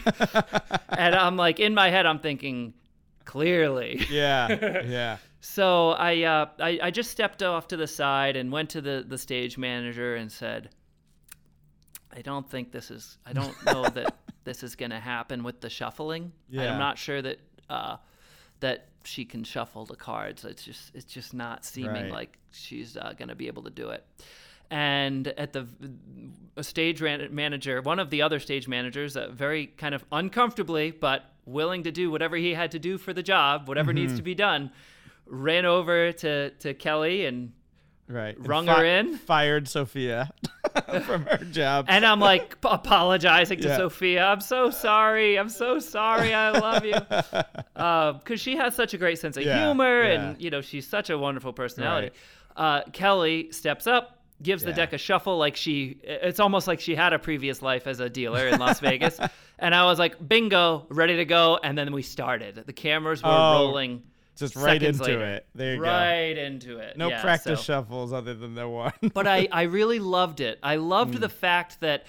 and 0.89 1.15
I'm 1.15 1.37
like, 1.37 1.61
in 1.61 1.73
my 1.73 1.89
head, 1.89 2.05
I'm 2.05 2.19
thinking, 2.19 2.73
clearly. 3.23 4.05
yeah, 4.09 4.49
yeah, 4.85 5.17
So 5.39 5.91
I, 5.91 6.23
uh, 6.23 6.45
I, 6.59 6.79
I 6.83 6.91
just 6.91 7.09
stepped 7.11 7.41
off 7.41 7.69
to 7.69 7.77
the 7.77 7.87
side 7.87 8.35
and 8.35 8.51
went 8.51 8.71
to 8.71 8.81
the, 8.81 9.05
the 9.07 9.17
stage 9.17 9.57
manager 9.57 10.15
and 10.15 10.29
said, 10.31 10.69
I 12.13 12.21
don't 12.21 12.49
think 12.49 12.71
this 12.73 12.91
is, 12.91 13.17
I 13.25 13.31
don't 13.31 13.55
know 13.65 13.83
that 13.83 14.15
this 14.43 14.63
is 14.63 14.75
going 14.75 14.91
to 14.91 14.99
happen 14.99 15.43
with 15.43 15.61
the 15.61 15.69
shuffling. 15.69 16.31
Yeah. 16.49 16.73
I'm 16.73 16.79
not 16.79 16.97
sure 16.97 17.21
that, 17.21 17.39
uh, 17.69 17.97
that 18.59 18.87
she 19.03 19.25
can 19.25 19.43
shuffle 19.43 19.85
the 19.85 19.95
cards. 19.95 20.43
It's 20.45 20.63
just, 20.63 20.91
it's 20.95 21.05
just 21.11 21.33
not 21.33 21.65
seeming 21.65 22.03
Right. 22.03 22.11
like 22.11 22.37
she's 22.51 22.97
uh, 22.97 23.13
going 23.17 23.29
to 23.29 23.35
be 23.35 23.47
able 23.47 23.63
to 23.63 23.69
do 23.69 23.89
it. 23.89 24.05
And 24.69 25.27
at 25.27 25.51
the 25.51 25.67
a 26.55 26.63
stage 26.63 27.01
manager, 27.01 27.81
one 27.81 27.99
of 27.99 28.09
the 28.09 28.21
other 28.21 28.39
stage 28.39 28.67
managers, 28.69 29.17
uh, 29.17 29.27
very 29.31 29.67
kind 29.67 29.93
of 29.93 30.05
uncomfortably, 30.13 30.91
but 30.91 31.25
willing 31.45 31.83
to 31.83 31.91
do 31.91 32.09
whatever 32.09 32.37
he 32.37 32.53
had 32.53 32.71
to 32.71 32.79
do 32.79 32.97
for 32.97 33.11
the 33.11 33.23
job, 33.23 33.67
whatever 33.67 33.91
needs 33.91 34.15
to 34.15 34.21
be 34.21 34.33
done, 34.35 34.71
ran 35.25 35.65
over 35.65 36.11
to, 36.13 36.51
to 36.51 36.73
Kelly 36.73 37.25
and 37.25 37.51
right. 38.07 38.37
And 38.37 38.47
Rung 38.47 38.67
her 38.67 38.85
in? 38.85 39.17
fired 39.17 39.67
Sofia 39.67 40.31
from 41.05 41.25
her 41.25 41.37
job. 41.51 41.85
and 41.89 42.05
I'm 42.05 42.19
like 42.19 42.57
apologizing 42.63 43.59
to 43.61 43.67
Yeah. 43.67 43.77
Sofia. 43.77 44.25
I'm 44.25 44.41
so 44.41 44.69
sorry. 44.69 45.37
I'm 45.37 45.49
so 45.49 45.79
sorry. 45.79 46.33
I 46.33 46.51
love 46.51 46.85
you. 46.85 46.95
Because 48.19 48.39
she 48.39 48.55
has 48.57 48.75
such 48.75 48.93
a 48.93 48.97
great 48.97 49.17
sense 49.19 49.37
of 49.37 49.43
Yeah, 49.43 49.65
humor, 49.65 50.03
yeah. 50.03 50.09
and 50.29 50.41
you 50.41 50.49
know 50.49 50.61
she's 50.61 50.87
such 50.87 51.09
a 51.09 51.17
wonderful 51.17 51.53
personality. 51.53 52.11
Uh, 52.55 52.81
Kelly 52.93 53.51
steps 53.51 53.87
up, 53.87 54.19
gives 54.41 54.63
the 54.63 54.73
deck 54.73 54.93
a 54.93 54.97
shuffle 54.97 55.37
like 55.37 55.55
she 55.55 55.97
it's 56.03 56.39
almost 56.39 56.67
like 56.67 56.79
she 56.79 56.95
had 56.95 57.13
a 57.13 57.19
previous 57.19 57.61
life 57.61 57.87
as 57.87 57.99
a 57.99 58.09
dealer 58.09 58.47
in 58.47 58.59
Las 58.59 58.79
Vegas. 58.79 59.19
And 59.63 59.75
I 59.75 59.85
was 59.85 59.99
like, 59.99 60.27
bingo, 60.27 60.87
ready 60.89 61.17
to 61.17 61.25
go. 61.25 61.59
And 61.63 61.77
then 61.77 61.93
we 61.93 62.01
started. 62.01 62.63
The 62.65 62.73
cameras 62.73 63.21
were 63.21 63.29
Oh, 63.29 63.53
rolling. 63.67 64.01
Just 64.37 64.55
right 64.55 64.81
into 64.81 65.03
later. 65.03 65.23
it. 65.25 65.47
There 65.53 65.73
you 65.75 65.81
go. 65.81 65.87
right 65.87 66.37
into 66.37 66.77
it. 66.79 66.97
No 66.97 67.09
Yeah, 67.09 67.21
practice 67.21 67.59
so- 67.59 67.63
shuffles 67.63 68.13
other 68.13 68.33
than 68.33 68.55
the 68.55 68.67
one. 68.67 68.93
but 69.13 69.27
I, 69.27 69.47
I 69.51 69.63
really 69.63 69.99
loved 69.99 70.39
it. 70.39 70.57
I 70.63 70.77
loved 70.77 71.15
Hmm. 71.15 71.21
the 71.21 71.29
fact 71.29 71.79
that 71.81 72.05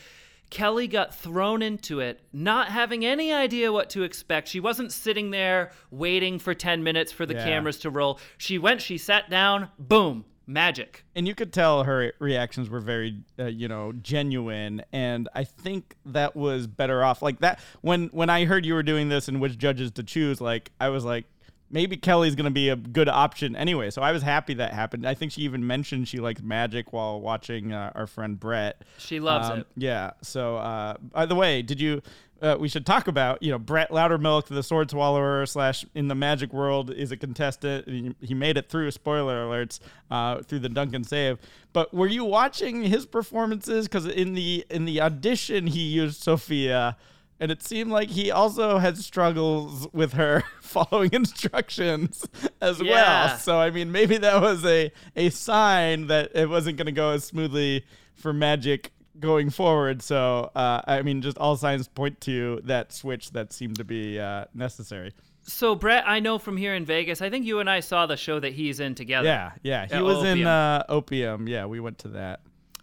Kelly 0.51 0.87
got 0.87 1.15
thrown 1.15 1.63
into 1.63 2.01
it, 2.01 2.21
not 2.33 2.69
having 2.69 3.05
any 3.07 3.33
idea 3.33 3.73
what 3.73 3.89
to 3.91 4.03
expect. 4.03 4.49
She 4.49 4.61
wasn't 4.61 4.93
sitting 4.93 5.31
there 5.31 5.73
waiting 5.91 6.39
for 6.39 6.53
10 6.55 6.83
minutes 6.83 7.11
for 7.11 7.25
the 7.25 7.35
Yeah. 7.35 7.45
cameras 7.45 7.79
to 7.79 7.91
roll. 7.91 8.21
She 8.37 8.59
went, 8.59 8.83
she 8.83 8.99
sat 8.99 9.31
down, 9.31 9.69
boom, 9.79 10.27
magic. 10.47 11.05
and 11.17 11.27
you 11.27 11.35
could 11.35 11.53
tell 11.55 11.85
her 11.85 12.13
reactions 12.19 12.69
were 12.69 12.81
very 12.81 13.23
uh, 13.39 13.45
you 13.47 13.69
know 13.69 13.93
genuine 14.03 14.83
and 14.93 15.29
i 15.37 15.45
think 15.45 15.95
that 16.05 16.35
was 16.35 16.67
better 16.67 17.05
off 17.05 17.23
like 17.23 17.39
that 17.39 17.61
when 17.81 18.09
when 18.09 18.29
i 18.29 18.45
heard 18.45 18.67
you 18.67 18.75
were 18.75 18.83
doing 18.83 19.09
this 19.09 19.29
and 19.29 19.41
which 19.41 19.57
judges 19.57 19.93
to 19.93 20.03
choose 20.03 20.41
like 20.41 20.73
i 20.81 20.89
was 20.89 21.05
like 21.05 21.27
maybe 21.73 21.97
kelly's 21.97 22.35
gonna 22.37 22.51
be 22.51 22.69
a 22.69 22.77
good 22.77 23.09
option 23.09 23.57
anyway 23.57 23.91
so 23.91 24.01
i 24.03 24.13
was 24.13 24.23
happy 24.23 24.55
that 24.55 24.73
happened 24.73 25.05
i 25.07 25.15
think 25.15 25.33
she 25.33 25.41
even 25.41 25.67
mentioned 25.67 26.07
she 26.07 26.19
likes 26.19 26.41
magic 26.43 26.93
while 26.93 27.21
watching 27.21 27.73
uh, 27.73 27.91
our 27.95 28.07
friend 28.07 28.39
brett 28.39 28.83
She 28.99 29.19
loves 29.19 29.49
Um, 29.51 29.61
it. 29.61 29.67
yeah 29.77 30.13
so 30.23 30.57
uh, 30.59 30.95
by 31.01 31.27
the 31.27 31.35
way 31.35 31.63
did 31.63 31.81
you 31.81 32.03
uh, 32.41 32.57
we 32.59 32.69
should 32.69 32.85
talk 32.85 33.07
about 33.07 33.41
you 33.41 33.53
know 33.53 33.59
Brett 33.59 33.91
Loudermilk, 33.91 34.47
the 34.47 34.65
sword 34.65 34.91
swallower 34.91 35.47
slash 35.47 35.85
in 35.95 36.09
the 36.09 36.15
magic 36.17 36.53
world 36.53 36.91
is 36.91 37.13
a 37.13 37.17
contestant. 37.17 37.87
He, 37.89 38.17
he 38.21 38.35
made 38.35 38.57
it 38.57 38.69
through. 38.69 38.91
Spoiler 38.91 39.45
alerts 39.47 39.79
uh, 40.11 40.43
through 40.43 40.59
the 40.59 40.69
Dunkin' 40.69 41.05
save. 41.05 41.39
But 41.73 41.95
were 41.95 42.09
you 42.09 42.25
watching 42.25 42.83
his 42.83 43.07
performances? 43.07 43.87
Because 43.87 44.07
in 44.07 44.35
the 44.35 44.67
in 44.71 44.87
the 44.87 45.01
audition 45.01 45.69
he 45.69 45.83
used 45.83 46.21
Sofia, 46.21 46.97
and 47.43 47.51
it 47.51 47.61
seemed 47.63 47.91
like 47.91 48.09
he 48.09 48.31
also 48.31 48.79
had 48.79 48.97
struggles 48.97 49.89
with 49.93 50.13
her 50.13 50.45
following 50.63 51.11
instructions 51.13 52.25
as 52.61 52.81
Yeah. 52.81 52.93
well. 52.93 53.39
So 53.39 53.59
I 53.59 53.71
mean, 53.71 53.91
maybe 53.91 54.17
that 54.19 54.41
was 54.41 54.65
a 54.65 54.93
a 55.17 55.29
sign 55.31 56.07
that 56.07 56.31
it 56.35 56.49
wasn't 56.49 56.77
going 56.77 56.87
to 56.87 56.93
go 56.93 57.11
as 57.11 57.25
smoothly 57.25 57.85
for 58.15 58.33
magic 58.33 58.93
going 59.19 59.51
forward. 59.51 60.03
So, 60.03 60.51
uh, 60.55 60.83
I 60.87 61.03
mean, 61.03 61.21
just 61.21 61.37
all 61.39 61.57
signs 61.57 61.89
point 61.89 62.21
to 62.23 62.61
that 62.65 62.93
switch 62.93 63.33
that 63.33 63.53
seemed 63.53 63.77
to 63.77 63.85
be 63.85 64.19
uh, 64.21 64.45
necessary. 64.55 65.13
So, 65.43 65.75
Brett, 65.75 66.05
I 66.07 66.21
know 66.21 66.39
from 66.39 66.57
here 66.57 66.75
in 66.75 66.85
Vegas, 66.85 67.21
I 67.21 67.29
think 67.29 67.45
you 67.45 67.59
and 67.59 67.69
I 67.69 67.81
saw 67.81 68.07
the 68.07 68.17
show 68.17 68.39
that 68.39 68.53
he's 68.53 68.79
in 68.79 68.95
together. 68.95 69.27
Yeah, 69.27 69.51
yeah. 69.65 69.87
He 69.97 70.01
was 70.01 70.25
in 70.25 70.47
uh, 70.47 70.85
Opium. 70.89 71.49
Yeah, 71.49 71.67
we 71.67 71.81
went 71.81 71.99
to 71.99 72.09
that. 72.09 72.41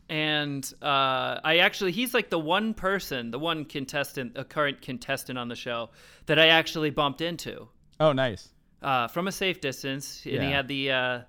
And 0.10 0.66
uh, 0.82 1.40
I 1.44 1.58
actually 1.60 1.92
he's 1.92 2.14
like 2.16 2.30
the 2.32 2.40
one 2.40 2.74
person, 2.74 3.30
the 3.32 3.38
one 3.40 3.66
contestant, 3.66 4.34
a 4.36 4.44
current 4.44 4.82
contestant 4.82 5.38
on 5.38 5.48
the 5.50 5.56
show 5.56 5.92
that 6.26 6.40
I 6.40 6.48
actually 6.48 6.90
bumped 6.90 7.22
into 7.22 7.68
Oh, 8.00 8.12
nice. 8.12 8.50
uh, 8.82 9.08
from 9.08 9.28
a 9.28 9.32
safe 9.32 9.62
distance, 9.62 10.24
and 10.26 10.44
he 10.44 10.52
had 10.52 10.68
the 10.68 10.92
uh, 10.92 11.20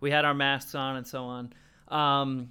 we 0.00 0.10
had 0.12 0.24
our 0.24 0.34
masks 0.34 0.74
on 0.76 0.96
and 0.96 1.06
so 1.06 1.24
on. 1.24 1.52
Um, 1.88 2.50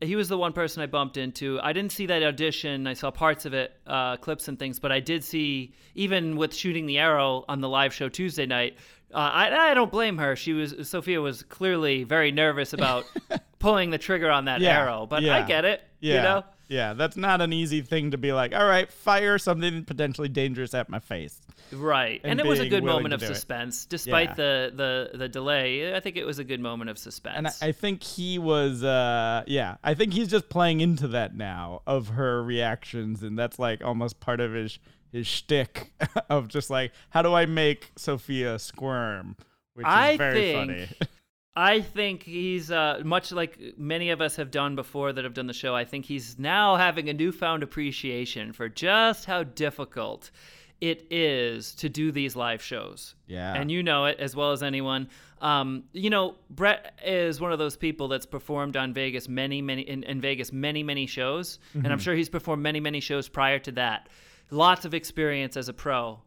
he 0.00 0.16
was 0.16 0.28
the 0.28 0.36
one 0.36 0.52
person 0.52 0.82
I 0.82 0.86
bumped 0.86 1.16
into. 1.16 1.60
I 1.62 1.72
didn't 1.72 1.92
see 1.92 2.06
that 2.06 2.22
audition. 2.24 2.86
I 2.88 2.94
saw 2.94 3.10
parts 3.12 3.46
of 3.46 3.54
it, 3.54 3.72
uh, 3.86 4.16
clips 4.16 4.48
and 4.48 4.58
things, 4.58 4.80
but 4.80 4.90
I 4.90 4.98
did 5.00 5.22
see 5.22 5.74
even 5.94 6.36
with 6.36 6.52
shooting 6.52 6.86
the 6.86 6.98
arrow 6.98 7.44
on 7.48 7.60
the 7.60 7.68
live 7.68 7.94
show 7.94 8.08
Tuesday 8.08 8.46
night. 8.46 8.76
Uh, 9.12 9.18
I, 9.32 9.70
I 9.70 9.74
don't 9.74 9.92
blame 9.92 10.18
her. 10.18 10.34
She 10.34 10.52
was 10.52 10.74
Sofia 10.88 11.20
was 11.20 11.44
clearly 11.44 12.02
very 12.02 12.32
nervous 12.32 12.72
about 12.72 13.04
pulling 13.64 13.90
the 13.90 13.98
trigger 13.98 14.30
on 14.30 14.44
that 14.44 14.60
Yeah, 14.60 14.78
arrow, 14.80 15.06
but 15.06 15.24
I 15.24 15.42
get 15.46 15.64
it. 15.64 15.82
Yeah. 16.00 16.14
You 16.16 16.22
know, 16.22 16.44
Yeah, 16.68 16.92
that's 16.94 17.16
not 17.16 17.40
an 17.40 17.52
easy 17.52 17.80
thing 17.82 18.10
to 18.12 18.18
be 18.18 18.32
like, 18.32 18.54
all 18.54 18.66
right, 18.66 18.90
fire 18.92 19.38
something 19.38 19.84
potentially 19.84 20.28
dangerous 20.28 20.74
at 20.74 20.88
my 20.88 20.98
face. 20.98 21.40
right? 21.72 22.20
And, 22.22 22.32
And 22.32 22.40
it 22.40 22.46
was 22.46 22.60
a 22.60 22.68
good 22.68 22.84
moment 22.84 23.14
of 23.14 23.20
do 23.20 23.26
it. 23.26 23.28
suspense, 23.34 23.84
despite 23.86 24.30
Yeah. 24.30 24.34
the, 24.34 24.72
the 25.12 25.18
the 25.18 25.28
delay. 25.28 25.94
I 25.94 26.00
think 26.00 26.16
it 26.16 26.24
was 26.26 26.38
a 26.38 26.44
good 26.44 26.60
moment 26.60 26.90
of 26.90 26.98
suspense. 26.98 27.36
And 27.36 27.46
I, 27.48 27.52
I 27.68 27.72
think 27.72 28.02
he 28.02 28.38
was, 28.38 28.82
uh, 28.84 29.44
yeah, 29.46 29.76
I 29.82 29.94
think 29.94 30.12
he's 30.12 30.28
just 30.28 30.48
playing 30.48 30.80
into 30.80 31.08
that 31.08 31.34
now 31.34 31.80
of 31.86 32.08
her 32.08 32.42
reactions, 32.42 33.22
and 33.22 33.38
that's 33.38 33.58
like 33.58 33.82
almost 33.84 34.20
part 34.20 34.40
of 34.40 34.52
his 34.52 34.78
his 35.12 35.26
shtick 35.26 35.92
of 36.28 36.48
just 36.48 36.70
like, 36.70 36.92
how 37.10 37.22
do 37.22 37.32
I 37.34 37.46
make 37.46 37.92
Sofia 37.96 38.58
squirm? 38.58 39.36
Which 39.74 39.86
is 39.86 39.92
I 39.92 40.16
very 40.16 40.34
think- 40.34 40.58
funny. 40.58 40.88
I 41.56 41.80
think 41.82 42.24
he's 42.24 42.70
uh, 42.70 43.00
much 43.04 43.30
like 43.30 43.58
many 43.76 44.10
of 44.10 44.20
us 44.20 44.36
have 44.36 44.50
done 44.50 44.74
before 44.74 45.12
that 45.12 45.22
have 45.24 45.34
done 45.34 45.46
the 45.46 45.52
show. 45.52 45.74
I 45.74 45.84
think 45.84 46.04
he's 46.04 46.36
now 46.38 46.76
having 46.76 47.08
a 47.08 47.14
newfound 47.14 47.62
appreciation 47.62 48.52
for 48.52 48.68
just 48.68 49.24
how 49.24 49.44
difficult 49.44 50.32
it 50.80 51.06
is 51.10 51.74
to 51.76 51.88
do 51.88 52.10
these 52.10 52.34
live 52.34 52.60
shows. 52.60 53.14
Yeah. 53.26 53.54
And 53.54 53.70
you 53.70 53.82
know 53.82 54.06
it 54.06 54.18
as 54.18 54.34
well 54.34 54.50
as 54.52 54.62
anyone. 54.62 55.08
Um, 55.40 55.84
you 55.92 56.10
know, 56.10 56.34
Brett 56.50 56.98
is 57.04 57.40
one 57.40 57.52
of 57.52 57.58
those 57.58 57.76
people 57.76 58.08
that's 58.08 58.26
performed 58.26 58.76
on 58.76 58.92
Vegas 58.92 59.28
many, 59.28 59.62
many 59.62 59.82
in, 59.82 60.02
in 60.02 60.20
Vegas 60.20 60.52
many, 60.52 60.82
many 60.82 61.06
shows, 61.06 61.58
and 61.74 61.86
I'm 61.86 61.98
sure 61.98 62.14
he's 62.14 62.28
performed 62.28 62.62
many, 62.62 62.80
many 62.80 63.00
shows 63.00 63.28
prior 63.28 63.58
to 63.60 63.72
that. 63.72 64.08
Lots 64.50 64.84
of 64.84 64.94
experience 64.94 65.56
as 65.56 65.68
a 65.68 65.72
pro. 65.72 66.20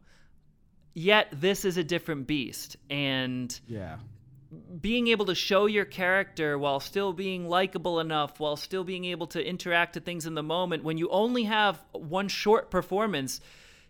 Yet 0.94 1.28
this 1.32 1.64
is 1.64 1.76
a 1.76 1.84
different 1.84 2.26
beast, 2.26 2.76
and 2.90 3.58
yeah. 3.68 3.96
Being 4.80 5.08
able 5.08 5.26
to 5.26 5.34
show 5.34 5.66
your 5.66 5.84
character 5.84 6.58
while 6.58 6.80
still 6.80 7.12
being 7.12 7.48
likable 7.48 8.00
enough, 8.00 8.40
while 8.40 8.56
still 8.56 8.84
being 8.84 9.04
able 9.04 9.26
to 9.28 9.44
interact 9.44 9.94
to 9.94 10.00
things 10.00 10.26
in 10.26 10.34
the 10.34 10.42
moment, 10.42 10.84
when 10.84 10.96
you 10.96 11.08
only 11.10 11.44
have 11.44 11.82
one 11.92 12.28
short 12.28 12.70
performance, 12.70 13.40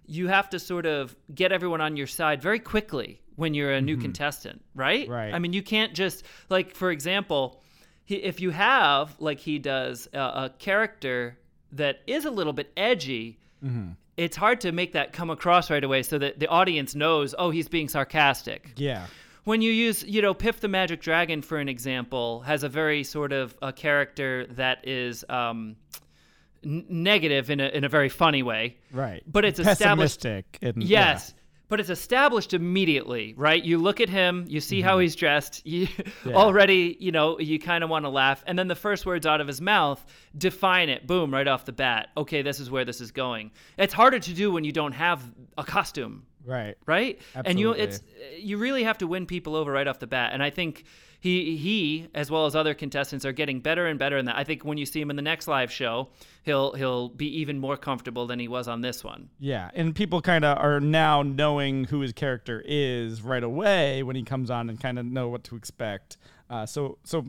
you 0.06 0.28
have 0.28 0.50
to 0.50 0.58
sort 0.58 0.86
of 0.86 1.14
get 1.32 1.52
everyone 1.52 1.80
on 1.80 1.96
your 1.96 2.06
side 2.06 2.42
very 2.42 2.58
quickly 2.58 3.20
when 3.36 3.54
you're 3.54 3.72
a 3.72 3.80
new 3.80 3.94
mm-hmm. 3.94 4.02
contestant, 4.02 4.64
right? 4.74 5.08
Right. 5.08 5.32
I 5.32 5.38
mean, 5.38 5.52
you 5.52 5.62
can't 5.62 5.94
just, 5.94 6.24
like, 6.48 6.74
for 6.74 6.90
example, 6.90 7.62
he, 8.04 8.16
if 8.16 8.40
you 8.40 8.50
have, 8.50 9.14
like 9.20 9.38
he 9.38 9.60
does, 9.60 10.08
a, 10.12 10.18
a 10.18 10.54
character 10.58 11.38
that 11.72 12.00
is 12.08 12.24
a 12.24 12.30
little 12.32 12.52
bit 12.52 12.72
edgy, 12.76 13.38
mm-hmm. 13.64 13.90
it's 14.16 14.36
hard 14.36 14.62
to 14.62 14.72
make 14.72 14.94
that 14.94 15.12
come 15.12 15.30
across 15.30 15.70
right 15.70 15.84
away 15.84 16.02
so 16.02 16.18
that 16.18 16.40
the 16.40 16.48
audience 16.48 16.96
knows, 16.96 17.32
oh, 17.38 17.50
he's 17.50 17.68
being 17.68 17.88
sarcastic 17.88 18.72
Yeah. 18.74 19.06
When 19.48 19.62
you 19.62 19.72
use 19.72 20.04
you 20.04 20.20
know 20.22 20.34
piff 20.34 20.60
the 20.60 20.68
magic 20.68 21.00
dragon 21.00 21.40
for 21.42 21.56
an 21.58 21.68
example 21.68 22.40
has 22.40 22.62
a 22.62 22.68
very 22.68 23.02
sort 23.02 23.32
of 23.32 23.54
a 23.62 23.72
character 23.72 24.46
that 24.50 24.86
is 24.86 25.24
um, 25.28 25.76
n- 26.64 26.84
negative 26.88 27.50
in 27.50 27.60
a, 27.60 27.68
in 27.68 27.84
a 27.84 27.88
very 27.88 28.08
funny 28.08 28.42
way 28.42 28.76
Right. 28.92 29.22
But 29.26 29.44
it's 29.44 29.58
established- 29.58 30.22
pessimistic. 30.22 30.58
And, 30.62 30.82
yes 30.82 31.34
but 31.70 31.80
it's 31.80 31.90
established 31.90 32.54
immediately 32.54 33.34
right 33.36 33.62
you 33.62 33.76
look 33.76 34.00
at 34.00 34.08
him 34.08 34.46
you 34.48 34.58
see 34.60 34.80
how 34.80 34.98
he's 34.98 35.14
dressed 35.14 35.66
you 35.74 35.86
Mm-hmm. 35.86 36.30
Yeah. 36.30 36.34
already 36.36 36.96
you 36.98 37.12
know 37.12 37.38
you 37.38 37.58
kind 37.58 37.84
of 37.84 37.90
want 37.90 38.04
to 38.06 38.08
laugh 38.08 38.42
and 38.46 38.58
then 38.58 38.68
the 38.68 38.74
first 38.74 39.04
words 39.06 39.26
out 39.26 39.40
of 39.42 39.46
his 39.46 39.60
mouth 39.60 40.04
define 40.36 40.88
it 40.88 41.06
boom 41.06 41.32
right 41.32 41.46
off 41.46 41.64
the 41.66 41.72
bat 41.72 42.08
okay 42.16 42.40
this 42.42 42.58
is 42.60 42.70
where 42.70 42.84
this 42.86 43.00
is 43.00 43.10
going 43.12 43.50
it's 43.76 43.92
harder 43.92 44.18
to 44.18 44.32
do 44.32 44.50
when 44.50 44.64
you 44.64 44.72
don't 44.72 44.92
have 44.92 45.22
a 45.58 45.64
costume 45.64 46.24
Right. 46.48 46.76
right? 46.86 47.20
And 47.34 47.60
you 47.60 47.74
Absolutely. 47.74 47.82
it's 47.82 48.42
you 48.42 48.56
really 48.56 48.84
have 48.84 48.98
to 48.98 49.06
win 49.06 49.26
people 49.26 49.54
over 49.54 49.70
right 49.70 49.86
off 49.86 49.98
the 49.98 50.06
bat. 50.06 50.30
And 50.32 50.42
I 50.42 50.50
think 50.50 50.84
he 51.20 51.56
he 51.56 52.08
as 52.14 52.30
well 52.30 52.46
as 52.46 52.56
other 52.56 52.74
contestants 52.74 53.24
are 53.24 53.32
getting 53.32 53.60
better 53.60 53.86
and 53.86 53.98
better 53.98 54.16
in 54.16 54.24
that. 54.26 54.36
I 54.36 54.44
think 54.44 54.64
when 54.64 54.78
you 54.78 54.86
see 54.86 55.00
him 55.00 55.10
in 55.10 55.16
the 55.16 55.22
next 55.22 55.46
live 55.48 55.70
show, 55.70 56.08
he'll 56.44 56.72
he'll 56.72 57.08
be 57.08 57.26
even 57.40 57.58
more 57.58 57.76
comfortable 57.76 58.26
than 58.26 58.38
he 58.38 58.48
was 58.48 58.66
on 58.68 58.80
this 58.80 59.04
one. 59.04 59.28
Yeah, 59.38 59.70
and 59.74 59.94
people 59.94 60.22
kind 60.22 60.44
of 60.44 60.56
are 60.58 60.80
now 60.80 61.22
knowing 61.22 61.84
who 61.84 62.00
his 62.00 62.12
character 62.12 62.62
is 62.64 63.20
right 63.20 63.42
away 63.42 64.02
when 64.02 64.16
he 64.16 64.22
comes 64.22 64.50
on 64.50 64.70
and 64.70 64.80
kind 64.80 64.98
of 64.98 65.04
know 65.04 65.28
what 65.28 65.44
to 65.44 65.56
expect. 65.56 66.16
Uh, 66.48 66.64
so, 66.64 66.98
so 67.04 67.26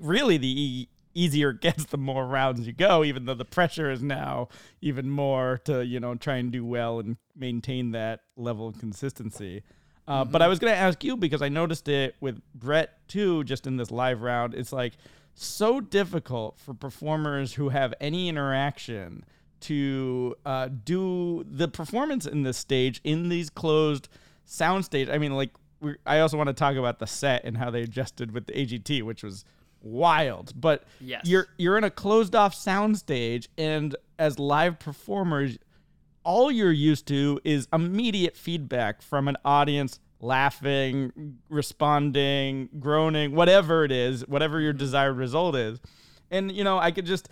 really, 0.00 0.38
the 0.38 0.48
e- 0.62 0.88
easier 1.14 1.50
it 1.50 1.60
gets, 1.62 1.84
the 1.84 1.98
more 1.98 2.26
rounds 2.26 2.66
you 2.66 2.72
go. 2.72 3.04
Even 3.04 3.24
though 3.24 3.34
the 3.34 3.44
pressure 3.44 3.90
is 3.90 4.02
now 4.02 4.48
even 4.80 5.10
more 5.10 5.60
to 5.64 5.84
you 5.84 6.00
know 6.00 6.14
try 6.14 6.36
and 6.36 6.50
do 6.52 6.64
well 6.64 6.98
and 6.98 7.16
maintain 7.36 7.92
that 7.92 8.20
level 8.36 8.68
of 8.68 8.78
consistency. 8.78 9.62
Uh, 10.08 10.24
But 10.24 10.42
I 10.42 10.48
was 10.48 10.58
going 10.58 10.72
to 10.72 10.78
ask 10.78 11.04
you 11.04 11.16
because 11.16 11.42
I 11.42 11.48
noticed 11.48 11.88
it 11.88 12.16
with 12.20 12.40
Brett 12.54 13.06
too, 13.08 13.44
just 13.44 13.66
in 13.66 13.76
this 13.76 13.90
live 13.90 14.22
round. 14.22 14.54
It's 14.54 14.72
like 14.72 14.94
so 15.34 15.80
difficult 15.80 16.58
for 16.58 16.74
performers 16.74 17.54
who 17.54 17.68
have 17.70 17.94
any 18.00 18.28
interaction 18.28 19.24
to 19.60 20.34
uh, 20.44 20.68
do 20.84 21.44
the 21.48 21.68
performance 21.68 22.26
in 22.26 22.42
this 22.42 22.58
stage 22.58 23.00
in 23.04 23.28
these 23.28 23.48
closed 23.48 24.08
sound 24.44 24.84
stage. 24.84 25.08
I 25.08 25.18
mean, 25.18 25.36
like, 25.36 25.50
I 26.04 26.18
also 26.18 26.36
want 26.36 26.48
to 26.48 26.52
talk 26.52 26.74
about 26.76 26.98
the 26.98 27.06
set 27.06 27.44
and 27.44 27.56
how 27.56 27.70
they 27.70 27.82
adjusted 27.82 28.32
with 28.32 28.46
the 28.46 28.52
AGT, 28.52 29.02
which 29.02 29.22
was 29.22 29.44
wild. 29.82 30.52
But 30.58 30.84
Yes. 31.00 31.26
you're 31.26 31.48
you're 31.58 31.76
in 31.78 31.84
a 31.84 31.90
closed 31.90 32.34
off 32.34 32.54
sound 32.54 32.98
stage, 32.98 33.48
and 33.58 33.94
as 34.18 34.38
live 34.38 34.78
performers, 34.78 35.58
all 36.24 36.50
you're 36.50 36.70
used 36.72 37.06
to 37.08 37.40
is 37.44 37.66
immediate 37.72 38.36
feedback 38.36 39.02
from 39.02 39.28
an 39.28 39.36
audience 39.44 39.98
laughing, 40.20 41.38
responding, 41.48 42.68
groaning, 42.78 43.34
whatever 43.34 43.84
it 43.84 43.90
is, 43.92 44.26
whatever 44.28 44.60
your 44.60 44.72
desired 44.72 45.14
result 45.16 45.56
is. 45.56 45.80
And 46.30 46.52
you 46.52 46.64
know, 46.64 46.78
I 46.78 46.90
could 46.92 47.06
just 47.06 47.28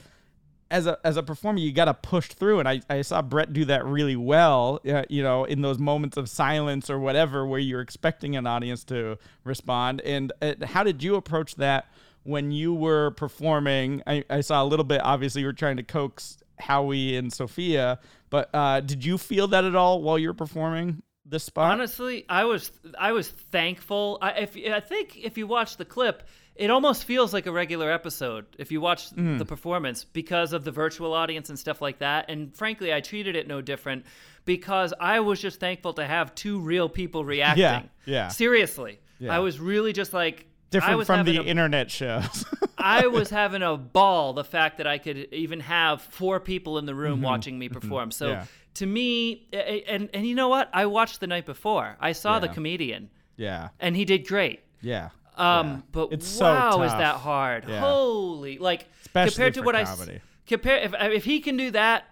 as 0.70 0.86
a 0.86 0.98
as 1.04 1.16
a 1.16 1.22
performer, 1.22 1.58
you 1.58 1.72
got 1.72 1.86
to 1.86 1.94
push 1.94 2.28
through, 2.28 2.60
and 2.60 2.68
I, 2.68 2.80
I 2.88 3.02
saw 3.02 3.22
Brett 3.22 3.52
do 3.52 3.64
that 3.66 3.84
really 3.84 4.16
well. 4.16 4.80
Uh, 4.88 5.02
you 5.08 5.22
know, 5.22 5.44
in 5.44 5.62
those 5.62 5.78
moments 5.78 6.16
of 6.16 6.28
silence 6.28 6.88
or 6.90 6.98
whatever, 6.98 7.46
where 7.46 7.58
you're 7.60 7.80
expecting 7.80 8.36
an 8.36 8.46
audience 8.46 8.84
to 8.84 9.18
respond. 9.44 10.00
And 10.02 10.32
uh, 10.42 10.54
how 10.64 10.84
did 10.84 11.02
you 11.02 11.16
approach 11.16 11.56
that 11.56 11.86
when 12.24 12.50
you 12.50 12.74
were 12.74 13.12
performing? 13.12 14.02
I, 14.06 14.24
I 14.30 14.40
saw 14.40 14.62
a 14.62 14.66
little 14.66 14.84
bit. 14.84 15.00
Obviously, 15.02 15.42
you 15.42 15.46
were 15.46 15.52
trying 15.52 15.76
to 15.76 15.82
coax 15.82 16.38
Howie 16.58 17.16
and 17.16 17.32
Sofia, 17.32 17.98
but 18.28 18.50
uh, 18.54 18.80
did 18.80 19.04
you 19.04 19.18
feel 19.18 19.48
that 19.48 19.64
at 19.64 19.74
all 19.74 20.02
while 20.02 20.18
you're 20.18 20.34
performing? 20.34 21.02
This 21.24 21.44
spot? 21.44 21.70
Honestly, 21.70 22.24
I 22.28 22.44
was 22.44 22.72
I 22.98 23.12
was 23.12 23.28
thankful. 23.28 24.18
I, 24.20 24.32
if 24.32 24.56
I 24.56 24.80
think 24.80 25.16
if 25.16 25.38
you 25.38 25.46
watch 25.46 25.76
the 25.76 25.84
clip, 25.84 26.24
it 26.56 26.70
almost 26.70 27.04
feels 27.04 27.32
like 27.32 27.46
a 27.46 27.52
regular 27.52 27.92
episode 27.92 28.46
if 28.58 28.72
you 28.72 28.80
watch 28.80 29.10
mm. 29.12 29.38
the 29.38 29.44
performance 29.44 30.04
because 30.04 30.52
of 30.52 30.64
the 30.64 30.72
virtual 30.72 31.14
audience 31.14 31.48
and 31.48 31.58
stuff 31.58 31.80
like 31.80 32.00
that. 32.00 32.26
And 32.28 32.54
frankly, 32.56 32.92
I 32.92 33.00
treated 33.00 33.36
it 33.36 33.46
no 33.46 33.60
different 33.60 34.06
because 34.44 34.92
I 34.98 35.20
was 35.20 35.40
just 35.40 35.60
thankful 35.60 35.92
to 35.94 36.06
have 36.06 36.34
two 36.34 36.58
real 36.58 36.88
people 36.88 37.24
reacting. 37.24 37.62
Yeah, 37.62 37.82
yeah. 38.06 38.28
Seriously, 38.28 38.98
yeah. 39.20 39.34
I 39.34 39.38
was 39.38 39.60
really 39.60 39.92
just 39.92 40.12
like 40.12 40.46
different 40.70 41.06
from 41.06 41.24
the 41.24 41.38
a, 41.38 41.42
internet 41.42 41.90
shows. 41.90 42.44
I 42.78 43.06
was 43.08 43.30
having 43.30 43.62
a 43.62 43.76
ball 43.76 44.32
the 44.32 44.44
fact 44.44 44.78
that 44.78 44.86
I 44.86 44.98
could 44.98 45.28
even 45.32 45.60
have 45.60 46.02
four 46.02 46.40
people 46.40 46.78
in 46.78 46.86
the 46.86 46.94
room 46.94 47.16
mm-hmm. 47.16 47.24
watching 47.24 47.58
me 47.58 47.68
mm-hmm. 47.68 47.78
perform. 47.78 48.10
So 48.10 48.28
yeah. 48.28 48.44
to 48.74 48.86
me, 48.86 49.48
and 49.52 50.08
and 50.14 50.26
you 50.26 50.34
know 50.34 50.48
what? 50.48 50.70
I 50.72 50.86
watched 50.86 51.20
the 51.20 51.26
night 51.26 51.46
before. 51.46 51.96
I 52.00 52.12
saw 52.12 52.34
yeah. 52.34 52.40
the 52.40 52.48
comedian. 52.48 53.10
Yeah. 53.36 53.68
And 53.80 53.96
he 53.96 54.04
did 54.04 54.26
great. 54.26 54.60
Yeah. 54.82 55.10
Um, 55.36 55.68
yeah. 55.68 55.80
but 55.92 56.12
it's 56.12 56.38
wow, 56.38 56.72
so 56.72 56.82
is 56.82 56.92
that 56.92 57.16
hard? 57.16 57.64
Holy, 57.64 58.58
like 58.58 58.86
Especially 59.02 59.30
compared 59.30 59.54
to 59.54 59.62
what 59.62 59.74
comedy. 59.74 60.16
I 60.16 60.20
compare 60.46 60.76
if 60.76 60.94
if 60.94 61.24
he 61.24 61.40
can 61.40 61.56
do 61.56 61.70
that, 61.70 62.04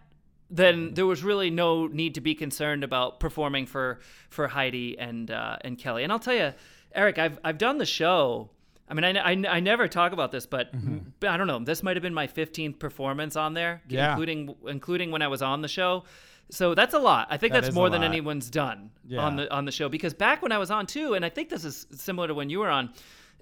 then 0.50 0.94
there 0.94 1.04
was 1.06 1.22
really 1.22 1.50
no 1.50 1.86
need 1.86 2.14
to 2.14 2.20
be 2.20 2.34
concerned 2.34 2.84
about 2.84 3.20
performing 3.20 3.66
for 3.66 4.00
for 4.30 4.48
Heidi 4.48 4.98
and 4.98 5.30
uh, 5.30 5.58
and 5.60 5.78
Kelly. 5.78 6.04
And 6.04 6.12
I'll 6.12 6.18
tell 6.18 6.34
you 6.34 6.54
Eric, 6.94 7.18
I've 7.18 7.38
I've 7.44 7.58
done 7.58 7.78
the 7.78 7.86
show. 7.86 8.50
I 8.90 8.94
mean, 8.94 9.04
I, 9.04 9.32
I, 9.32 9.56
I 9.56 9.60
never 9.60 9.86
talk 9.86 10.12
about 10.12 10.32
this, 10.32 10.46
but 10.46 10.74
mm-hmm. 10.74 11.26
I 11.26 11.36
don't 11.36 11.46
know. 11.46 11.58
This 11.58 11.82
might 11.82 11.96
have 11.96 12.02
been 12.02 12.14
my 12.14 12.26
15th 12.26 12.78
performance 12.78 13.36
on 13.36 13.52
there, 13.52 13.82
yeah. 13.86 14.12
including 14.12 14.54
including 14.66 15.10
when 15.10 15.20
I 15.20 15.28
was 15.28 15.42
on 15.42 15.60
the 15.60 15.68
show. 15.68 16.04
So 16.50 16.74
that's 16.74 16.94
a 16.94 16.98
lot. 16.98 17.28
I 17.30 17.36
think 17.36 17.52
that 17.52 17.64
that's 17.64 17.74
more 17.74 17.90
than 17.90 18.02
anyone's 18.02 18.48
done 18.48 18.90
yeah. 19.06 19.20
on 19.20 19.36
the 19.36 19.52
on 19.52 19.66
the 19.66 19.72
show. 19.72 19.88
Because 19.88 20.14
back 20.14 20.40
when 20.42 20.52
I 20.52 20.58
was 20.58 20.70
on 20.70 20.86
too, 20.86 21.14
and 21.14 21.24
I 21.24 21.28
think 21.28 21.50
this 21.50 21.64
is 21.64 21.86
similar 21.92 22.28
to 22.28 22.34
when 22.34 22.50
you 22.50 22.60
were 22.60 22.70
on. 22.70 22.90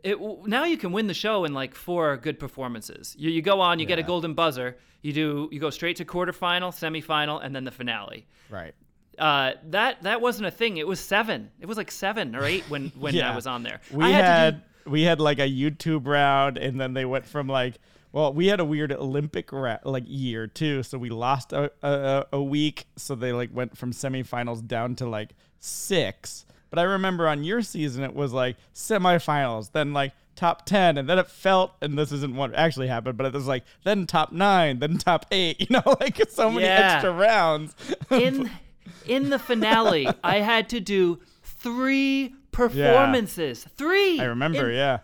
It, 0.02 0.18
now 0.46 0.64
you 0.64 0.76
can 0.76 0.92
win 0.92 1.06
the 1.06 1.14
show 1.14 1.44
in 1.44 1.54
like 1.54 1.74
four 1.74 2.16
good 2.18 2.38
performances. 2.38 3.16
You, 3.18 3.30
you 3.30 3.42
go 3.42 3.60
on, 3.60 3.78
you 3.78 3.84
yeah. 3.84 3.88
get 3.88 3.98
a 3.98 4.02
golden 4.02 4.34
buzzer. 4.34 4.76
You 5.02 5.12
do 5.12 5.48
you 5.52 5.60
go 5.60 5.70
straight 5.70 5.96
to 5.96 6.04
quarterfinal, 6.04 6.70
semifinal, 6.72 7.40
and 7.42 7.54
then 7.54 7.64
the 7.64 7.70
finale. 7.70 8.26
Right 8.50 8.74
uh, 9.18 9.52
that 9.70 10.02
that 10.02 10.20
wasn't 10.20 10.46
a 10.46 10.50
thing. 10.50 10.76
It 10.76 10.86
was 10.86 11.00
seven. 11.00 11.50
It 11.60 11.66
was 11.66 11.76
like 11.76 11.90
seven 11.90 12.34
or 12.36 12.44
eight 12.44 12.64
when 12.68 12.92
when 12.98 13.14
yeah. 13.16 13.32
I 13.32 13.34
was 13.34 13.46
on 13.46 13.62
there. 13.62 13.80
We 13.90 14.04
had, 14.04 14.24
had 14.24 14.62
do... 14.84 14.90
we 14.90 15.02
had 15.02 15.20
like 15.20 15.38
a 15.38 15.48
YouTube 15.48 16.06
round, 16.06 16.58
and 16.58 16.80
then 16.80 16.94
they 16.94 17.04
went 17.04 17.26
from 17.26 17.48
like. 17.48 17.74
Well, 18.12 18.32
we 18.32 18.46
had 18.46 18.60
a 18.60 18.64
weird 18.64 18.92
Olympic 18.92 19.52
ra- 19.52 19.80
like 19.84 20.04
year 20.06 20.46
too, 20.46 20.82
so 20.82 20.96
we 20.96 21.10
lost 21.10 21.52
a, 21.52 21.70
a, 21.82 22.26
a 22.32 22.42
week. 22.42 22.86
So 22.96 23.14
they 23.14 23.30
like 23.32 23.50
went 23.52 23.76
from 23.76 23.92
semifinals 23.92 24.66
down 24.66 24.94
to 24.96 25.06
like 25.06 25.34
six. 25.60 26.46
But 26.70 26.78
I 26.78 26.84
remember 26.84 27.28
on 27.28 27.44
your 27.44 27.60
season 27.60 28.04
it 28.04 28.14
was 28.14 28.32
like 28.32 28.56
semifinals, 28.74 29.70
then 29.72 29.92
like 29.92 30.12
top 30.36 30.66
10 30.66 30.98
and 30.98 31.08
then 31.08 31.18
it 31.18 31.28
felt 31.28 31.72
and 31.80 31.98
this 31.98 32.12
isn't 32.12 32.36
what 32.36 32.54
actually 32.54 32.86
happened 32.86 33.16
but 33.16 33.26
it 33.26 33.32
was 33.32 33.46
like 33.46 33.64
then 33.84 34.06
top 34.06 34.32
9 34.32 34.78
then 34.78 34.98
top 34.98 35.24
8 35.30 35.58
you 35.60 35.66
know 35.70 35.96
like 35.98 36.20
so 36.28 36.50
many 36.50 36.66
yeah. 36.66 36.94
extra 36.94 37.10
rounds 37.10 37.74
in 38.10 38.50
in 39.06 39.30
the 39.30 39.38
finale, 39.38 40.08
I 40.24 40.38
had 40.38 40.68
to 40.70 40.80
do 40.80 41.20
three 41.42 42.34
performances. 42.52 43.64
Yeah. 43.64 43.72
Three. 43.76 44.20
I 44.20 44.24
remember, 44.24 44.70
in, 44.70 44.76
yeah. 44.76 44.98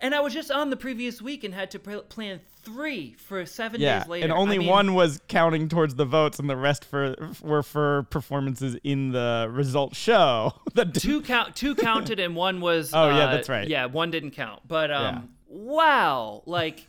And 0.00 0.14
I 0.14 0.20
was 0.20 0.34
just 0.34 0.50
on 0.50 0.70
the 0.70 0.76
previous 0.76 1.22
week 1.22 1.44
and 1.44 1.54
had 1.54 1.70
to 1.72 1.78
plan 1.78 2.40
three 2.62 3.14
for 3.14 3.46
seven 3.46 3.80
yeah, 3.80 4.00
days 4.00 4.08
later. 4.08 4.24
And 4.24 4.32
only 4.32 4.56
I 4.56 4.58
mean, 4.58 4.68
one 4.68 4.94
was 4.94 5.20
counting 5.28 5.68
towards 5.68 5.94
the 5.94 6.04
votes, 6.04 6.38
and 6.38 6.50
the 6.50 6.56
rest 6.56 6.84
for 6.84 7.14
were 7.42 7.62
for 7.62 8.04
performances 8.04 8.76
in 8.84 9.12
the 9.12 9.48
result 9.50 9.94
show. 9.94 10.52
two 10.92 11.22
count, 11.22 11.56
two 11.56 11.74
counted, 11.74 12.20
and 12.20 12.34
one 12.36 12.60
was. 12.60 12.92
Oh 12.94 13.10
uh, 13.10 13.16
yeah, 13.16 13.32
that's 13.32 13.48
right. 13.48 13.66
Yeah, 13.66 13.86
one 13.86 14.10
didn't 14.10 14.32
count, 14.32 14.60
but 14.68 14.90
um, 14.90 15.02
yeah. 15.04 15.22
wow, 15.48 16.42
like 16.46 16.84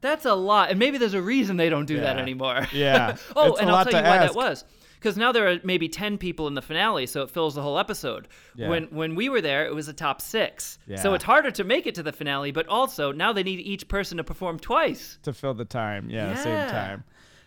that's 0.00 0.26
a 0.26 0.34
lot, 0.34 0.70
and 0.70 0.78
maybe 0.78 0.98
there's 0.98 1.14
a 1.14 1.22
reason 1.22 1.56
they 1.56 1.70
don't 1.70 1.86
do 1.86 2.00
that 2.00 2.18
anymore. 2.18 2.66
Yeah. 2.72 3.16
oh, 3.34 3.52
it's 3.52 3.60
and 3.60 3.70
I'll 3.70 3.84
tell 3.84 4.02
you 4.02 4.08
why 4.08 4.18
that 4.18 4.34
was 4.34 4.64
because 4.98 5.16
now 5.16 5.32
there 5.32 5.48
are 5.48 5.58
maybe 5.64 5.88
10 5.88 6.18
people 6.18 6.46
in 6.46 6.54
the 6.54 6.62
finale 6.62 7.06
so 7.06 7.22
it 7.22 7.30
fills 7.30 7.54
the 7.54 7.62
whole 7.62 7.78
episode. 7.78 8.28
Yeah. 8.54 8.68
when 8.68 8.84
when 8.84 9.14
we 9.14 9.28
were 9.28 9.40
there 9.40 9.66
it 9.66 9.74
was 9.74 9.88
a 9.88 9.92
top 9.92 10.20
six. 10.20 10.78
Yeah. 10.86 10.96
so 10.96 11.14
it's 11.14 11.24
harder 11.24 11.50
to 11.52 11.64
make 11.64 11.86
it 11.86 11.94
to 11.96 12.02
the 12.02 12.12
finale 12.12 12.52
but 12.52 12.66
also 12.68 13.12
now 13.12 13.32
they 13.32 13.42
need 13.42 13.60
each 13.60 13.88
person 13.88 14.16
to 14.18 14.24
perform 14.24 14.58
twice. 14.58 15.18
To 15.22 15.32
fill 15.32 15.54
the 15.54 15.64
time. 15.64 16.10
Yeah, 16.10 16.30
yeah. 16.30 16.36
same 16.36 16.70
time. 16.70 17.04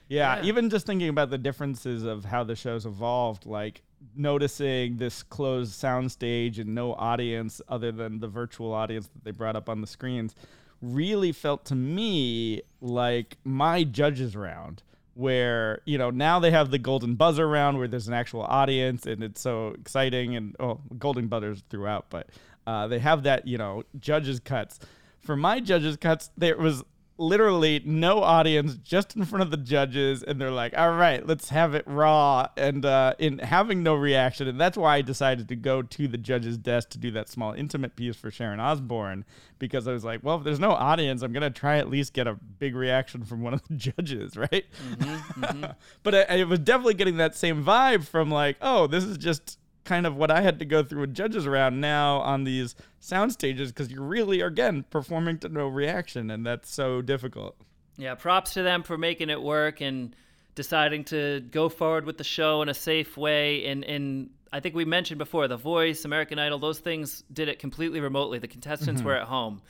Yeah, 0.08 0.38
yeah, 0.38 0.44
even 0.44 0.70
just 0.70 0.86
thinking 0.86 1.08
about 1.08 1.30
the 1.30 1.38
differences 1.38 2.04
of 2.04 2.26
how 2.26 2.44
the 2.44 2.56
show's 2.56 2.86
evolved 2.86 3.46
like 3.46 3.82
noticing 4.16 4.98
this 4.98 5.24
closed 5.24 5.74
sound 5.74 6.12
stage 6.12 6.60
and 6.60 6.74
no 6.74 6.94
audience 6.94 7.62
other 7.70 7.92
than 7.92 8.20
the 8.20 8.28
virtual 8.28 8.74
audience 8.74 9.08
that 9.08 9.24
they 9.24 9.32
brought 9.32 9.56
up 9.56 9.70
on 9.70 9.82
the 9.82 9.88
screens 9.88 10.36
really 10.82 11.32
felt 11.32 11.66
to 11.66 11.76
me 11.76 12.62
like 12.82 13.38
my 13.44 13.84
judges 13.84 14.36
round 14.36 14.82
where 15.22 15.82
you 15.86 15.98
know 15.98 16.10
now 16.10 16.40
they 16.40 16.52
have 16.52 16.72
the 16.72 16.80
golden 16.80 17.16
buzzer 17.16 17.48
round 17.48 17.78
where 17.78 17.88
there's 17.88 18.08
an 18.08 18.14
actual 18.14 18.42
audience 18.42 19.06
and 19.06 19.24
it's 19.24 19.40
so 19.40 19.70
exciting 19.80 20.36
and 20.36 20.56
oh 20.60 20.82
golden 20.98 21.28
buzzers 21.28 21.64
throughout 21.70 22.08
but 22.10 22.28
uh, 22.68 22.88
they 22.88 23.00
have 23.00 23.24
that 23.24 23.48
you 23.48 23.58
know 23.58 23.84
judges 24.00 24.40
cuts. 24.40 24.80
For 25.20 25.36
my 25.36 25.60
judges 25.60 25.98
cuts 25.98 26.32
there 26.38 26.58
was 26.58 26.84
literally 27.22 27.82
no 27.86 28.24
audience 28.24 28.76
just 28.76 29.16
in 29.16 29.24
front 29.24 29.44
of 29.44 29.52
the 29.52 29.58
judges 29.58 30.24
and 30.24 30.42
they're 30.42 30.50
like 30.52 30.76
all 30.76 30.92
right 30.92 31.28
let's 31.28 31.50
have 31.50 31.76
it 31.76 31.84
raw 31.86 32.48
and 32.58 32.84
uh, 32.84 33.14
in 33.20 33.38
having 33.38 33.84
no 33.84 33.94
reaction 33.94 34.48
and 34.48 34.60
that's 34.60 34.76
why 34.76 34.98
i 34.98 35.02
decided 35.02 35.48
to 35.48 35.56
go 35.56 35.82
to 35.82 36.08
the 36.08 36.18
judge's 36.18 36.58
desk 36.58 36.90
to 36.90 36.98
do 36.98 37.12
that 37.12 37.30
small 37.30 37.54
intimate 37.54 37.96
piece 37.96 38.16
for 38.16 38.32
sharon 38.32 38.60
osbourne 38.60 39.24
because 39.60 39.88
i 39.88 39.94
was 39.94 40.04
like 40.04 40.22
well 40.24 40.38
if 40.38 40.44
there's 40.44 40.60
no 40.60 40.72
audience 40.72 41.22
i'm 41.22 41.32
going 41.32 41.42
to 41.42 41.50
try 41.52 41.78
at 41.78 41.90
least 41.90 42.14
get 42.14 42.26
a 42.26 42.34
big 42.34 42.76
reaction 42.76 43.24
from 43.24 43.42
one 43.42 43.54
of 43.54 43.62
the 43.68 43.74
judges 43.76 44.36
right 44.36 44.66
mm-hmm, 44.90 45.44
mm-hmm. 45.44 45.66
but 46.04 46.16
I, 46.16 46.40
I 46.40 46.44
was 46.46 46.60
definitely 46.60 46.96
getting 46.96 47.18
that 47.18 47.36
same 47.36 47.64
vibe 47.64 48.06
from 48.08 48.32
like 48.32 48.58
oh 48.62 48.88
this 48.88 49.04
is 49.04 49.18
just 49.18 49.60
kind 49.84 50.06
of 50.06 50.16
what 50.16 50.32
I 50.32 50.42
had 50.42 50.60
to 50.60 50.66
go 50.66 50.84
through 50.84 51.02
with 51.02 51.14
judges 51.14 51.46
around 51.48 51.82
now 51.82 52.20
on 52.20 52.44
these 52.44 52.76
sound 53.00 53.32
stages 53.32 53.72
because 53.72 53.92
you 53.92 54.02
really 54.02 54.42
are 54.42 54.48
again 54.48 54.86
performing 54.90 55.40
to 55.40 55.50
no 55.50 55.68
reaction 55.68 56.30
and 56.30 56.46
that's 56.46 56.72
so 56.72 57.02
difficult. 57.02 57.56
Yeah, 57.98 58.16
props 58.16 58.54
to 58.54 58.64
them 58.64 58.84
for 58.84 58.98
making 58.98 59.30
it 59.30 59.42
work 59.42 59.82
and 59.82 60.16
deciding 60.56 61.06
to 61.06 61.42
go 61.52 61.70
forward 61.70 62.06
with 62.06 62.18
the 62.18 62.24
show 62.24 62.62
in 62.62 62.70
a 62.70 62.74
safe 62.74 63.18
way 63.18 63.66
and 63.66 63.84
and 63.84 64.30
I 64.54 64.60
think 64.60 64.76
we 64.76 64.84
mentioned 64.84 65.18
before 65.18 65.48
The 65.48 65.58
Voice, 65.58 66.04
American 66.04 66.38
Idol, 66.38 66.60
those 66.60 66.80
things 66.80 67.24
did 67.32 67.48
it 67.48 67.60
completely 67.60 68.02
remotely. 68.02 68.38
The 68.38 68.50
contestants 68.50 69.00
mm-hmm. 69.00 69.08
were 69.08 69.16
at 69.16 69.24
home. 69.24 69.62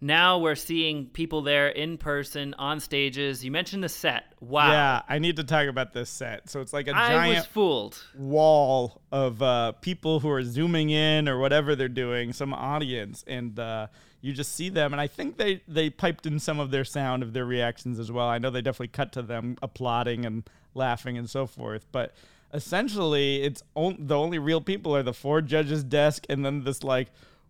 Now 0.00 0.38
we're 0.38 0.54
seeing 0.54 1.06
people 1.06 1.42
there 1.42 1.68
in 1.68 1.98
person 1.98 2.54
on 2.58 2.78
stages. 2.78 3.44
You 3.44 3.50
mentioned 3.50 3.82
the 3.82 3.88
set. 3.88 4.32
Wow. 4.40 4.70
Yeah, 4.70 5.02
I 5.08 5.18
need 5.18 5.36
to 5.36 5.44
talk 5.44 5.66
about 5.66 5.92
this 5.92 6.08
set. 6.08 6.48
So 6.48 6.60
it's 6.60 6.72
like 6.72 6.86
a 6.86 6.96
I 6.96 7.08
giant 7.08 7.36
was 7.38 7.46
fooled. 7.46 8.04
wall 8.16 9.00
of 9.10 9.42
uh, 9.42 9.72
people 9.72 10.20
who 10.20 10.30
are 10.30 10.42
zooming 10.44 10.90
in 10.90 11.28
or 11.28 11.38
whatever 11.38 11.74
they're 11.74 11.88
doing, 11.88 12.32
some 12.32 12.54
audience, 12.54 13.24
and 13.26 13.58
uh, 13.58 13.88
you 14.20 14.32
just 14.32 14.54
see 14.54 14.68
them. 14.68 14.92
And 14.92 15.00
I 15.00 15.08
think 15.08 15.36
they 15.36 15.62
they 15.66 15.90
piped 15.90 16.26
in 16.26 16.38
some 16.38 16.60
of 16.60 16.70
their 16.70 16.84
sound 16.84 17.24
of 17.24 17.32
their 17.32 17.44
reactions 17.44 17.98
as 17.98 18.12
well. 18.12 18.28
I 18.28 18.38
know 18.38 18.50
they 18.50 18.62
definitely 18.62 18.88
cut 18.88 19.10
to 19.12 19.22
them 19.22 19.56
applauding 19.62 20.24
and 20.24 20.48
laughing 20.74 21.18
and 21.18 21.28
so 21.28 21.44
forth, 21.46 21.86
but 21.90 22.14
essentially 22.54 23.42
it's 23.42 23.62
on- 23.74 23.96
the 23.98 24.16
only 24.16 24.38
real 24.38 24.60
people 24.60 24.94
are 24.94 25.02
the 25.02 25.12
four 25.12 25.42
judges 25.42 25.82
desk 25.84 26.24
and 26.28 26.44
then 26.46 26.64
this 26.64 26.82
like 26.82 27.08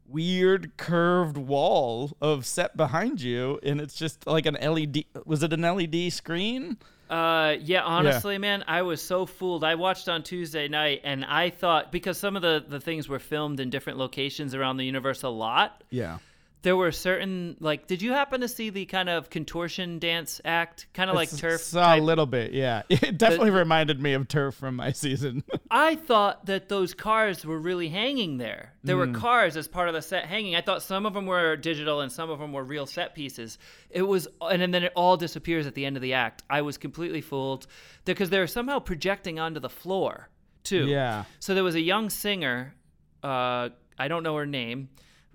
weird 0.09 0.77
curved 0.77 1.37
wall 1.37 2.17
of 2.21 2.47
set 2.47 2.77
behind 2.77 3.21
you 3.21 3.59
and 3.63 3.81
it's 3.81 3.95
just 3.95 4.27
like 4.27 4.47
an 4.47 4.57
LED 4.61 5.05
was 5.25 5.43
it 5.43 5.53
an 5.53 5.63
LED 5.63 6.13
screen? 6.13 6.77
Uh 7.11 7.57
yeah, 7.61 7.83
honestly, 7.83 8.35
yeah. 8.35 8.39
man, 8.39 8.65
I 8.67 8.83
was 8.83 9.01
so 9.01 9.25
fooled. 9.25 9.65
I 9.65 9.77
watched 9.77 10.09
on 10.09 10.23
Tuesday 10.23 10.69
night 10.69 11.01
and 11.05 11.25
I 11.25 11.51
thought 11.51 11.91
because 11.91 12.19
some 12.19 12.37
of 12.37 12.43
the 12.43 12.65
the 12.67 12.81
things 12.81 13.09
were 13.09 13.19
filmed 13.19 13.61
in 13.61 13.71
different 13.71 13.99
locations 13.99 14.55
around 14.55 14.77
the 14.77 14.85
Universal 14.85 15.37
lot. 15.37 15.85
Yeah. 15.91 16.19
There 16.63 16.77
were 16.77 16.91
certain 16.91 17.57
like 17.61 17.87
did 17.87 18.03
you 18.03 18.13
happen 18.13 18.41
to 18.41 18.49
see 18.49 18.71
the 18.71 18.85
kind 18.87 19.09
of 19.09 19.31
contortion 19.31 19.99
dance 20.01 20.41
act 20.45 20.87
kind 20.93 21.09
of 21.09 21.15
like 21.15 21.31
turf 21.37 21.61
Saw 21.61 21.81
type? 21.95 22.01
a 22.01 22.05
little 22.05 22.27
bit, 22.27 22.53
yeah. 22.53 22.83
It 22.91 23.17
definitely 23.17 23.51
reminded 23.51 24.01
me 24.01 24.13
of 24.15 24.27
turf 24.27 24.57
from 24.57 24.75
my 24.77 24.91
season. 24.93 25.45
i 25.71 25.95
thought 25.95 26.47
that 26.47 26.69
those 26.69 26.95
cars 26.95 27.45
were 27.45 27.59
really 27.59 27.89
hanging 27.89 28.39
there 28.39 28.73
there 28.83 28.97
Hmm. 28.97 29.13
were 29.13 29.19
cars 29.19 29.57
as 29.57 29.69
part 29.69 29.89
of 29.89 29.95
the 29.95 30.03
set 30.03 30.25
hanging 30.27 30.57
i 30.57 30.61
thought 30.61 30.83
some 30.83 31.07
of 31.07 31.15
them 31.15 31.27
were 31.27 31.57
digital 31.57 32.01
and 32.01 32.11
some 32.11 32.29
of 32.31 32.39
them 32.39 32.53
were 32.53 32.65
real 32.65 32.87
set 32.87 33.15
pieces 33.15 33.59
it 33.91 34.03
was 34.03 34.27
and 34.41 34.61
then 34.75 34.83
it 34.83 34.93
all 34.97 35.17
disappears 35.17 35.67
at 35.67 35.75
the 35.75 35.85
end 35.87 35.97
of 35.97 36.03
the 36.03 36.15
act 36.15 36.43
i 36.51 36.61
was 36.63 36.77
completely 36.79 37.21
fooled 37.21 37.67
because 38.05 38.31
they're 38.31 38.47
somehow 38.47 38.79
projecting 38.79 39.39
onto 39.39 39.61
the 39.61 39.69
floor 39.71 40.29
too 40.65 40.87
Yeah. 40.87 41.25
so 41.39 41.55
there 41.55 41.65
was 41.65 41.75
a 41.77 41.81
young 41.81 42.11
singer 42.11 42.75
uh, 43.23 43.69
i 43.99 44.09
don't 44.09 44.23
know 44.23 44.37
her 44.37 44.47
name 44.47 44.89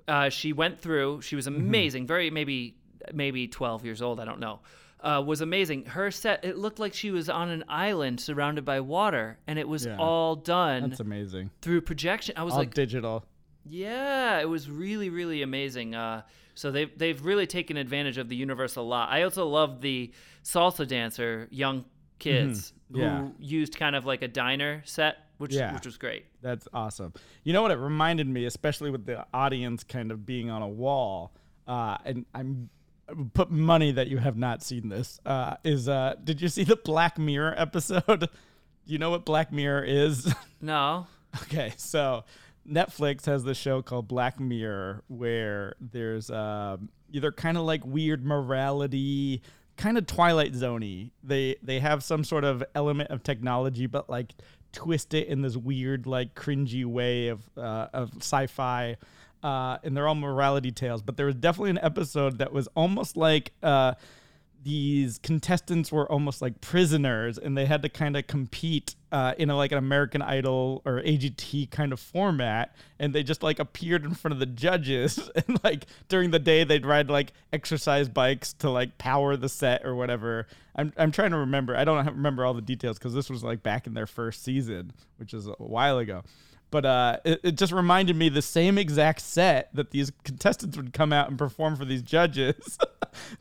uh, 0.08 0.30
she 0.30 0.54
went 0.54 0.80
through 0.80 1.22
she 1.22 1.36
was 1.36 1.48
Mm-hmm. 1.48 1.62
amazing 1.62 2.08
very 2.08 2.30
maybe 2.30 2.76
maybe 3.14 3.48
12 3.48 3.86
years 3.86 4.02
old 4.02 4.20
i 4.20 4.26
don't 4.26 4.40
know 4.40 4.60
uh, 5.02 5.22
was 5.26 5.42
amazing 5.42 5.86
her 5.86 6.10
set 6.12 6.44
it 6.46 6.58
looked 6.58 6.80
like 6.80 6.94
she 6.94 7.12
was 7.12 7.30
on 7.30 7.50
an 7.50 7.64
island 7.68 8.20
surrounded 8.22 8.64
by 8.66 8.80
water 8.80 9.38
and 9.48 9.60
it 9.60 9.68
was 9.68 9.86
Yeah. 9.86 9.98
all 9.98 10.36
done 10.38 10.90
That's 10.90 11.02
amazing. 11.02 11.50
through 11.62 11.82
projection 11.82 12.36
i 12.38 12.44
was 12.44 12.54
All 12.54 12.60
like 12.60 12.74
digital. 12.74 13.26
yeah 13.66 14.40
it 14.40 14.48
was 14.50 14.70
really 14.70 15.10
really 15.10 15.42
amazing 15.42 15.96
uh, 15.96 16.22
so 16.56 16.72
they've, 16.72 16.96
they've 16.98 17.24
really 17.26 17.48
taken 17.48 17.78
advantage 17.78 18.18
of 18.18 18.30
the 18.30 18.36
Universal 18.36 18.88
lot 18.88 19.10
i 19.10 19.24
also 19.24 19.48
love 19.48 19.82
the 19.82 20.12
salsa 20.44 20.88
dancer 20.88 21.48
young 21.52 21.86
kids 22.20 22.74
Mm-hmm. 22.92 23.02
Yeah. 23.02 23.18
who 23.22 23.34
used 23.40 23.76
kind 23.80 23.96
of 23.96 24.06
like 24.06 24.22
a 24.22 24.28
diner 24.28 24.84
set 24.86 25.18
which, 25.40 25.54
Yeah. 25.56 25.74
which 25.74 25.86
was 25.86 25.98
great 25.98 26.26
That's 26.44 26.68
awesome. 26.74 27.14
You 27.44 27.54
know 27.54 27.62
what 27.62 27.72
it 27.72 27.78
reminded 27.78 28.28
me, 28.28 28.46
especially 28.46 28.92
with 28.92 29.06
the 29.06 29.26
audience 29.34 29.84
kind 29.84 30.12
of 30.12 30.26
being 30.26 30.50
on 30.50 30.62
a 30.62 30.68
wall, 30.68 31.34
uh, 31.68 31.98
and 32.06 32.26
I'm 32.36 32.70
I 33.10 33.14
put 33.34 33.52
money 33.52 33.92
that 33.92 34.08
you 34.08 34.18
have 34.18 34.38
not 34.38 34.62
seen 34.64 34.90
this. 34.90 35.20
Uh, 35.26 35.56
is 35.64 35.90
uh, 35.90 36.16
did 36.24 36.42
you 36.42 36.50
see 36.50 36.64
the 36.64 36.76
Black 36.76 37.18
Mirror 37.18 37.56
episode? 37.58 38.30
Do 38.86 38.92
you 38.92 38.98
know 38.98 39.10
what 39.10 39.24
Black 39.24 39.52
Mirror 39.52 39.86
is? 39.86 40.34
no 40.62 41.08
Okay, 41.44 41.74
so 41.78 42.24
Netflix 42.70 43.26
has 43.26 43.44
this 43.44 43.58
show 43.58 43.82
called 43.82 44.08
Black 44.08 44.40
Mirror 44.40 45.04
where 45.08 45.76
there's 45.80 46.30
um, 46.30 46.90
either 47.12 47.32
kind 47.32 47.58
of 47.58 47.64
like 47.64 47.86
weird 47.86 48.26
morality, 48.26 49.42
kind 49.78 49.98
of 49.98 50.06
Twilight 50.06 50.54
Zoney. 50.54 51.12
They 51.24 51.56
they 51.64 51.80
have 51.80 52.04
some 52.04 52.24
sort 52.24 52.44
of 52.44 52.64
element 52.76 53.10
of 53.10 53.24
technology, 53.24 53.88
but 53.88 54.10
like 54.10 54.34
twist 54.74 55.14
it 55.14 55.28
in 55.28 55.42
this 55.42 55.56
weird, 55.56 56.06
like 56.06 56.36
cringy 56.36 56.86
way 56.86 57.30
of 57.30 57.42
uh, 57.58 57.88
of 57.94 58.12
sci-fi. 58.18 58.98
Uh, 59.42 59.78
and 59.84 59.96
they're 59.96 60.08
all 60.08 60.16
morality 60.16 60.72
tales, 60.72 61.02
but 61.02 61.18
there 61.18 61.26
was 61.26 61.36
definitely 61.36 61.72
an 61.72 61.80
episode 61.82 62.38
that 62.38 62.54
was 62.54 62.70
almost 62.76 63.18
like 63.18 63.52
uh, 63.62 63.94
these 64.64 65.20
contestants 65.20 65.92
were 65.92 66.10
almost 66.10 66.42
like 66.42 66.62
prisoners 66.62 67.38
and 67.38 67.58
they 67.58 67.66
had 67.66 67.82
to 67.82 67.90
kind 67.90 68.16
of 68.16 68.26
compete 68.28 68.96
uh, 69.14 69.36
in 69.38 69.52
a, 69.52 69.56
like 69.56 69.72
an 69.72 69.78
American 69.78 70.24
Idol 70.24 70.82
or 70.86 71.00
AGT 71.00 71.70
kind 71.70 71.94
of 71.94 72.00
format 72.00 72.76
and 72.98 73.14
they 73.14 73.22
just 73.22 73.44
like 73.44 73.60
appeared 73.60 74.04
in 74.06 74.16
front 74.16 74.34
of 74.34 74.40
the 74.40 74.48
judges 74.48 75.30
and 75.48 75.64
like 75.64 75.86
during 76.10 76.32
the 76.32 76.40
day 76.40 76.64
they'd 76.64 76.84
ride 76.86 77.12
like 77.12 77.32
exercise 77.54 78.10
bikes 78.10 78.54
to 78.54 78.72
like 78.72 78.98
power 78.98 79.38
the 79.38 79.48
set 79.48 79.86
or 79.86 79.94
whatever. 79.94 80.48
I'm, 80.76 80.92
I'm 80.98 81.12
trying 81.12 81.30
to 81.30 81.38
remember. 81.38 81.78
I 81.78 81.84
don't 81.84 82.04
remember 82.08 82.44
all 82.44 82.56
the 82.56 82.62
details 82.62 82.98
because 82.98 83.14
this 83.14 83.30
was 83.30 83.44
like 83.44 83.62
back 83.62 83.86
in 83.86 83.94
their 83.94 84.08
first 84.08 84.44
season, 84.44 84.92
which 85.18 85.36
is 85.36 85.48
a 85.48 85.52
while 85.60 86.00
ago 86.00 86.24
but 86.72 86.88
uh, 86.88 87.18
it, 87.24 87.40
it 87.44 87.52
just 87.52 87.72
reminded 87.72 88.16
me 88.16 88.30
the 88.30 88.42
same 88.42 88.80
exact 88.80 89.22
set 89.22 89.70
that 89.76 89.92
these 89.92 90.12
contestants 90.24 90.76
would 90.76 90.92
come 90.92 91.14
out 91.14 91.30
and 91.30 91.38
perform 91.38 91.76
for 91.76 91.86
these 91.86 92.02
judges 92.02 92.80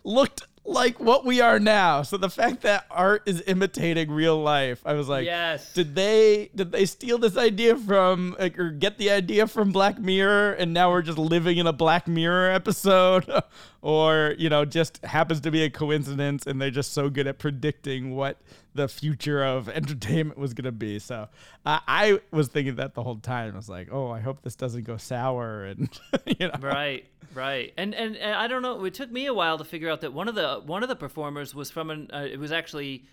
looked 0.04 0.42
like 0.64 1.00
what 1.00 1.24
we 1.24 1.40
are 1.40 1.58
now. 1.58 2.02
So 2.02 2.16
the 2.16 2.30
fact 2.30 2.62
that 2.62 2.86
art 2.88 3.22
is 3.26 3.42
imitating 3.48 4.10
real 4.12 4.40
life, 4.40 4.80
I 4.86 4.92
was 4.92 5.08
like, 5.08 5.24
Yes. 5.24 5.72
did 5.74 5.94
they 5.96 6.50
did 6.54 6.70
they 6.70 6.86
steal 6.86 7.18
this 7.18 7.36
idea 7.36 7.76
from 7.76 8.36
like, 8.38 8.56
or 8.58 8.70
get 8.70 8.96
the 8.96 9.10
idea 9.10 9.48
from 9.48 9.72
Black 9.72 9.98
Mirror 9.98 10.52
and 10.54 10.72
now 10.72 10.90
we're 10.90 11.02
just 11.02 11.18
living 11.18 11.58
in 11.58 11.66
a 11.66 11.72
Black 11.72 12.06
Mirror 12.06 12.52
episode 12.52 13.28
or 13.82 14.36
you 14.38 14.48
know 14.48 14.64
just 14.64 15.04
happens 15.04 15.40
to 15.40 15.50
be 15.50 15.64
a 15.64 15.70
coincidence 15.70 16.46
and 16.46 16.62
they're 16.62 16.70
just 16.70 16.92
so 16.92 17.10
good 17.10 17.26
at 17.26 17.38
predicting 17.38 18.14
what 18.14 18.38
the 18.74 18.86
future 18.88 19.42
of 19.44 19.68
entertainment 19.68 20.38
was 20.38 20.54
going 20.54 20.64
to 20.64 20.72
be. 20.72 20.98
So 20.98 21.28
uh, 21.66 21.80
I 21.86 22.20
was 22.30 22.48
thinking 22.48 22.76
that 22.76 22.94
the 22.94 23.02
whole 23.02 23.16
time. 23.16 23.52
I 23.52 23.56
was 23.56 23.68
like, 23.68 23.88
oh, 23.92 24.10
I 24.10 24.20
hope 24.20 24.42
this 24.42 24.54
doesn't 24.54 24.84
go 24.84 24.96
sour 24.96 25.64
and 25.64 25.90
you 26.38 26.48
know. 26.48 26.54
right 26.60 27.04
right 27.34 27.72
and, 27.76 27.94
and 27.94 28.16
and 28.16 28.34
i 28.34 28.46
don't 28.46 28.62
know 28.62 28.84
it 28.84 28.94
took 28.94 29.10
me 29.10 29.26
a 29.26 29.34
while 29.34 29.58
to 29.58 29.64
figure 29.64 29.90
out 29.90 30.00
that 30.00 30.12
one 30.12 30.28
of 30.28 30.34
the 30.34 30.60
one 30.66 30.82
of 30.82 30.88
the 30.88 30.96
performers 30.96 31.54
was 31.54 31.70
from 31.70 31.90
an 31.90 32.10
uh, 32.12 32.26
it 32.30 32.38
was 32.38 32.52
actually 32.52 33.04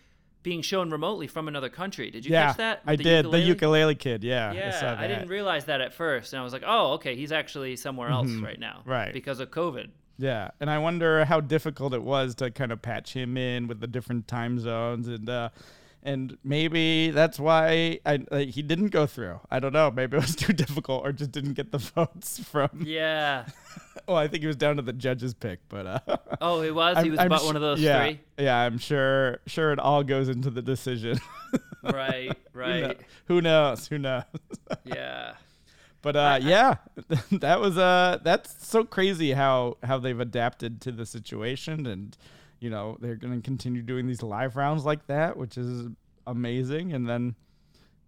being 0.41 0.61
shown 0.61 0.89
remotely 0.89 1.27
from 1.27 1.47
another 1.47 1.69
country 1.69 2.09
did 2.11 2.25
you 2.25 2.31
Yeah, 2.31 2.47
catch 2.47 2.57
that 2.57 2.81
I 2.85 2.95
The 2.95 3.03
did 3.03 3.25
the 3.25 3.39
ukulele? 3.39 3.45
ukulele 3.47 3.95
kid. 3.95 4.23
Yeah, 4.23 4.53
yeah 4.53 4.71
saw 4.71 4.97
I, 4.97 5.07
didn't 5.07 5.27
realize 5.27 5.65
that 5.65 5.81
at 5.81 5.93
first 5.93 6.31
and 6.33 6.39
i 6.39 6.43
was 6.43 6.53
like 6.53 6.63
oh 6.65 6.93
okay 6.93 7.15
he's 7.15 7.31
actually 7.31 7.75
somewhere 7.75 8.09
else 8.09 8.31
right 8.31 8.59
now 8.59 8.77
Mm-hmm. 8.81 8.89
Right. 8.89 9.13
because 9.13 9.39
of 9.39 9.51
covid 9.51 9.89
Yeah, 10.17 10.51
and 10.59 10.69
I 10.69 10.77
wonder 10.79 11.23
how 11.25 11.39
difficult 11.39 11.93
it 11.93 12.03
was 12.03 12.35
to 12.35 12.51
kind 12.51 12.71
of 12.73 12.81
patch 12.81 13.13
him 13.13 13.37
in 13.37 13.67
with 13.67 13.79
the 13.79 13.87
different 13.87 14.27
time 14.27 14.59
zones, 14.59 15.07
and 15.07 15.29
uh, 15.29 15.47
and 16.03 16.37
maybe 16.43 17.11
that's 17.11 17.37
why 17.39 17.99
I, 18.05 18.19
uh, 18.31 18.37
he 18.39 18.61
didn't 18.61 18.87
go 18.89 19.05
through. 19.05 19.39
I 19.51 19.59
don't 19.59 19.73
know. 19.73 19.91
Maybe 19.91 20.17
it 20.17 20.21
was 20.21 20.35
too 20.45 20.53
difficult, 20.53 21.05
or 21.05 21.11
just 21.11 21.31
didn't 21.31 21.53
get 21.53 21.71
the 21.71 21.77
votes 21.77 22.39
from. 22.39 22.69
yeah 22.85 23.45
Well, 24.07 24.17
I 24.17 24.27
think 24.27 24.41
he 24.41 24.47
was 24.47 24.55
down 24.55 24.77
to 24.77 24.81
the 24.81 24.93
judges' 24.93 25.33
pick, 25.33 25.59
but 25.69 25.85
uh, 25.85 25.99
oh 26.41 26.61
he 26.61 26.71
was 26.71 26.97
he 26.97 27.03
I'm- 27.03 27.11
was 27.11 27.19
I'm 27.19 27.27
about 27.27 27.41
sh- 27.41 27.45
one 27.45 27.55
of 27.55 27.61
those 27.61 27.81
yeah, 27.81 28.03
three 28.03 28.19
Yeah, 28.37 28.57
I'm 28.57 28.77
sure. 28.77 29.39
Sure, 29.45 29.71
it 29.71 29.79
all 29.79 30.03
goes 30.03 30.29
into 30.29 30.49
the 30.49 30.61
decision. 30.61 31.19
right 31.83 32.27
Who 32.53 32.59
kno- 32.59 32.87
right 32.87 32.99
Who 33.25 33.41
knows? 33.41 33.87
Who 33.87 33.97
knows? 33.99 34.23
yeah 34.85 35.33
But 36.01 36.15
uh, 36.15 36.39
yeah, 36.41 36.75
that 37.31 37.59
was 37.59 37.77
uh, 37.77 38.19
that's 38.23 38.65
so 38.65 38.83
crazy 38.85 39.33
how 39.33 39.75
how 39.83 39.97
they've 39.99 40.19
adapted 40.19 40.79
to 40.81 40.93
the 40.93 41.05
situation, 41.05 41.85
and 41.85 42.15
you 42.59 42.69
know 42.69 42.97
they're 42.99 43.15
gonna 43.15 43.41
continue 43.41 43.81
doing 43.81 44.07
these 44.07 44.21
live 44.23 44.55
rounds 44.55 44.85
like 44.85 45.07
that, 45.07 45.37
which 45.37 45.57
is 45.57 45.87
amazing. 46.27 46.93
And 46.93 47.07
then 47.07 47.35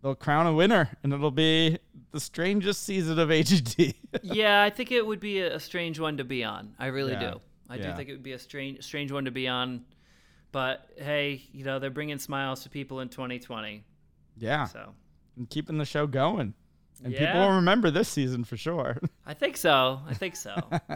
they'll 0.02 0.16
crown 0.16 0.48
a 0.48 0.54
winner, 0.54 0.90
and 1.04 1.14
it'll 1.14 1.32
be 1.32 1.78
the 2.12 2.20
strangest 2.20 2.84
season 2.84 3.18
of 3.20 3.30
AGT. 3.30 3.94
yeah, 4.24 4.62
I 4.64 4.70
think 4.70 4.92
it 4.92 5.06
would 5.06 5.20
be 5.20 5.40
a, 5.40 5.56
a 5.56 5.60
strange 5.60 6.00
one 6.00 6.18
to 6.18 6.24
be 6.24 6.44
on. 6.44 6.74
I 6.80 6.88
really 6.88 7.14
Yeah. 7.14 7.32
do. 7.32 7.42
I 7.70 7.76
Yeah. 7.76 7.92
do 7.92 7.98
think 7.98 8.10
it 8.10 8.14
would 8.14 8.24
be 8.24 8.34
a 8.34 8.40
strange, 8.40 8.84
strange 8.84 9.12
one 9.12 9.26
to 9.26 9.32
be 9.32 9.48
on. 9.48 9.86
But 10.52 10.90
hey, 10.98 11.44
you 11.54 11.64
know 11.64 11.80
they're 11.80 11.90
bringing 11.90 12.20
smiles 12.20 12.64
to 12.64 12.70
people 12.70 13.00
in 13.00 13.08
2020. 13.10 13.84
yeah, 14.38 14.66
So 14.66 14.94
and 15.38 15.50
keeping 15.50 15.78
the 15.78 15.86
show 15.86 16.06
going, 16.08 16.54
and 17.04 17.14
people 17.14 17.40
will 17.40 17.56
remember 17.56 17.92
this 17.92 18.10
season 18.10 18.44
for 18.44 18.58
sure. 18.58 18.98
I 19.26 19.34
think 19.34 19.58
so. 19.58 20.02
I 20.08 20.14
think 20.14 20.36
so. 20.36 20.56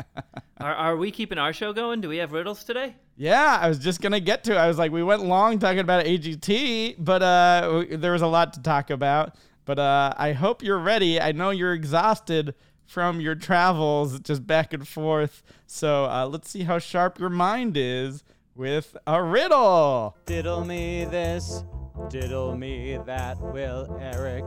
are, 0.60 0.76
are 0.76 0.95
we 0.97 1.12
keeping 1.12 1.38
our 1.38 1.53
show 1.53 1.74
going? 1.74 2.01
Do 2.01 2.10
we 2.10 2.18
have 2.18 2.32
riddles 2.32 2.64
today? 2.64 2.95
Yeah, 3.18 3.58
I 3.62 3.68
was 3.68 3.80
just 3.80 4.01
gonna 4.01 4.20
get 4.20 4.43
to. 4.45 4.53
it. 4.53 4.58
I 4.58 4.68
was 4.68 4.78
like, 4.78 4.91
we 4.91 5.03
went 5.03 5.24
long 5.24 5.60
talking 5.60 5.80
about 5.80 6.06
AGT, 6.06 6.95
but 6.99 7.24
uh, 7.24 7.62
w- 7.62 7.97
there 7.97 8.12
was 8.12 8.22
a 8.22 8.28
lot 8.28 8.53
to 8.53 8.62
talk 8.62 8.89
about. 8.89 9.36
But 9.66 9.80
uh, 9.80 10.14
I 10.18 10.34
hope 10.34 10.62
you're 10.62 10.80
ready. 10.80 11.20
I 11.20 11.32
know 11.32 11.49
you're 11.49 11.74
exhausted 11.74 12.53
from 12.86 13.20
your 13.20 13.34
travels, 13.34 14.20
just 14.20 14.45
back 14.45 14.74
and 14.74 14.88
forth. 14.88 15.41
So 15.66 16.06
uh, 16.06 16.28
let's 16.32 16.49
see 16.49 16.64
how 16.64 16.78
sharp 16.78 17.20
your 17.20 17.30
mind 17.32 17.76
is 17.78 18.24
with 18.53 18.95
a 19.08 19.24
riddle. 19.24 20.18
Diddle 20.26 20.64
me 20.64 21.06
this, 21.06 21.64
diddle 22.10 22.56
me 22.56 22.98
that. 23.06 23.39
Will 23.39 23.98
Eric 24.00 24.46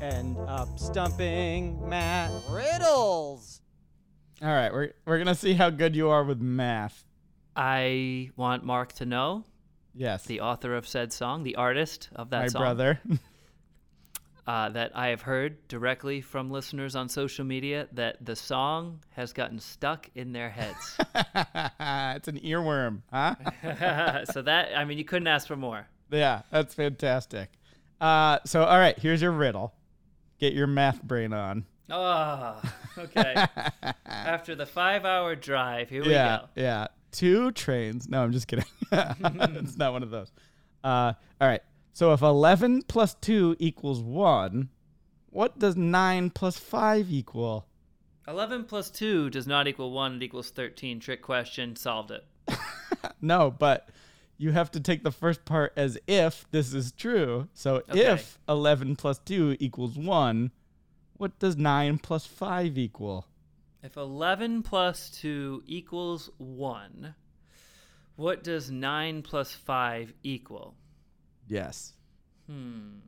end 0.00 0.36
up 0.46 0.78
stumping 0.78 1.88
Matt? 1.88 2.30
Riddles! 2.50 3.60
All 4.42 4.48
right, 4.48 4.72
we're 4.72 4.92
we're 5.04 5.18
gonna 5.18 5.34
see 5.34 5.54
how 5.54 5.70
good 5.70 5.96
you 5.96 6.08
are 6.08 6.24
with 6.24 6.40
math. 6.40 7.04
I 7.54 8.30
want 8.36 8.64
Mark 8.64 8.92
to 8.94 9.06
know, 9.06 9.44
Yes, 9.98 10.26
the 10.26 10.40
author 10.42 10.74
of 10.74 10.86
said 10.86 11.10
song, 11.10 11.42
the 11.42 11.56
artist 11.56 12.10
of 12.14 12.28
that 12.28 12.42
my 12.42 12.46
song, 12.48 12.60
My 12.60 12.66
brother. 12.66 13.00
uh, 14.46 14.68
that 14.68 14.92
I 14.94 15.08
have 15.08 15.22
heard 15.22 15.66
directly 15.68 16.20
from 16.20 16.50
listeners 16.50 16.94
on 16.94 17.08
social 17.08 17.46
media 17.46 17.88
that 17.92 18.22
the 18.22 18.36
song 18.36 19.00
has 19.12 19.32
gotten 19.32 19.58
stuck 19.58 20.10
in 20.14 20.32
their 20.32 20.50
heads. 20.50 20.98
it's 21.14 22.28
an 22.28 22.38
earworm, 22.40 23.02
huh? 23.10 24.24
so 24.26 24.42
that 24.42 24.76
I 24.76 24.84
mean, 24.84 24.98
you 24.98 25.04
couldn't 25.04 25.28
ask 25.28 25.48
for 25.48 25.56
more. 25.56 25.88
Yeah, 26.10 26.42
that's 26.50 26.74
fantastic. 26.74 27.50
Uh, 28.00 28.38
so, 28.44 28.64
all 28.64 28.78
right, 28.78 28.98
here's 28.98 29.22
your 29.22 29.32
riddle. 29.32 29.74
Get 30.38 30.52
your 30.52 30.66
math 30.66 31.02
brain 31.02 31.32
on. 31.32 31.64
Oh, 31.90 32.60
okay. 32.98 33.46
After 34.06 34.54
the 34.54 34.66
five-hour 34.66 35.36
drive, 35.36 35.88
here 35.88 36.02
yeah, 36.04 36.40
we 36.40 36.40
go. 36.40 36.48
yeah. 36.56 36.86
Two 37.12 37.52
trains. 37.52 38.08
No, 38.08 38.22
I'm 38.22 38.32
just 38.32 38.48
kidding. 38.48 38.66
it's 38.92 39.76
not 39.76 39.92
one 39.92 40.02
of 40.02 40.10
those. 40.10 40.30
Uh, 40.84 41.12
all 41.40 41.48
right. 41.48 41.62
So 41.92 42.12
if 42.12 42.20
11 42.20 42.82
plus 42.82 43.14
2 43.14 43.56
equals 43.58 44.02
1, 44.02 44.68
what 45.30 45.58
does 45.58 45.76
9 45.76 46.30
plus 46.30 46.58
5 46.58 47.10
equal? 47.10 47.66
11 48.28 48.64
plus 48.64 48.90
2 48.90 49.30
does 49.30 49.46
not 49.46 49.66
equal 49.66 49.92
1. 49.92 50.16
It 50.16 50.22
equals 50.24 50.50
13. 50.50 51.00
Trick 51.00 51.22
question. 51.22 51.74
Solved 51.76 52.10
it. 52.10 52.24
No, 53.20 53.50
but 53.50 53.88
you 54.38 54.52
have 54.52 54.70
to 54.72 54.80
take 54.80 55.02
the 55.02 55.10
first 55.12 55.44
part 55.44 55.72
as 55.76 55.98
if 56.06 56.46
this 56.50 56.74
is 56.74 56.92
true. 56.92 57.48
So 57.54 57.76
Okay. 57.88 58.12
if 58.12 58.38
11 58.48 58.96
plus 58.96 59.18
2 59.20 59.56
equals 59.60 59.96
1, 59.96 60.50
what 61.16 61.38
does 61.38 61.56
9 61.56 61.98
plus 61.98 62.26
5 62.26 62.76
equal? 62.76 63.26
If 63.82 63.96
11 63.96 64.62
plus 64.62 65.10
2 65.10 65.62
equals 65.66 66.28
1, 66.38 67.14
what 68.16 68.42
does 68.44 68.70
9 68.70 69.22
plus 69.22 69.52
5 69.52 70.12
equal? 70.22 70.74
Yes. 71.46 71.94
Hmm. 72.46 72.98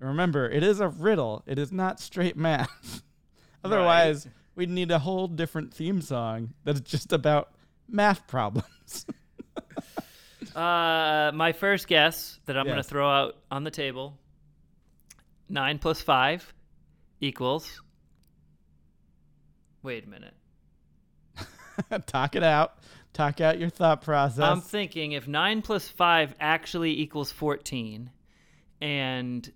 Remember, 0.00 0.48
it 0.48 0.62
is 0.62 0.80
a 0.80 0.88
riddle. 0.88 1.42
It 1.46 1.58
is 1.58 1.72
not 1.72 2.00
straight 2.00 2.36
math. 2.36 3.02
Otherwise, 3.64 4.28
we'd 4.54 4.70
need 4.70 4.90
a 4.90 5.00
whole 5.00 5.26
different 5.26 5.74
theme 5.74 6.00
song 6.00 6.54
that's 6.64 6.80
just 6.80 7.12
about 7.12 7.52
math 7.88 8.26
problems. 8.26 9.06
Uh, 10.58 11.30
my 11.34 11.52
first 11.52 11.86
guess 11.86 12.40
that 12.46 12.58
I'm 12.58 12.64
going 12.64 12.78
to 12.78 12.82
throw 12.82 13.08
out 13.08 13.36
on 13.48 13.62
the 13.62 13.70
table 13.70 14.18
9 15.48 15.78
plus 15.78 16.00
5 16.00 16.52
equals. 17.20 17.80
Wait 19.84 20.04
a 20.04 20.08
minute. 20.08 20.34
Talk 22.06 22.34
it 22.34 22.42
out. 22.42 22.78
Talk 23.12 23.40
out 23.40 23.60
your 23.60 23.70
thought 23.70 24.02
process. 24.02 24.40
I'm 24.40 24.60
thinking 24.60 25.12
if 25.12 25.28
9 25.28 25.62
plus 25.62 25.88
5 25.88 26.34
actually 26.40 27.02
equals 27.02 27.30
14 27.30 28.10
and 28.80 29.52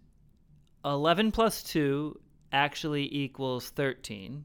11 0.84 1.32
plus 1.32 1.64
2 1.64 2.16
actually 2.52 3.12
equals 3.12 3.70
13, 3.70 4.44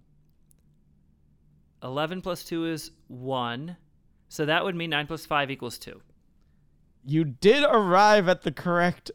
11 1.84 2.22
plus 2.24 2.44
2 2.46 2.66
is 2.66 2.90
1. 3.10 3.78
So 4.30 4.48
that 4.48 4.64
would 4.64 4.76
mean 4.76 4.90
9 4.90 5.06
plus 5.06 5.28
5 5.28 5.52
equals 5.52 5.78
2. 5.78 6.02
You 7.08 7.24
did 7.24 7.64
arrive 7.64 8.28
at 8.28 8.42
the 8.44 8.52
correct 8.52 9.10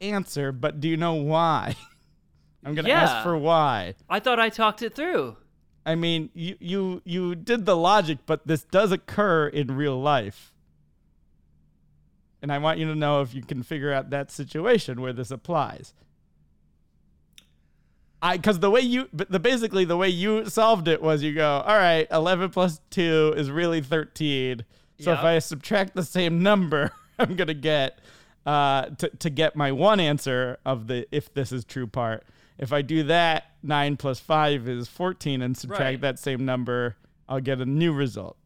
answer, 0.00 0.50
but 0.52 0.80
do 0.80 0.88
you 0.88 0.96
know 0.96 1.14
why? 1.14 1.76
I'm 2.64 2.74
going 2.74 2.84
to 2.86 2.90
Yeah. 2.90 3.02
ask 3.02 3.22
for 3.22 3.36
why. 3.36 3.94
I 4.08 4.18
thought 4.18 4.40
I 4.40 4.48
talked 4.48 4.82
it 4.82 4.94
through. 4.96 5.36
I 5.84 5.94
mean, 5.94 6.30
you, 6.34 6.56
you 6.58 7.02
you 7.04 7.34
did 7.36 7.64
the 7.64 7.76
logic, 7.76 8.18
but 8.26 8.46
this 8.48 8.64
does 8.64 8.90
occur 8.90 9.46
in 9.46 9.76
real 9.76 10.00
life. 10.00 10.52
And 12.42 12.52
I 12.52 12.58
want 12.58 12.78
you 12.78 12.86
to 12.88 12.94
know 12.96 13.20
if 13.20 13.34
you 13.34 13.42
can 13.42 13.62
figure 13.62 13.92
out 13.92 14.10
that 14.10 14.32
situation 14.32 15.00
where 15.00 15.12
this 15.12 15.30
applies. 15.30 15.94
I 18.22 18.38
cuz 18.38 18.58
the 18.58 18.70
way 18.70 18.80
you 18.80 19.08
but 19.12 19.30
the 19.30 19.38
basically 19.38 19.84
the 19.84 19.96
way 19.96 20.08
you 20.08 20.46
solved 20.48 20.88
it 20.88 21.02
was 21.02 21.22
you 21.22 21.34
go, 21.34 21.62
"All 21.66 21.76
right, 21.76 22.06
11 22.10 22.50
plus 22.50 22.80
2 22.90 23.34
is 23.36 23.50
really 23.50 23.80
13." 23.80 24.64
So 24.98 25.12
if 25.12 25.18
I 25.20 25.38
subtract 25.40 25.94
the 25.94 26.02
same 26.02 26.42
number, 26.42 26.90
I'm 27.18 27.36
going 27.36 27.48
to 27.48 27.54
get 27.54 27.98
uh 28.44 28.86
to 28.98 29.08
to 29.08 29.30
get 29.30 29.56
my 29.56 29.72
one 29.72 29.98
answer 30.00 30.58
of 30.64 30.86
the 30.86 31.06
if 31.10 31.32
this 31.34 31.50
is 31.52 31.64
true 31.64 31.86
part. 31.86 32.24
If 32.58 32.72
I 32.72 32.80
do 32.82 33.02
that, 33.04 33.44
9 33.62 33.98
plus 33.98 34.18
5 34.18 34.66
is 34.66 34.88
14 34.88 35.42
and 35.42 35.54
subtract 35.56 35.80
Right. 35.82 36.00
that 36.00 36.18
same 36.18 36.46
number, 36.46 36.96
I'll 37.28 37.40
get 37.40 37.60
a 37.60 37.66
new 37.66 37.92
result. 37.92 38.38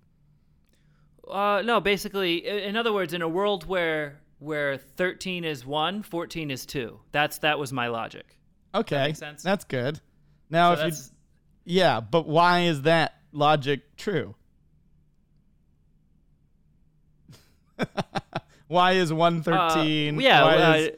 Uh, 1.30 1.62
no, 1.64 1.80
basically, 1.80 2.44
in 2.44 2.76
other 2.76 2.92
words, 2.92 3.12
in 3.14 3.22
a 3.22 3.28
world 3.28 3.66
where 3.66 4.18
where 4.40 4.78
13 4.78 5.44
is 5.44 5.64
1, 5.64 6.02
14 6.02 6.50
is 6.50 6.66
2. 6.66 6.98
That's 7.12 7.38
that 7.38 7.58
was 7.58 7.72
my 7.72 7.86
logic. 7.88 8.36
Okay. 8.74 9.08
make 9.08 9.16
sense? 9.16 9.42
That's 9.42 9.64
good. 9.64 10.00
Now 10.48 10.74
So 10.74 10.86
if 10.86 10.94
you 10.94 11.00
Yeah, 11.64 12.00
but 12.00 12.26
why 12.26 12.60
is 12.62 12.82
that 12.82 13.14
logic 13.32 13.96
true? 13.96 14.34
why 18.70 18.92
is 18.92 19.12
113? 19.12 20.16
Uh, 20.16 20.20
yeah, 20.20 20.44
why 20.44 20.56
uh, 20.56 20.74
is 20.74 20.90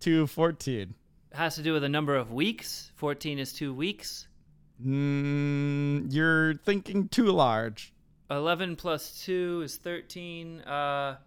214? 0.00 0.94
has 1.32 1.54
to 1.54 1.62
do 1.62 1.72
with 1.72 1.82
the 1.82 1.88
number 1.88 2.16
of 2.16 2.32
weeks. 2.32 2.90
14 2.96 3.38
is 3.38 3.52
2 3.52 3.72
weeks. 3.72 4.26
Mm, 4.84 6.12
you're 6.12 6.54
thinking 6.54 7.06
too 7.06 7.26
large. 7.26 7.92
11 8.32 8.74
plus 8.74 9.22
2 9.24 9.62
is 9.64 9.76
13. 9.76 10.62
Uh, 10.62 11.18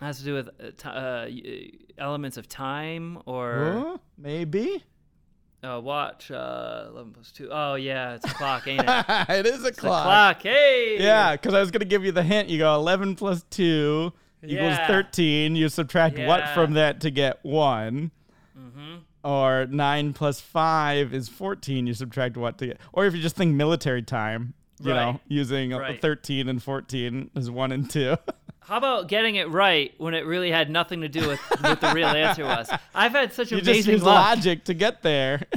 has 0.00 0.18
to 0.20 0.24
do 0.24 0.34
with 0.34 0.48
uh, 0.48 0.70
ti 0.78 1.78
uh, 1.98 2.02
elements 2.02 2.38
of 2.38 2.48
time 2.48 3.18
or 3.26 3.82
Huh? 3.84 3.98
Maybe. 4.16 4.82
Uh, 5.64 5.80
watch. 5.80 6.30
Uh, 6.30 6.86
11 6.90 7.12
plus 7.12 7.30
2. 7.32 7.48
Oh, 7.50 7.74
yeah, 7.74 8.14
it's 8.14 8.24
a 8.24 8.34
clock, 8.34 8.66
ain't 8.68 8.82
it? 8.86 9.04
it 9.28 9.46
is 9.46 9.64
a 9.64 9.68
It's 9.68 9.78
a 9.78 9.80
clock. 9.80 10.04
clock. 10.04 10.42
Hey! 10.42 10.96
Yeah, 11.00 11.32
because 11.32 11.54
I 11.54 11.60
was 11.60 11.70
gonna 11.70 11.84
give 11.84 12.04
you 12.04 12.12
the 12.12 12.22
hint. 12.22 12.48
You 12.48 12.58
go 12.58 12.74
11 12.74 13.16
plus 13.16 13.44
2 13.50 14.12
equals 14.44 14.76
13. 14.86 15.56
You 15.56 15.68
subtract 15.68 16.18
what 16.18 16.48
from 16.50 16.74
that 16.74 17.00
to 17.00 17.10
get 17.10 17.38
1. 17.44 18.10
Mm-hmm. 18.58 18.94
Or 19.26 19.66
9 19.66 20.12
plus 20.12 20.40
5 20.40 21.14
is 21.14 21.28
14. 21.28 21.86
You 21.86 21.94
subtract 21.94 22.36
what 22.36 22.58
to 22.58 22.66
get. 22.66 22.80
Or 22.92 23.06
if 23.06 23.14
you 23.14 23.22
just 23.22 23.36
think 23.36 23.54
military 23.54 24.02
time, 24.02 24.52
you 24.80 24.92
know, 24.94 25.20
using 25.28 25.70
Right. 25.72 26.00
13 26.00 26.48
and 26.48 26.62
14 26.62 27.30
as 27.36 27.50
1 27.50 27.72
and 27.72 27.88
2. 27.90 28.16
How 28.60 28.78
about 28.78 29.08
getting 29.08 29.36
it 29.36 29.50
right 29.50 29.92
when 29.98 30.14
it 30.14 30.24
really 30.24 30.50
had 30.50 30.70
nothing 30.70 31.02
to 31.02 31.08
do 31.08 31.28
with 31.28 31.38
what 31.60 31.80
the 31.82 31.92
real 31.92 32.08
answer 32.08 32.44
was? 32.44 32.70
I've 32.94 33.12
had 33.12 33.32
such 33.34 33.50
you 33.52 33.58
just 33.58 33.68
amazing 33.68 33.92
use 33.94 34.02
luck. 34.02 34.36
logic 34.36 34.64
to 34.64 34.74
get 34.74 35.02
there. 35.02 35.42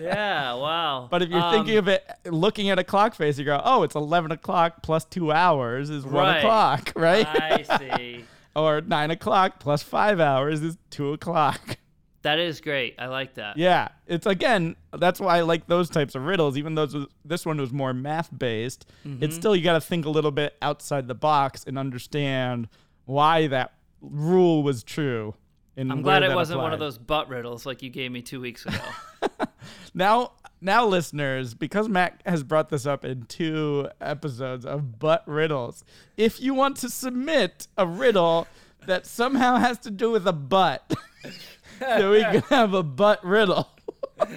Yeah, 0.00 0.54
wow. 0.54 1.08
but 1.10 1.22
if 1.22 1.28
you're 1.28 1.40
Um, 1.40 1.52
thinking 1.52 1.76
of 1.76 1.88
it 1.88 2.08
looking 2.24 2.70
at 2.70 2.78
a 2.78 2.84
clock 2.84 3.14
face, 3.16 3.36
you 3.36 3.44
go, 3.44 3.60
oh, 3.64 3.82
it's 3.82 3.96
11 3.96 4.30
o'clock 4.30 4.80
plus 4.82 5.04
2 5.04 5.32
hours 5.32 5.90
is 5.90 6.04
1 6.04 6.14
Right. 6.14 6.38
o'clock, 6.38 6.92
right? 6.96 7.26
I 7.26 7.62
see. 7.78 8.24
or 8.54 8.80
9 8.80 9.10
o'clock 9.10 9.58
plus 9.58 9.82
5 9.82 10.20
hours 10.20 10.62
is 10.62 10.78
2 10.90 11.12
o'clock. 11.14 11.78
That 12.22 12.38
is 12.38 12.60
great. 12.60 12.94
I 12.98 13.06
like 13.06 13.34
that. 13.34 13.56
Yeah, 13.56 13.88
it's 14.06 14.26
again. 14.26 14.76
That's 14.96 15.18
why 15.20 15.38
I 15.38 15.40
like 15.42 15.66
those 15.66 15.90
types 15.90 16.14
of 16.14 16.24
riddles. 16.24 16.56
Even 16.56 16.74
though 16.76 17.06
this 17.24 17.44
one 17.44 17.58
was 17.58 17.72
more 17.72 17.92
math 17.92 18.30
based, 18.36 18.86
Mm-hmm. 19.06 19.22
it's 19.24 19.34
still 19.34 19.54
you 19.56 19.62
got 19.64 19.72
to 19.74 19.80
think 19.80 20.06
a 20.06 20.10
little 20.10 20.30
bit 20.30 20.54
outside 20.62 21.08
the 21.08 21.14
box 21.14 21.64
and 21.66 21.78
understand 21.78 22.68
why 23.06 23.48
that 23.48 23.72
rule 24.00 24.62
was 24.62 24.82
true. 24.84 25.34
And 25.76 25.90
I'm 25.90 26.02
glad 26.02 26.22
it 26.22 26.34
wasn't 26.34 26.60
one 26.60 26.72
of 26.72 26.78
those 26.78 26.98
butt 26.98 27.28
riddles 27.28 27.64
like 27.66 27.82
you 27.82 27.88
gave 27.90 28.12
me 28.12 28.22
two 28.22 28.40
weeks 28.40 28.64
ago. 28.66 28.78
Now, 29.94 30.32
now, 30.60 30.86
listeners, 30.86 31.54
because 31.54 31.88
Matt 31.88 32.20
has 32.24 32.42
brought 32.42 32.68
this 32.70 32.86
up 32.86 33.04
in 33.04 33.24
two 33.24 33.88
episodes 34.00 34.64
of 34.64 34.98
butt 34.98 35.22
riddles, 35.26 35.84
if 36.16 36.40
you 36.40 36.54
want 36.54 36.78
to 36.78 36.88
submit 36.88 37.68
a 37.76 37.86
riddle 37.86 38.46
that 38.86 39.06
somehow 39.06 39.56
has 39.56 39.78
to 39.80 39.90
do 39.90 40.10
with 40.10 40.26
a 40.26 40.32
butt, 40.32 40.94
so 41.98 42.12
we 42.12 42.20
can 42.22 42.40
have 42.42 42.74
a 42.74 42.82
butt 42.82 43.24
riddle. 43.24 43.68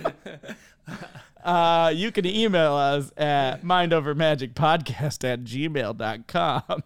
Uh, 1.44 1.92
you 1.94 2.12
can 2.12 2.26
email 2.26 2.74
us 2.74 3.12
at 3.18 3.62
mindovermagicpodcast 3.64 5.24
at 5.24 5.44
gmail.com. 5.44 6.84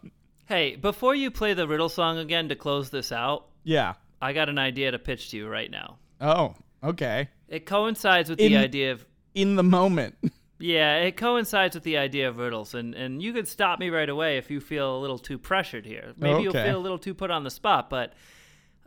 hey, 0.47 0.76
before 0.76 1.16
you 1.16 1.32
play 1.32 1.53
the 1.53 1.66
riddle 1.66 1.88
song 1.88 2.18
again 2.18 2.49
to 2.49 2.55
close 2.57 2.89
this 2.89 3.14
out, 3.14 3.45
Yeah. 3.64 3.93
I 4.22 4.34
got 4.34 4.49
an 4.49 4.60
idea 4.60 4.91
to 4.91 4.99
pitch 4.99 5.30
to 5.32 5.38
you 5.38 5.47
right 5.47 5.72
now. 5.72 5.97
Oh, 6.20 6.55
okay. 6.84 7.30
It 7.47 7.66
coincides 7.66 8.30
with 8.30 8.41
In- 8.41 8.51
the 8.51 8.57
idea 8.57 8.91
of 8.91 9.05
In 9.34 9.55
the 9.55 9.64
moment. 9.64 10.16
yeah, 10.60 10.97
it 10.97 11.16
coincides 11.16 11.76
with 11.76 11.86
the 11.86 11.95
idea 11.97 12.28
of 12.28 12.38
riddles, 12.38 12.74
and 12.74 12.93
and 12.95 13.22
you 13.24 13.32
can 13.32 13.45
stop 13.45 13.80
me 13.80 13.89
right 13.89 14.10
away 14.10 14.38
if 14.38 14.51
you 14.51 14.60
feel 14.60 14.97
a 14.97 14.99
little 14.99 15.20
too 15.20 15.38
pressured 15.38 15.86
here. 15.86 16.12
Maybe 16.18 16.43
you'll 16.43 16.51
feel 16.51 16.76
a 16.78 16.80
little 16.80 16.99
too 16.99 17.14
put 17.14 17.32
on 17.32 17.45
the 17.45 17.49
spot, 17.49 17.89
but 17.89 18.12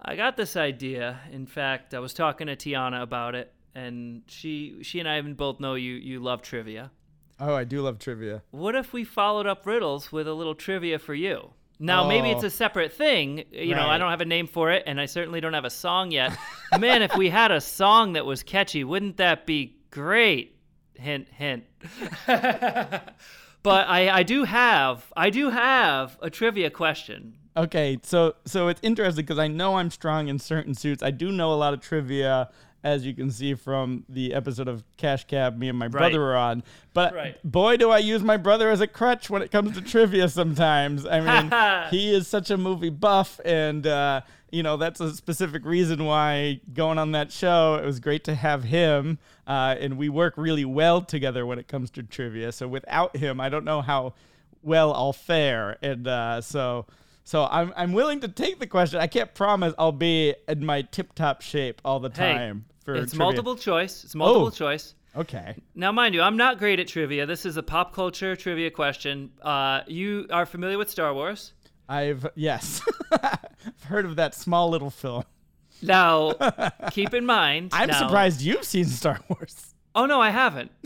I 0.04 0.16
got 0.16 0.36
this 0.36 0.56
idea. 0.56 1.20
In 1.30 1.46
fact, 1.46 1.94
I 1.94 2.00
was 2.00 2.12
talking 2.12 2.48
to 2.48 2.56
Tiana 2.56 3.02
about 3.02 3.34
it, 3.34 3.52
and 3.74 4.22
she 4.26 4.78
she 4.82 4.98
and 5.00 5.08
I 5.08 5.18
even 5.18 5.34
both 5.34 5.60
know 5.60 5.74
you 5.74 5.94
you 5.94 6.20
love 6.20 6.42
trivia. 6.42 6.90
Oh, 7.40 7.54
I 7.54 7.64
do 7.64 7.80
love 7.82 7.98
trivia. 7.98 8.42
What 8.50 8.74
if 8.74 8.92
we 8.92 9.04
followed 9.04 9.46
up 9.46 9.66
riddles 9.66 10.12
with 10.12 10.28
a 10.28 10.34
little 10.34 10.54
trivia 10.54 10.98
for 10.98 11.14
you? 11.14 11.50
Now, 11.78 12.06
maybe 12.06 12.30
it's 12.30 12.44
Oh. 12.44 12.46
a 12.46 12.50
separate 12.50 12.92
thing. 12.92 13.44
You 13.50 13.74
know, 13.74 13.88
I 13.88 13.98
don't 13.98 14.10
have 14.10 14.20
a 14.20 14.24
name 14.24 14.46
for 14.46 14.70
it, 14.70 14.84
and 14.86 15.00
I 15.00 15.06
certainly 15.06 15.40
don't 15.40 15.54
have 15.54 15.64
a 15.64 15.70
song 15.70 16.12
yet. 16.12 16.36
Man, 16.78 17.02
if 17.02 17.16
we 17.16 17.28
had 17.30 17.50
a 17.50 17.60
song 17.60 18.12
that 18.12 18.24
was 18.24 18.44
catchy, 18.44 18.84
wouldn't 18.84 19.16
that 19.16 19.46
be 19.46 19.78
great? 19.90 20.56
Hint, 20.94 21.26
hint. 21.30 21.64
but 22.26 23.88
I, 23.88 24.08
I 24.18 24.22
do 24.22 24.44
have, 24.44 25.12
I 25.16 25.30
do 25.30 25.50
have 25.50 26.18
a 26.22 26.30
trivia 26.30 26.70
question. 26.70 27.34
Okay, 27.56 27.98
so 28.02 28.34
so 28.46 28.68
it's 28.68 28.80
interesting 28.82 29.24
because 29.24 29.38
I 29.38 29.48
know 29.48 29.76
I'm 29.76 29.90
strong 29.90 30.28
in 30.28 30.38
certain 30.38 30.74
suits. 30.74 31.02
I 31.02 31.10
do 31.10 31.30
know 31.30 31.52
a 31.52 31.56
lot 31.56 31.74
of 31.74 31.80
trivia, 31.80 32.48
as 32.82 33.04
you 33.04 33.14
can 33.14 33.30
see 33.30 33.54
from 33.54 34.04
the 34.08 34.32
episode 34.32 34.68
of 34.68 34.84
Cash 34.96 35.26
Cab 35.26 35.58
me 35.58 35.68
and 35.68 35.78
my 35.78 35.88
brother 35.88 36.18
were 36.20 36.34
on. 36.36 36.62
But 36.94 37.14
Right. 37.14 37.36
boy, 37.44 37.76
do 37.76 37.90
I 37.90 37.98
use 37.98 38.22
my 38.22 38.38
brother 38.38 38.70
as 38.70 38.80
a 38.80 38.86
crutch 38.86 39.28
when 39.28 39.42
it 39.42 39.50
comes 39.50 39.74
to 39.74 39.82
trivia 39.82 40.28
sometimes. 40.30 41.04
I 41.06 41.20
mean, 41.20 41.90
he 41.90 42.14
is 42.14 42.26
such 42.26 42.50
a 42.50 42.56
movie 42.56 42.90
buff, 42.90 43.38
and, 43.44 43.86
uh, 43.86 44.22
you 44.50 44.62
know, 44.62 44.76
that's 44.78 45.00
a 45.00 45.14
specific 45.14 45.64
reason 45.64 46.04
why 46.04 46.60
going 46.72 46.98
on 46.98 47.12
that 47.12 47.32
show, 47.32 47.74
it 47.74 47.84
was 47.84 48.00
great 48.00 48.24
to 48.24 48.34
have 48.34 48.64
him. 48.64 49.18
Uh, 49.46 49.76
and 49.78 49.98
we 49.98 50.08
work 50.08 50.34
really 50.36 50.64
well 50.64 51.02
together 51.02 51.44
when 51.44 51.58
it 51.58 51.68
comes 51.68 51.90
to 51.90 52.02
trivia. 52.02 52.50
So 52.52 52.66
without 52.66 53.16
him, 53.16 53.40
I 53.40 53.48
don't 53.50 53.64
know 53.64 53.82
how 53.82 54.14
well 54.62 54.94
I'll 54.94 55.12
fare. 55.12 55.76
And 55.82 56.08
uh, 56.08 56.40
so. 56.40 56.86
So 57.24 57.44
I'm 57.50 57.72
I'm 57.76 57.92
willing 57.92 58.20
to 58.20 58.28
take 58.28 58.58
the 58.58 58.66
question. 58.66 59.00
I 59.00 59.06
can't 59.06 59.32
promise 59.34 59.72
I'll 59.78 59.92
be 59.92 60.34
in 60.48 60.64
my 60.66 60.82
tip 60.82 61.14
top 61.14 61.40
shape 61.40 61.80
all 61.84 62.00
the 62.00 62.10
Hey, 62.10 62.34
time 62.34 62.64
for 62.84 62.94
it's 62.94 63.12
trivia. 63.12 63.18
multiple 63.26 63.56
choice. 63.56 64.04
It's 64.04 64.14
multiple 64.14 64.48
Oh. 64.48 64.50
choice. 64.50 64.94
Okay. 65.14 65.54
Now, 65.74 65.92
mind 65.92 66.14
you, 66.14 66.22
I'm 66.22 66.38
not 66.38 66.58
great 66.58 66.80
at 66.80 66.88
trivia. 66.88 67.26
This 67.26 67.44
is 67.44 67.56
a 67.58 67.62
pop 67.62 67.94
culture 67.94 68.34
trivia 68.34 68.70
question. 68.70 69.30
Uh, 69.42 69.82
you 69.86 70.26
are 70.30 70.46
familiar 70.46 70.78
with 70.78 70.88
Star 70.90 71.12
Wars. 71.12 71.52
I've 71.88 72.26
yes. 72.34 72.80
I've 73.12 73.82
heard 73.84 74.04
of 74.06 74.16
that 74.16 74.34
small 74.34 74.70
little 74.70 74.88
film. 74.90 75.24
Now, 75.82 76.32
keep 76.92 77.12
in 77.12 77.26
mind. 77.26 77.70
I'm 77.74 77.88
now- 77.90 77.98
surprised 77.98 78.40
you've 78.40 78.64
seen 78.64 78.86
Star 78.86 79.20
Wars. 79.28 79.74
Oh 79.94 80.06
no, 80.06 80.20
I 80.20 80.30
haven't. 80.30 80.70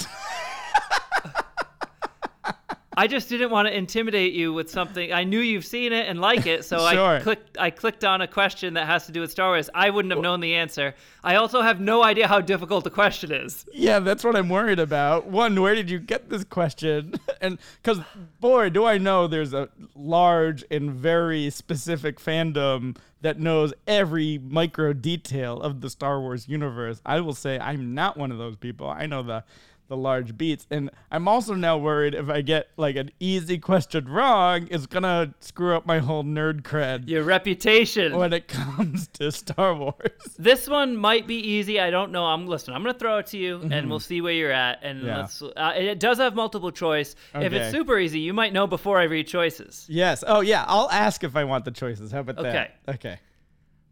I 2.98 3.06
just 3.06 3.28
didn't 3.28 3.50
want 3.50 3.68
to 3.68 3.76
intimidate 3.76 4.32
you 4.32 4.54
with 4.54 4.70
something. 4.70 5.12
I 5.12 5.24
knew 5.24 5.40
you've 5.40 5.66
seen 5.66 5.92
it 5.92 6.08
and 6.08 6.18
like 6.18 6.46
it, 6.46 6.64
so 6.64 6.84
I 6.84 7.20
clicked. 7.20 7.58
I 7.58 7.68
clicked 7.70 8.04
on 8.04 8.22
a 8.22 8.26
question 8.26 8.74
that 8.74 8.86
has 8.86 9.04
to 9.06 9.12
do 9.12 9.20
with 9.20 9.30
Star 9.30 9.50
Wars. 9.50 9.68
I 9.74 9.90
wouldn't 9.90 10.12
have 10.12 10.22
known 10.22 10.40
the 10.40 10.54
answer. 10.54 10.94
I 11.22 11.34
also 11.34 11.60
have 11.60 11.78
no 11.78 12.02
idea 12.02 12.26
how 12.26 12.40
difficult 12.40 12.84
the 12.84 12.90
question 12.90 13.32
is. 13.32 13.66
Yeah, 13.72 13.98
that's 13.98 14.24
what 14.24 14.34
I'm 14.34 14.48
worried 14.48 14.78
about. 14.78 15.26
One, 15.26 15.60
where 15.60 15.74
did 15.74 15.90
you 15.90 15.98
get 15.98 16.30
this 16.30 16.44
question? 16.44 17.14
And 17.38 17.58
because, 17.82 18.00
boy, 18.40 18.70
do 18.70 18.86
I 18.86 18.96
know 18.96 19.26
there's 19.26 19.52
a 19.52 19.68
large 19.94 20.64
and 20.70 20.90
very 20.90 21.50
specific 21.50 22.18
fandom 22.18 22.96
that 23.20 23.38
knows 23.38 23.74
every 23.86 24.38
micro 24.38 24.92
detail 24.92 25.60
of 25.60 25.80
the 25.80 25.90
Star 25.90 26.20
Wars 26.20 26.48
universe. 26.48 27.00
I 27.04 27.20
will 27.20 27.34
say 27.34 27.58
I'm 27.58 27.94
not 27.94 28.16
one 28.16 28.32
of 28.32 28.38
those 28.38 28.56
people. 28.56 28.88
I 28.88 29.06
know 29.06 29.22
the 29.22 29.44
the 29.88 29.96
large 29.96 30.36
beats, 30.36 30.66
and 30.70 30.90
I'm 31.10 31.28
also 31.28 31.54
now 31.54 31.78
worried 31.78 32.14
if 32.14 32.28
I 32.28 32.40
get 32.42 32.68
like 32.76 32.96
an 32.96 33.10
easy 33.20 33.58
question 33.58 34.08
wrong, 34.08 34.66
it's 34.70 34.86
gonna 34.86 35.34
screw 35.40 35.76
up 35.76 35.86
my 35.86 35.98
whole 35.98 36.24
nerd 36.24 36.62
cred 36.62 37.08
Your 37.08 37.22
reputation. 37.22 38.16
when 38.16 38.32
it 38.32 38.48
comes 38.48 39.06
to 39.14 39.30
Star 39.30 39.74
Wars. 39.74 39.94
This 40.38 40.68
one 40.68 40.96
might 40.96 41.26
be 41.26 41.36
easy. 41.36 41.78
I 41.80 41.90
don't 41.90 42.10
know. 42.12 42.24
I'm 42.26 42.46
listen. 42.46 42.74
I'm 42.74 42.82
gonna 42.82 42.98
throw 42.98 43.18
it 43.18 43.26
to 43.28 43.38
you, 43.38 43.60
and 43.70 43.88
we'll 43.88 44.00
see 44.00 44.20
where 44.20 44.32
you're 44.32 44.52
at. 44.52 44.80
And 44.82 44.98
Mm-hmm. 44.98 45.06
Yeah. 45.06 45.16
let's. 45.20 45.42
Uh, 45.42 45.72
it 45.76 46.00
does 46.00 46.18
have 46.18 46.34
multiple 46.34 46.70
choice. 46.72 47.14
If 47.34 47.52
it's 47.52 47.70
super 47.70 47.98
easy, 47.98 48.20
you 48.20 48.32
might 48.32 48.52
know 48.52 48.66
before 48.66 48.98
I 48.98 49.04
read 49.04 49.26
choices. 49.26 49.86
Yes. 49.88 50.24
Oh 50.26 50.40
yeah. 50.40 50.64
I'll 50.66 50.90
ask 50.90 51.22
if 51.22 51.36
I 51.36 51.44
want 51.44 51.64
the 51.64 51.70
choices. 51.70 52.10
How 52.10 52.20
about 52.20 52.38
Okay. 52.38 52.50
that? 52.50 52.76
Okay. 52.88 53.08
Okay. 53.10 53.20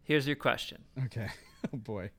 Here's 0.03 0.27
your 0.27 0.35
question. 0.35 0.79
Okay. 1.05 1.27
Oh 1.73 1.77
boy. 1.77 2.11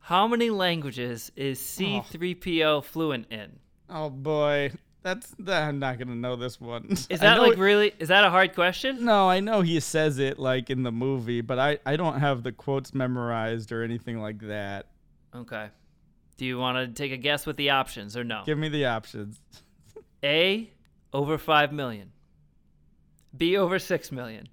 How 0.00 0.26
many 0.26 0.50
languages 0.50 1.30
is 1.36 1.58
C3PO 1.60 2.84
fluent 2.84 3.30
in? 3.30 3.58
Oh 3.90 4.10
boy. 4.10 4.72
That's 5.02 5.34
that, 5.38 5.62
I'm 5.68 5.78
not 5.78 5.98
gonna 5.98 6.14
know 6.16 6.36
this 6.36 6.60
one. 6.60 6.88
Is 7.08 7.20
that 7.20 7.40
like 7.40 7.52
it- 7.52 7.58
really? 7.58 7.92
Is 7.98 8.08
that 8.08 8.24
a 8.24 8.30
hard 8.30 8.54
question? 8.54 9.04
No, 9.04 9.28
I 9.28 9.40
know 9.40 9.60
he 9.60 9.78
says 9.80 10.18
it 10.18 10.38
like 10.38 10.70
in 10.70 10.82
the 10.82 10.90
movie, 10.92 11.40
but 11.40 11.58
I 11.58 11.78
I 11.86 11.96
don't 11.96 12.18
have 12.18 12.42
the 12.42 12.52
quotes 12.52 12.92
memorized 12.92 13.70
or 13.70 13.82
anything 13.84 14.20
like 14.20 14.40
that. 14.40 14.86
Okay. 15.34 15.68
Do 16.36 16.44
you 16.44 16.58
want 16.58 16.78
to 16.78 17.00
take 17.02 17.12
a 17.12 17.16
guess 17.16 17.46
with 17.46 17.56
the 17.56 17.70
options 17.70 18.16
or 18.16 18.24
no? 18.24 18.42
Give 18.44 18.58
me 18.58 18.68
the 18.68 18.86
options. 18.86 19.40
A 20.24 20.70
over 21.12 21.38
5 21.38 21.72
million. 21.72 22.10
B 23.36 23.56
over 23.56 23.78
6 23.78 24.12
million. 24.12 24.48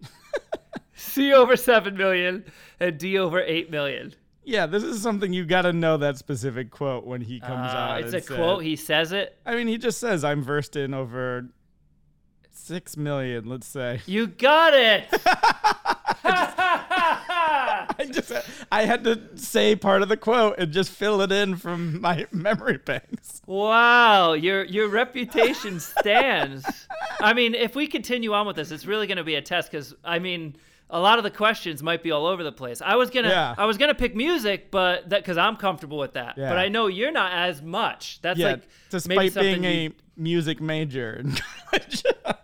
C 0.95 1.33
over 1.33 1.55
7 1.57 1.97
million 1.97 2.45
and 2.79 2.97
D 2.97 3.17
over 3.17 3.41
8 3.41 3.69
million. 3.71 4.13
Yeah, 4.45 4.67
this 4.67 4.83
is 4.83 5.01
something 5.01 5.33
you 5.33 5.43
got 5.43 5.63
to 5.63 5.73
know 5.73 5.97
that 5.97 6.17
specific 6.17 6.69
quote 6.69 7.03
when 7.05 7.21
he 7.21 7.39
comes 7.39 7.73
Uh, 7.73 7.77
out. 7.77 8.01
it's 8.01 8.13
a 8.13 8.21
says- 8.21 8.27
quote. 8.37 8.63
He 8.63 8.75
says 8.75 9.11
it. 9.11 9.37
I 9.45 9.55
mean, 9.55 9.67
he 9.67 9.77
just 9.77 9.97
says 9.99 10.23
I'm 10.23 10.43
versed 10.43 10.75
in 10.75 10.93
over 10.93 11.49
six 12.51 12.95
million. 12.95 13.45
Let's 13.49 13.65
say. 13.67 14.01
You 14.05 14.27
got 14.27 14.73
it. 14.73 15.07
I 16.27 18.05
just 18.11 18.31
I 18.71 18.83
had 18.85 19.03
to 19.05 19.19
say 19.35 19.75
part 19.75 20.01
of 20.01 20.09
the 20.09 20.17
quote 20.17 20.55
and 20.57 20.71
just 20.71 20.89
fill 20.91 21.21
it 21.21 21.31
in 21.31 21.55
from 21.55 22.01
my 22.01 22.25
memory 22.31 22.77
banks. 22.77 23.41
wow, 23.45 24.33
your 24.33 24.63
your 24.65 24.87
reputation 24.89 25.79
stands. 25.79 26.65
I 27.19 27.33
mean, 27.33 27.55
if 27.55 27.75
we 27.75 27.87
continue 27.87 28.33
on 28.33 28.45
with 28.47 28.55
this, 28.57 28.71
it's 28.71 28.85
really 28.85 29.07
going 29.07 29.17
to 29.17 29.23
be 29.23 29.35
a 29.35 29.41
test 29.41 29.71
because 29.71 29.93
I 30.03 30.19
mean, 30.19 30.55
a 30.89 30.99
lot 30.99 31.17
of 31.17 31.23
the 31.23 31.31
questions 31.31 31.81
might 31.81 32.03
be 32.03 32.11
all 32.11 32.25
over 32.27 32.43
the 32.43 32.51
place. 32.51 32.81
I 32.81 32.95
was 32.95 33.09
gonna 33.09 33.29
Yeah. 33.29 33.55
I 33.57 33.65
was 33.65 33.77
gonna 33.77 33.95
pick 33.95 34.15
music, 34.15 34.69
but 34.71 35.09
that 35.09 35.21
because 35.21 35.37
I'm 35.37 35.55
comfortable 35.57 35.97
with 35.97 36.13
that. 36.13 36.37
Yeah. 36.37 36.49
But 36.49 36.59
I 36.59 36.67
know 36.69 36.87
you're 36.87 37.11
not 37.11 37.31
as 37.33 37.61
much. 37.61 38.19
That's 38.21 38.39
yeah, 38.39 38.47
like 38.47 38.57
maybe 38.59 38.67
despite 38.91 39.33
something 39.33 39.61
being 39.61 39.83
you- 39.83 39.89
a 39.89 40.21
music 40.21 40.61
major 40.61 41.23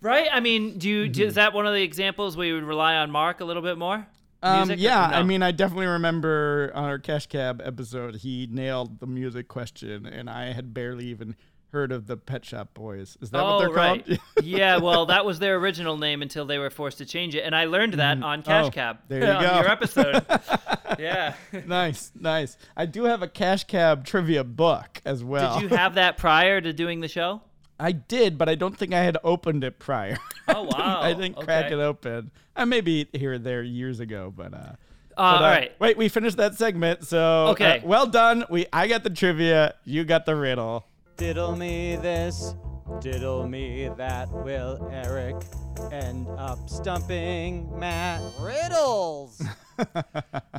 right. 0.00 0.28
I 0.32 0.40
mean, 0.40 0.78
do 0.78 0.88
you 0.88 1.10
Mm-hmm. 1.10 1.22
is 1.22 1.34
that 1.34 1.52
one 1.52 1.66
of 1.66 1.74
the 1.74 1.82
examples 1.82 2.36
where 2.36 2.46
you 2.46 2.54
would 2.54 2.64
rely 2.64 2.96
on 2.96 3.10
Mark 3.10 3.40
a 3.40 3.44
little 3.44 3.62
bit 3.62 3.78
more? 3.78 4.06
Um, 4.42 4.70
yeah, 4.76 5.08
no? 5.10 5.16
I 5.16 5.22
mean, 5.22 5.42
I 5.42 5.52
definitely 5.52 5.86
remember 5.86 6.70
on 6.74 6.84
our 6.84 6.98
Cash 6.98 7.28
Cab 7.28 7.62
episode, 7.64 8.16
he 8.16 8.46
nailed 8.50 9.00
the 9.00 9.06
music 9.06 9.48
question, 9.48 10.04
and 10.04 10.28
I 10.28 10.52
had 10.52 10.74
barely 10.74 11.06
even 11.06 11.34
heard 11.74 11.90
of 11.92 12.06
the 12.06 12.16
Pet 12.16 12.44
Shop 12.44 12.72
Boys. 12.72 13.18
Is 13.20 13.30
that 13.30 13.40
oh 13.42 13.56
what 13.56 13.58
they're 13.58 13.68
right. 13.70 14.06
called? 14.06 14.18
yeah, 14.44 14.78
well, 14.78 15.06
that 15.06 15.26
was 15.26 15.40
their 15.40 15.56
original 15.56 15.98
name 15.98 16.22
until 16.22 16.46
they 16.46 16.56
were 16.58 16.70
forced 16.70 16.98
to 16.98 17.04
change 17.04 17.34
it, 17.34 17.40
and 17.44 17.54
I 17.54 17.64
learned 17.66 17.94
that 17.94 18.22
on 18.22 18.42
Cash 18.42 18.66
Oh, 18.66 18.70
Cab. 18.70 18.98
there 19.08 19.20
you 19.24 19.26
on 19.30 19.42
go. 19.42 19.54
Your 19.60 19.68
episode. 19.68 20.24
yeah. 20.98 21.34
nice, 21.66 22.12
nice. 22.18 22.56
I 22.76 22.86
do 22.86 23.04
have 23.04 23.22
a 23.22 23.28
Cash 23.28 23.64
Cab 23.64 24.04
trivia 24.06 24.44
book 24.44 25.02
as 25.04 25.24
well. 25.24 25.58
Did 25.58 25.70
you 25.70 25.76
have 25.76 25.96
that 25.96 26.16
prior 26.16 26.60
to 26.60 26.72
doing 26.72 27.00
the 27.00 27.08
show? 27.08 27.42
I 27.78 27.90
did, 27.90 28.38
but 28.38 28.48
I 28.48 28.54
don't 28.54 28.76
think 28.78 28.94
I 28.94 29.02
had 29.02 29.18
opened 29.24 29.64
it 29.64 29.78
prior. 29.80 30.16
Oh 30.46 30.62
wow! 30.62 31.00
I 31.00 31.12
didn't 31.12 31.34
crack 31.36 31.66
Okay. 31.66 31.74
it 31.74 31.80
open. 31.80 32.30
I 32.54 32.64
maybe 32.66 33.08
here 33.12 33.32
or 33.32 33.38
there 33.38 33.62
years 33.62 33.98
ago, 33.98 34.32
but 34.34 34.54
uh. 34.54 34.56
Uh, 35.16 35.38
but, 35.38 35.44
uh, 35.44 35.48
right. 35.48 35.72
Wait, 35.80 35.96
we 35.96 36.08
finished 36.08 36.36
that 36.38 36.54
segment, 36.56 37.04
so 37.06 37.48
Okay. 37.50 37.78
uh, 37.78 37.86
well 37.86 38.06
done. 38.06 38.44
We 38.50 38.66
I 38.72 38.86
got 38.88 39.02
the 39.04 39.10
trivia, 39.10 39.74
you 39.84 40.04
got 40.04 40.26
the 40.26 40.36
riddle. 40.36 40.86
Diddle 41.16 41.54
me 41.54 41.94
this, 41.96 42.56
diddle 43.00 43.46
me 43.48 43.88
that. 43.96 44.28
Will 44.32 44.88
Eric 44.92 45.36
end 45.92 46.26
up 46.36 46.68
stumping 46.68 47.70
Matt? 47.78 48.20
Riddles! 48.40 49.42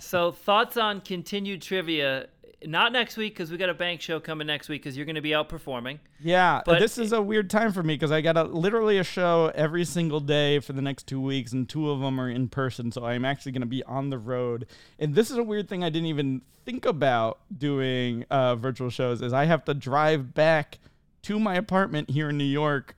So 0.02 0.32
thoughts 0.34 0.76
on 0.76 1.00
continued 1.00 1.62
trivia? 1.62 2.28
Not 2.66 2.92
next 2.92 3.18
week 3.18 3.34
because 3.34 3.52
we 3.52 3.58
got 3.58 3.70
a 3.70 3.74
bank 3.74 4.02
show 4.02 4.20
coming 4.20 4.48
next 4.48 4.70
week 4.70 4.82
because 4.82 4.98
you're 4.98 5.06
going 5.06 5.16
to 5.16 5.22
be 5.22 5.36
out 5.36 5.50
performing. 5.50 6.00
Yeah, 6.20 6.62
But 6.66 6.80
this 6.80 6.98
is 6.98 7.12
a 7.12 7.22
weird 7.22 7.50
time 7.50 7.72
for 7.72 7.84
me 7.84 7.96
because 7.96 8.12
I 8.12 8.22
got 8.22 8.38
a, 8.38 8.44
literally 8.44 8.98
a 8.98 9.04
show 9.04 9.52
every 9.54 9.86
single 9.86 10.20
day 10.20 10.60
for 10.60 10.74
the 10.74 10.82
next 10.82 11.08
two 11.08 11.22
weeks, 11.22 11.52
and 11.52 11.68
two 11.68 11.90
of 11.92 12.00
them 12.00 12.20
are 12.20 12.30
in 12.30 12.48
person. 12.50 12.92
So 12.92 13.06
I'm 13.06 13.26
actually 13.26 13.52
going 13.52 13.62
to 13.62 13.68
be 13.68 13.84
on 13.84 14.10
the 14.10 14.18
road, 14.18 14.68
and 15.00 15.14
this 15.14 15.30
is 15.30 15.38
a 15.38 15.44
weird 15.44 15.70
thing 15.70 15.84
I 15.84 15.90
didn't 15.90 16.08
even 16.08 16.42
think 16.66 16.86
about 16.86 17.40
doing 17.56 18.26
uh, 18.32 18.56
virtual 18.56 18.90
shows. 18.90 19.22
Is 19.22 19.34
I 19.34 19.46
have 19.46 19.66
to 19.66 19.74
drive 19.74 20.34
back 20.34 20.80
to 21.24 21.40
my 21.40 21.56
apartment 21.56 22.10
here 22.10 22.30
in 22.30 22.38
New 22.38 22.44
York, 22.44 22.96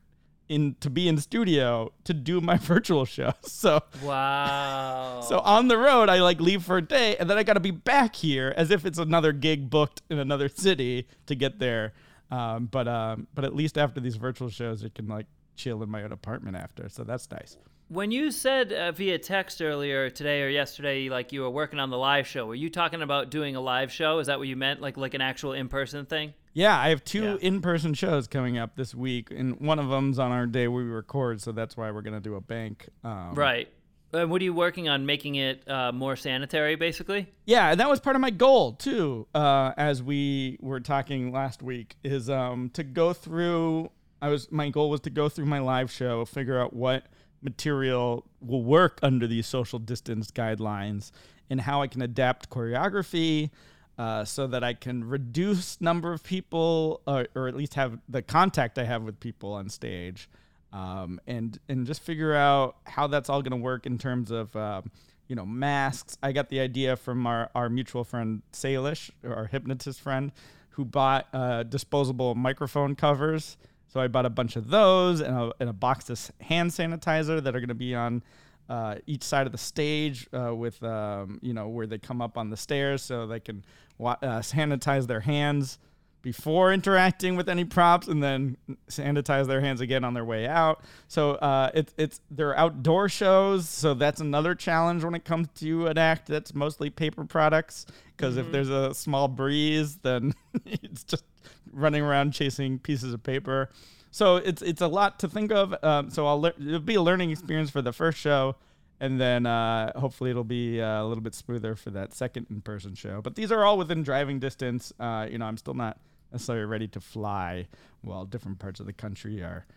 in 0.49 0.75
to 0.79 0.89
be 0.89 1.07
in 1.07 1.17
studio 1.17 1.91
to 2.05 2.13
do 2.13 2.39
my 2.41 2.57
virtual 2.73 3.05
show. 3.05 3.33
So 3.43 3.81
Wow. 4.03 5.21
so 5.21 5.39
on 5.39 5.67
the 5.67 5.77
road, 5.77 6.09
I 6.09 6.21
like 6.21 6.39
leave 6.39 6.63
for 6.63 6.77
a 6.77 6.81
day, 6.81 7.15
and 7.17 7.29
then 7.29 7.37
I 7.37 7.43
got 7.43 7.53
to 7.53 7.59
be 7.59 7.71
back 7.71 8.15
here 8.15 8.53
as 8.57 8.71
if 8.71 8.85
it's 8.85 8.97
another 8.99 9.31
gig 9.33 9.69
booked 9.69 10.01
in 10.09 10.19
another 10.19 10.49
city 10.49 11.07
to 11.25 11.35
get 11.35 11.59
there. 11.59 11.93
Um, 12.31 12.65
but 12.65 12.87
um, 12.87 13.27
but 13.33 13.45
at 13.45 13.55
least 13.55 13.77
after 13.77 13.99
these 14.01 14.15
virtual 14.17 14.49
shows, 14.49 14.83
I 14.83 14.89
can 14.89 15.07
like 15.07 15.27
chill 15.55 15.81
in 15.83 15.89
my 15.89 16.03
own 16.03 16.11
apartment 16.11 16.55
after. 16.57 16.89
So 16.89 17.03
that's 17.03 17.29
nice. 17.31 17.57
when 17.87 18.11
you 18.11 18.31
said 18.31 18.73
uh, 18.73 18.91
via 18.91 19.17
text 19.17 19.61
earlier 19.61 20.09
today 20.09 20.41
or 20.41 20.49
yesterday, 20.49 21.09
like 21.09 21.31
you 21.31 21.41
were 21.41 21.49
working 21.49 21.79
on 21.79 21.89
the 21.89 21.97
live 21.97 22.27
show, 22.27 22.45
were 22.45 22.53
you 22.55 22.69
talking 22.69 23.01
about 23.01 23.31
doing 23.31 23.55
a 23.55 23.61
live 23.61 23.91
show? 23.91 24.19
Is 24.19 24.27
that 24.27 24.39
what 24.39 24.47
you 24.49 24.55
meant, 24.57 24.81
like 24.81 24.97
like 24.97 25.13
an 25.13 25.21
actual 25.21 25.53
in 25.53 25.67
person 25.69 26.05
thing? 26.05 26.33
Yeah, 26.57 26.75
I 26.75 26.89
have 26.89 27.03
two 27.03 27.21
Yeah. 27.23 27.37
in-person 27.39 27.93
shows 27.93 28.27
coming 28.27 28.57
up 28.57 28.75
this 28.75 28.95
week, 28.95 29.29
and 29.29 29.59
one 29.59 29.77
of 29.77 29.89
them's 29.89 30.17
on 30.17 30.31
our 30.31 30.47
day 30.47 30.67
we 30.67 30.81
record, 30.81 31.39
so 31.39 31.51
that's 31.51 31.77
why 31.77 31.91
we're 31.91 32.01
gonna 32.01 32.19
do 32.19 32.33
a 32.33 32.41
bank. 32.41 32.89
Um, 33.03 33.35
Right. 33.35 33.71
And 34.11 34.31
what 34.31 34.41
are 34.41 34.43
you 34.43 34.55
working 34.55 34.89
on? 34.89 35.05
Making 35.05 35.35
it 35.35 35.69
uh, 35.69 35.91
more 35.91 36.15
sanitary, 36.15 36.73
basically. 36.75 37.27
Yeah, 37.45 37.69
and 37.69 37.79
that 37.79 37.87
was 37.87 37.99
part 37.99 38.15
of 38.15 38.23
my 38.23 38.31
goal 38.31 38.71
too. 38.73 39.27
Uh, 39.35 39.73
as 39.77 40.01
we 40.01 40.57
were 40.59 40.79
talking 40.79 41.31
last 41.31 41.61
week, 41.61 41.95
is 42.03 42.27
um, 42.27 42.71
to 42.71 42.83
go 42.83 43.13
through. 43.13 43.91
I 44.19 44.29
was 44.29 44.51
my 44.51 44.69
goal 44.69 44.89
was 44.89 45.01
to 45.01 45.11
go 45.11 45.29
through 45.29 45.45
my 45.45 45.59
live 45.59 45.91
show, 45.91 46.25
figure 46.25 46.59
out 46.59 46.73
what 46.73 47.05
material 47.43 48.25
will 48.41 48.63
work 48.63 48.97
under 49.03 49.27
these 49.27 49.45
social 49.45 49.77
distance 49.77 50.31
guidelines 50.31 51.11
and 51.51 51.61
how 51.61 51.83
I 51.83 51.87
can 51.87 52.01
adapt 52.01 52.49
choreography 52.49 53.51
uh, 53.97 54.23
so 54.25 54.47
that 54.47 54.63
I 54.63 54.73
can 54.73 55.03
reduce 55.03 55.81
number 55.81 56.13
of 56.13 56.23
people 56.23 57.01
or, 57.07 57.27
or 57.35 57.47
at 57.47 57.55
least 57.55 57.73
have 57.73 57.99
the 58.07 58.21
contact 58.21 58.77
I 58.77 58.83
have 58.83 59.03
with 59.03 59.19
people 59.19 59.53
on 59.53 59.69
stage 59.69 60.29
um, 60.73 61.19
and 61.27 61.59
and 61.69 61.85
just 61.85 62.01
figure 62.01 62.33
out 62.33 62.75
how 62.85 63.07
that's 63.07 63.29
all 63.29 63.41
going 63.41 63.51
to 63.51 63.63
work 63.63 63.85
in 63.85 63.97
terms 63.97 64.31
of 64.31 64.55
um, 64.55 64.91
you 65.27 65.35
know 65.35 65.45
masks. 65.45 66.17
I 66.21 66.31
got 66.31 66.49
the 66.49 66.59
idea 66.59 66.95
from 66.95 67.25
our, 67.25 67.49
our 67.55 67.69
mutual 67.69 68.03
friend 68.03 68.41
Salish, 68.53 69.09
our 69.25 69.45
hypnotist 69.45 70.01
friend, 70.01 70.31
who 70.71 70.85
bought 70.85 71.27
uh, 71.33 71.63
disposable 71.63 72.35
microphone 72.35 72.95
covers. 72.95 73.57
So 73.89 74.01
I 74.01 74.07
bought 74.07 74.25
a 74.25 74.29
bunch 74.29 74.57
of 74.57 74.69
those 74.69 75.21
and 75.21 75.35
a, 75.35 75.51
and 75.59 75.69
a 75.69 75.73
box 75.73 76.09
of 76.09 76.31
hand 76.41 76.71
sanitizer 76.71 77.41
that 77.41 77.55
are 77.55 77.59
going 77.59 77.69
to 77.69 77.73
be 77.73 77.95
on 77.95 78.21
uh, 78.69 78.95
each 79.05 79.23
side 79.23 79.45
of 79.45 79.51
the 79.51 79.57
stage 79.57 80.27
uh, 80.33 80.53
with 80.53 80.81
um, 80.83 81.39
you 81.41 81.53
know 81.53 81.67
where 81.67 81.87
they 81.87 81.97
come 81.97 82.21
up 82.21 82.37
on 82.37 82.49
the 82.49 82.57
stairs 82.57 83.01
so 83.01 83.25
they 83.27 83.39
can 83.39 83.63
wa- 83.97 84.17
uh, 84.21 84.39
sanitize 84.39 85.07
their 85.07 85.21
hands 85.21 85.79
before 86.21 86.73
interacting 86.73 87.37
with 87.37 87.47
any 87.47 87.63
props 87.63 88.07
and 88.07 88.21
then 88.21 88.57
sanitize 88.89 89.47
their 89.47 89.61
hands 89.61 89.79
again 89.79 90.03
on 90.03 90.13
their 90.13 90.25
way 90.25 90.45
out. 90.45 90.83
So 91.07 91.31
uh, 91.35 91.71
it's 91.73 91.93
it's 91.97 92.19
they're 92.29 92.57
outdoor 92.57 93.07
shows, 93.07 93.69
so 93.69 93.93
that's 93.93 94.19
another 94.19 94.53
challenge 94.53 95.03
when 95.03 95.15
it 95.15 95.23
comes 95.23 95.47
to 95.59 95.87
an 95.87 95.97
act 95.97 96.27
that's 96.27 96.53
mostly 96.53 96.89
paper 96.89 97.23
products. 97.23 97.85
Because 98.15 98.35
if 98.35 98.51
there's 98.51 98.69
a 98.69 98.93
small 98.93 99.27
breeze, 99.27 99.97
then 99.97 100.33
it's 100.65 101.03
just 101.03 101.23
running 101.71 102.01
around 102.01 102.31
chasing 102.31 102.79
pieces 102.79 103.13
of 103.13 103.23
paper. 103.23 103.69
So 104.17 104.37
it's 104.37 104.63
it's 104.63 104.81
a 104.81 104.87
lot 104.87 105.19
to 105.19 105.27
think 105.27 105.51
of. 105.51 105.75
Um, 105.83 106.09
so 106.09 106.25
I'll 106.25 106.41
le- 106.41 106.53
it'll 106.59 106.79
be 106.79 106.95
a 106.95 107.01
learning 107.03 107.29
experience 107.29 107.69
for 107.69 107.83
the 107.83 107.93
first 107.93 108.17
show, 108.17 108.55
and 108.99 109.21
then 109.21 109.45
uh, 109.45 109.91
hopefully 109.99 110.31
it'll 110.31 110.43
be 110.43 110.81
uh, 110.81 111.03
a 111.03 111.05
little 111.05 111.21
bit 111.21 111.35
smoother 111.35 111.75
for 111.75 111.91
that 111.91 112.15
second 112.15 112.47
in 112.49 112.61
person 112.61 112.95
show. 112.95 113.21
But 113.21 113.35
these 113.35 113.51
are 113.51 113.63
all 113.63 113.77
within 113.77 114.01
driving 114.01 114.39
distance. 114.39 114.91
Uh, 114.99 115.27
you 115.29 115.37
know, 115.37 115.45
I'm 115.45 115.57
still 115.57 115.75
not 115.75 115.99
necessarily 116.31 116.65
ready 116.65 116.87
to 116.87 116.99
fly. 116.99 117.67
While 118.01 118.25
different 118.25 118.57
parts 118.57 118.79
of 118.79 118.87
the 118.87 118.93
country 118.93 119.43
are 119.43 119.67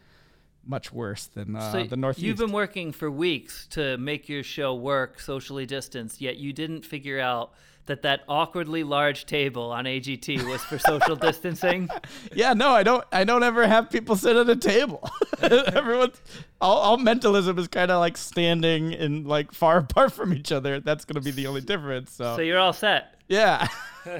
much 0.64 0.90
worse 0.90 1.26
than 1.26 1.54
uh, 1.54 1.72
So 1.72 1.84
the 1.84 1.98
Northeast. 1.98 2.24
You've 2.24 2.38
been 2.38 2.52
working 2.52 2.92
for 2.92 3.10
weeks 3.10 3.66
to 3.72 3.98
make 3.98 4.30
your 4.30 4.42
show 4.42 4.74
work 4.74 5.20
socially 5.20 5.66
distanced, 5.66 6.18
yet 6.18 6.38
you 6.38 6.54
didn't 6.54 6.86
figure 6.86 7.20
out 7.20 7.52
that 7.90 8.02
that 8.02 8.22
awkwardly 8.28 8.82
large 8.82 9.26
table 9.26 9.70
on 9.70 9.84
AGT 9.84 10.42
was 10.48 10.62
for 10.62 10.78
social 10.78 11.14
distancing. 11.28 11.88
yeah, 12.34 12.52
no, 12.54 12.70
I 12.70 12.82
don't. 12.82 13.04
I 13.12 13.24
don't 13.24 13.42
ever 13.42 13.66
have 13.66 13.90
people 13.90 14.16
sit 14.16 14.36
at 14.36 14.48
a 14.48 14.56
table. 14.56 15.08
Everyone, 15.42 16.12
all, 16.60 16.78
all 16.78 16.96
mentalism 16.96 17.58
is 17.58 17.68
kind 17.68 17.90
of 17.90 18.00
like 18.00 18.16
standing 18.16 18.94
and 18.94 19.26
like 19.26 19.52
far 19.52 19.78
apart 19.88 20.12
from 20.12 20.32
each 20.32 20.50
other. 20.52 20.80
That's 20.80 21.04
gonna 21.04 21.20
be 21.20 21.30
the 21.30 21.46
only 21.46 21.60
difference. 21.60 22.12
So, 22.12 22.36
So 22.36 22.42
you're 22.42 22.58
all 22.58 22.72
set. 22.72 23.14
yeah. 23.28 23.68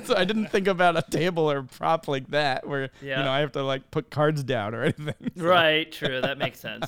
so 0.04 0.14
I 0.14 0.24
didn't 0.24 0.48
think 0.48 0.66
about 0.68 0.96
a 0.98 1.02
table 1.10 1.50
or 1.50 1.62
prop 1.62 2.06
like 2.06 2.28
that 2.28 2.66
where 2.68 2.90
Yeah. 3.00 3.18
you 3.18 3.24
know 3.24 3.30
I 3.30 3.38
have 3.40 3.52
to 3.52 3.62
like 3.62 3.90
put 3.90 4.10
cards 4.10 4.44
down 4.44 4.74
or 4.74 4.82
anything. 4.82 5.14
So- 5.36 5.44
Right, 5.44 5.90
true. 5.90 6.20
That 6.20 6.36
makes 6.38 6.60
sense. 6.60 6.86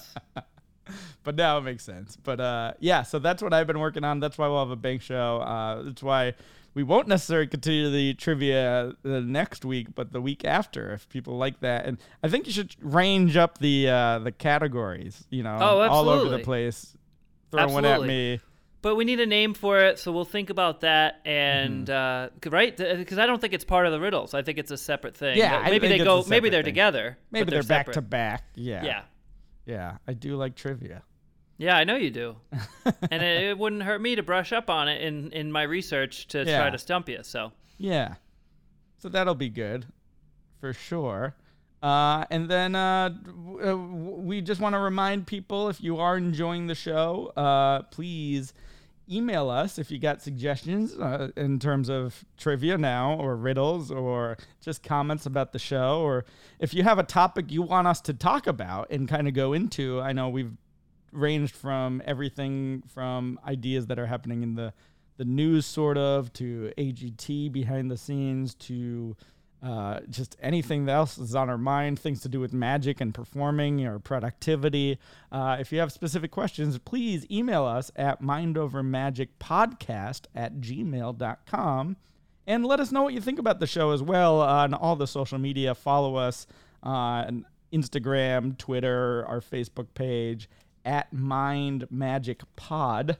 but 1.24 1.36
now 1.36 1.58
it 1.58 1.62
makes 1.62 1.84
sense. 1.84 2.16
But 2.22 2.40
uh, 2.40 2.72
yeah, 2.80 3.02
so 3.02 3.18
that's 3.18 3.42
what 3.42 3.54
I've 3.54 3.66
been 3.66 3.78
working 3.78 4.04
on. 4.04 4.20
That's 4.20 4.36
why 4.36 4.48
we'll 4.48 4.58
have 4.58 4.70
a 4.70 4.76
bank 4.76 5.00
show. 5.02 5.38
Uh, 5.38 5.82
that's 5.84 6.02
why 6.02 6.34
we 6.74 6.82
won't 6.82 7.06
necessarily 7.08 7.46
continue 7.46 7.90
the 7.90 8.14
trivia 8.14 8.92
the 9.02 9.20
next 9.20 9.64
week, 9.64 9.94
but 9.94 10.12
the 10.12 10.20
week 10.20 10.44
after, 10.44 10.92
if 10.92 11.08
people 11.08 11.36
like 11.36 11.60
that. 11.60 11.84
And 11.86 11.98
I 12.22 12.28
think 12.28 12.46
you 12.46 12.52
should 12.52 12.74
range 12.80 13.36
up 13.36 13.58
the 13.58 13.88
uh, 13.88 14.18
the 14.20 14.32
categories. 14.32 15.24
You 15.30 15.42
know, 15.42 15.58
Oh, 15.60 15.80
all 15.82 16.08
over 16.08 16.30
the 16.30 16.38
place. 16.38 16.96
Throw 17.50 17.68
one 17.68 17.84
at 17.84 18.02
me. 18.02 18.40
But 18.80 18.96
we 18.96 19.04
need 19.04 19.20
a 19.20 19.26
name 19.26 19.54
for 19.54 19.78
it, 19.78 20.00
so 20.00 20.10
we'll 20.10 20.24
think 20.24 20.50
about 20.50 20.80
that. 20.80 21.20
And 21.24 21.88
uh, 21.88 22.30
c- 22.42 22.50
right, 22.50 22.76
because 22.76 23.16
I 23.16 23.26
don't 23.26 23.40
think 23.40 23.52
it's 23.52 23.64
part 23.64 23.86
of 23.86 23.92
the 23.92 24.00
riddles. 24.00 24.34
I 24.34 24.42
think 24.42 24.58
it's 24.58 24.72
a 24.72 24.76
separate 24.76 25.16
thing. 25.16 25.38
Yeah, 25.38 25.56
I 25.56 25.70
maybe 25.70 25.86
think 25.86 26.00
they 26.00 26.04
go. 26.04 26.24
Maybe 26.26 26.48
they're 26.50 26.62
thing. 26.64 26.72
together. 26.72 27.16
Maybe 27.30 27.50
they're, 27.52 27.62
back 27.62 27.92
to 27.92 28.02
back. 28.02 28.42
Yeah. 28.56 28.82
Yeah, 28.82 29.02
Yeah. 29.66 29.96
I 30.08 30.14
do 30.14 30.34
like 30.34 30.56
trivia. 30.56 31.04
Yeah, 31.62 31.76
I 31.76 31.84
know 31.84 31.96
you 31.96 32.10
do. 32.10 32.36
and 33.10 33.22
it, 33.22 33.42
it 33.50 33.58
wouldn't 33.58 33.82
hurt 33.82 34.00
me 34.00 34.16
to 34.16 34.22
brush 34.22 34.52
up 34.52 34.68
on 34.68 34.88
it 34.88 35.00
in 35.02 35.30
in 35.32 35.52
my 35.52 35.62
research 35.62 36.26
to 36.28 36.44
Yeah. 36.44 36.58
try 36.60 36.70
to 36.70 36.78
stump 36.78 37.08
you. 37.08 37.20
So 37.22 37.52
Yeah. 37.78 38.14
So 38.98 39.08
that'll 39.08 39.34
be 39.34 39.48
good 39.48 39.86
for 40.60 40.72
sure. 40.72 41.34
Uh, 41.82 42.24
and 42.30 42.48
then 42.48 42.76
uh, 42.76 43.08
w- 43.08 43.70
uh, 43.70 43.74
we 44.30 44.40
just 44.40 44.60
want 44.60 44.74
to 44.74 44.78
remind 44.78 45.26
people 45.26 45.68
if 45.68 45.80
you 45.82 45.98
are 45.98 46.16
enjoying 46.16 46.68
the 46.68 46.74
show, 46.76 47.32
uh, 47.36 47.82
please 47.90 48.52
email 49.10 49.50
us 49.50 49.78
if 49.80 49.90
you 49.90 49.98
got 49.98 50.22
suggestions 50.22 50.94
uh, 50.96 51.30
in 51.36 51.58
terms 51.58 51.90
of 51.90 52.24
trivia 52.38 52.78
now 52.78 53.14
or 53.18 53.34
riddles 53.34 53.90
or 53.90 54.36
just 54.64 54.84
comments 54.84 55.26
about 55.26 55.50
the 55.52 55.58
show 55.58 56.00
or 56.02 56.24
if 56.60 56.72
you 56.72 56.84
have 56.84 57.00
a 57.00 57.02
topic 57.02 57.50
you 57.50 57.62
want 57.62 57.88
us 57.88 58.00
to 58.00 58.14
talk 58.14 58.46
about 58.46 58.86
and 58.90 59.08
kind 59.08 59.26
of 59.26 59.34
go 59.34 59.52
into. 59.52 60.00
I 60.00 60.12
know 60.12 60.28
we've 60.28 60.52
ranged 61.12 61.54
from 61.54 62.02
everything 62.04 62.82
from 62.88 63.38
ideas 63.46 63.86
that 63.86 63.98
are 63.98 64.06
happening 64.06 64.42
in 64.42 64.54
the 64.54 64.72
the 65.18 65.24
news 65.24 65.66
sort 65.66 65.98
of 65.98 66.32
to 66.32 66.72
AGT 66.78 67.52
behind 67.52 67.90
the 67.90 67.96
scenes 67.96 68.54
to 68.54 69.16
uh, 69.62 70.00
just 70.10 70.36
anything 70.42 70.88
else 70.88 71.18
is 71.18 71.36
on 71.36 71.48
our 71.48 71.58
mind, 71.58 71.98
things 71.98 72.20
to 72.22 72.28
do 72.28 72.40
with 72.40 72.52
magic 72.52 73.00
and 73.00 73.14
performing 73.14 73.86
or 73.86 74.00
productivity. 74.00 74.98
Uh, 75.30 75.56
if 75.60 75.70
you 75.70 75.78
have 75.78 75.92
specific 75.92 76.32
questions, 76.32 76.76
please 76.78 77.24
email 77.30 77.64
us 77.64 77.92
at 77.94 78.20
mindovermagicpodcast 78.20 80.22
at 80.34 80.56
gmail.com 80.56 81.96
and 82.44 82.66
let 82.66 82.80
us 82.80 82.90
know 82.90 83.04
what 83.04 83.14
you 83.14 83.20
think 83.20 83.38
about 83.38 83.60
the 83.60 83.66
show 83.68 83.92
as 83.92 84.02
well 84.02 84.40
on 84.40 84.74
all 84.74 84.96
the 84.96 85.06
social 85.06 85.38
media. 85.38 85.76
Follow 85.76 86.16
us 86.16 86.48
on 86.82 87.46
Instagram, 87.72 88.58
Twitter, 88.58 89.24
our 89.28 89.40
Facebook 89.40 89.86
page 89.94 90.48
at 90.84 91.12
Mind 91.12 91.86
Magic 91.90 92.42
Pod 92.56 93.18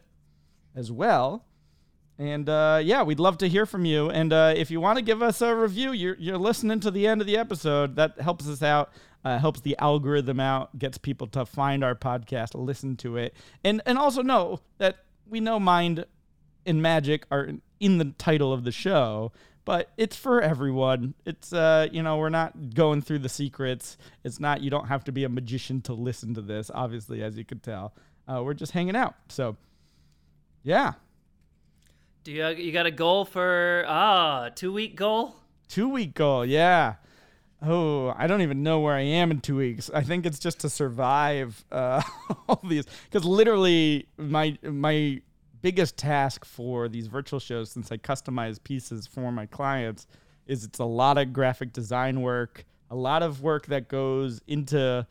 as 0.74 0.90
well. 0.90 1.44
And 2.18 2.48
uh, 2.48 2.80
yeah, 2.82 3.02
we'd 3.02 3.18
love 3.18 3.38
to 3.38 3.48
hear 3.48 3.66
from 3.66 3.84
you. 3.84 4.10
And 4.10 4.32
uh, 4.32 4.54
if 4.56 4.70
you 4.70 4.80
want 4.80 4.98
to 4.98 5.04
give 5.04 5.22
us 5.22 5.40
a 5.40 5.54
review, 5.54 5.92
you're, 5.92 6.16
you're 6.18 6.38
listening 6.38 6.80
to 6.80 6.90
the 6.90 7.06
end 7.06 7.20
of 7.20 7.26
the 7.26 7.36
episode. 7.36 7.96
That 7.96 8.20
helps 8.20 8.46
us 8.48 8.62
out, 8.62 8.92
uh, 9.24 9.38
helps 9.38 9.60
the 9.60 9.76
algorithm 9.78 10.38
out, 10.38 10.78
gets 10.78 10.98
people 10.98 11.26
to 11.28 11.46
find 11.46 11.82
our 11.82 11.94
podcast, 11.94 12.50
listen 12.54 12.96
to 12.98 13.16
it, 13.16 13.34
and 13.64 13.82
and 13.86 13.98
also 13.98 14.22
know 14.22 14.60
that 14.78 14.98
we 15.28 15.40
know 15.40 15.58
mind 15.58 16.04
and 16.66 16.82
magic 16.82 17.26
are 17.30 17.50
in 17.80 17.98
the 17.98 18.14
title 18.18 18.52
of 18.52 18.64
the 18.64 18.72
show. 18.72 19.32
But 19.64 19.90
it's 19.96 20.16
for 20.16 20.40
everyone. 20.40 21.14
It's 21.24 21.52
uh, 21.52 21.88
you 21.92 22.02
know, 22.02 22.16
we're 22.16 22.30
not 22.30 22.74
going 22.74 23.00
through 23.02 23.20
the 23.20 23.28
secrets. 23.28 23.96
It's 24.24 24.40
not 24.40 24.60
you 24.60 24.70
don't 24.70 24.88
have 24.88 25.04
to 25.04 25.12
be 25.12 25.24
a 25.24 25.28
magician 25.28 25.80
to 25.82 25.94
listen 25.94 26.34
to 26.34 26.42
this. 26.42 26.70
Obviously, 26.74 27.22
as 27.22 27.38
you 27.38 27.44
could 27.44 27.62
tell, 27.62 27.94
uh, 28.26 28.42
we're 28.42 28.54
just 28.54 28.72
hanging 28.72 28.96
out. 28.96 29.14
So, 29.28 29.56
yeah. 30.64 30.94
do 32.24 32.32
you 32.32 32.48
you 32.48 32.72
got 32.72 32.86
a 32.86 32.90
goal 32.90 33.24
for 33.24 33.84
ah 33.86 34.50
two 34.54 34.72
week 34.72 34.96
goal? 34.96 35.36
Two 35.68 35.88
week 35.88 36.14
goal, 36.14 36.44
yeah. 36.44 36.94
Oh, 37.64 38.12
I 38.18 38.26
don't 38.26 38.42
even 38.42 38.64
know 38.64 38.80
where 38.80 38.94
I 38.94 39.02
am 39.02 39.30
in 39.30 39.40
two 39.40 39.56
weeks. 39.56 39.88
I 39.94 40.02
think 40.02 40.26
it's 40.26 40.40
just 40.40 40.60
to 40.60 40.68
survive 40.68 41.64
uh, 41.70 42.02
all 42.48 42.60
these, 42.68 42.86
because 43.04 43.24
literally 43.24 44.08
my 44.16 44.58
my 44.64 45.22
biggest 45.62 45.96
task 45.96 46.44
for 46.44 46.88
these 46.88 47.06
virtual 47.06 47.40
shows, 47.40 47.70
since 47.70 47.90
I 47.90 47.96
customize 47.96 48.62
pieces 48.62 49.06
for 49.06 49.32
my 49.32 49.46
clients, 49.46 50.06
is 50.46 50.64
it's 50.64 50.80
a 50.80 50.84
lot 50.84 51.18
of 51.18 51.32
graphic 51.32 51.72
design 51.72 52.20
work, 52.20 52.64
a 52.90 52.96
lot 52.96 53.22
of 53.22 53.40
work 53.40 53.66
that 53.66 53.88
goes 53.88 54.40
into 54.46 55.06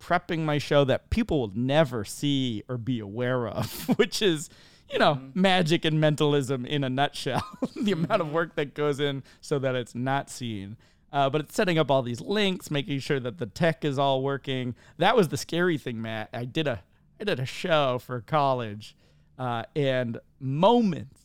prepping 0.00 0.40
my 0.40 0.58
show 0.58 0.84
that 0.84 1.10
people 1.10 1.40
will 1.40 1.52
never 1.54 2.04
see 2.04 2.62
or 2.68 2.78
be 2.78 3.00
aware 3.00 3.48
of, 3.48 3.88
which 3.98 4.22
is, 4.22 4.48
you 4.90 4.98
know, 4.98 5.20
magic 5.34 5.84
and 5.84 6.00
mentalism 6.00 6.64
in 6.64 6.84
a 6.84 6.88
nutshell. 6.88 7.44
the 7.76 7.92
amount 7.92 8.22
of 8.22 8.32
work 8.32 8.54
that 8.54 8.74
goes 8.74 9.00
in 9.00 9.22
so 9.40 9.58
that 9.58 9.74
it's 9.74 9.94
not 9.94 10.30
seen. 10.30 10.76
Uh, 11.12 11.30
but 11.30 11.40
it's 11.40 11.54
setting 11.54 11.78
up 11.78 11.90
all 11.90 12.02
these 12.02 12.20
links, 12.20 12.70
making 12.70 12.98
sure 12.98 13.20
that 13.20 13.38
the 13.38 13.46
tech 13.46 13.84
is 13.84 13.98
all 13.98 14.22
working. 14.22 14.74
That 14.98 15.16
was 15.16 15.28
the 15.28 15.36
scary 15.36 15.78
thing, 15.78 16.02
Matt. 16.02 16.28
I 16.32 16.44
did 16.44 16.66
a 16.68 16.82
I 17.18 17.24
did 17.24 17.40
a 17.40 17.46
show 17.46 17.98
for 17.98 18.20
college, 18.20 18.94
uh, 19.38 19.64
and 19.74 20.18
moments 20.40 21.16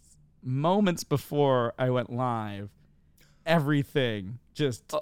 moments 0.43 1.03
before 1.03 1.74
I 1.78 1.89
went 1.89 2.12
live, 2.12 2.70
everything 3.45 4.39
just 4.53 4.93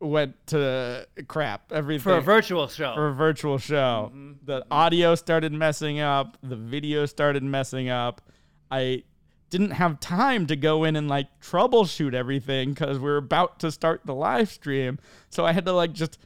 went 0.00 0.34
to 0.48 1.06
crap. 1.28 1.72
Everything 1.72 2.02
For 2.02 2.16
a 2.16 2.20
virtual 2.20 2.68
show. 2.68 2.94
for 2.94 3.08
a 3.08 3.12
virtual 3.12 3.58
show. 3.58 4.12
The 4.44 4.64
audio 4.70 5.14
started 5.14 5.52
messing 5.52 6.00
up, 6.00 6.36
the 6.42 6.56
video 6.56 7.06
started 7.06 7.42
messing 7.42 7.88
up. 7.88 8.20
I 8.70 9.04
didn't 9.50 9.72
have 9.72 10.00
time 10.00 10.46
to 10.46 10.56
go 10.56 10.84
in 10.84 10.96
and 10.96 11.08
like 11.08 11.28
troubleshoot 11.40 12.14
everything 12.14 12.70
because 12.70 12.98
we 12.98 13.08
are 13.08 13.18
about 13.18 13.60
to 13.60 13.70
start 13.70 14.02
the 14.04 14.14
live 14.14 14.50
stream. 14.50 14.98
So 15.30 15.46
I 15.46 15.52
had 15.52 15.64
to 15.66 15.72
like 15.72 15.92
just 15.92 16.18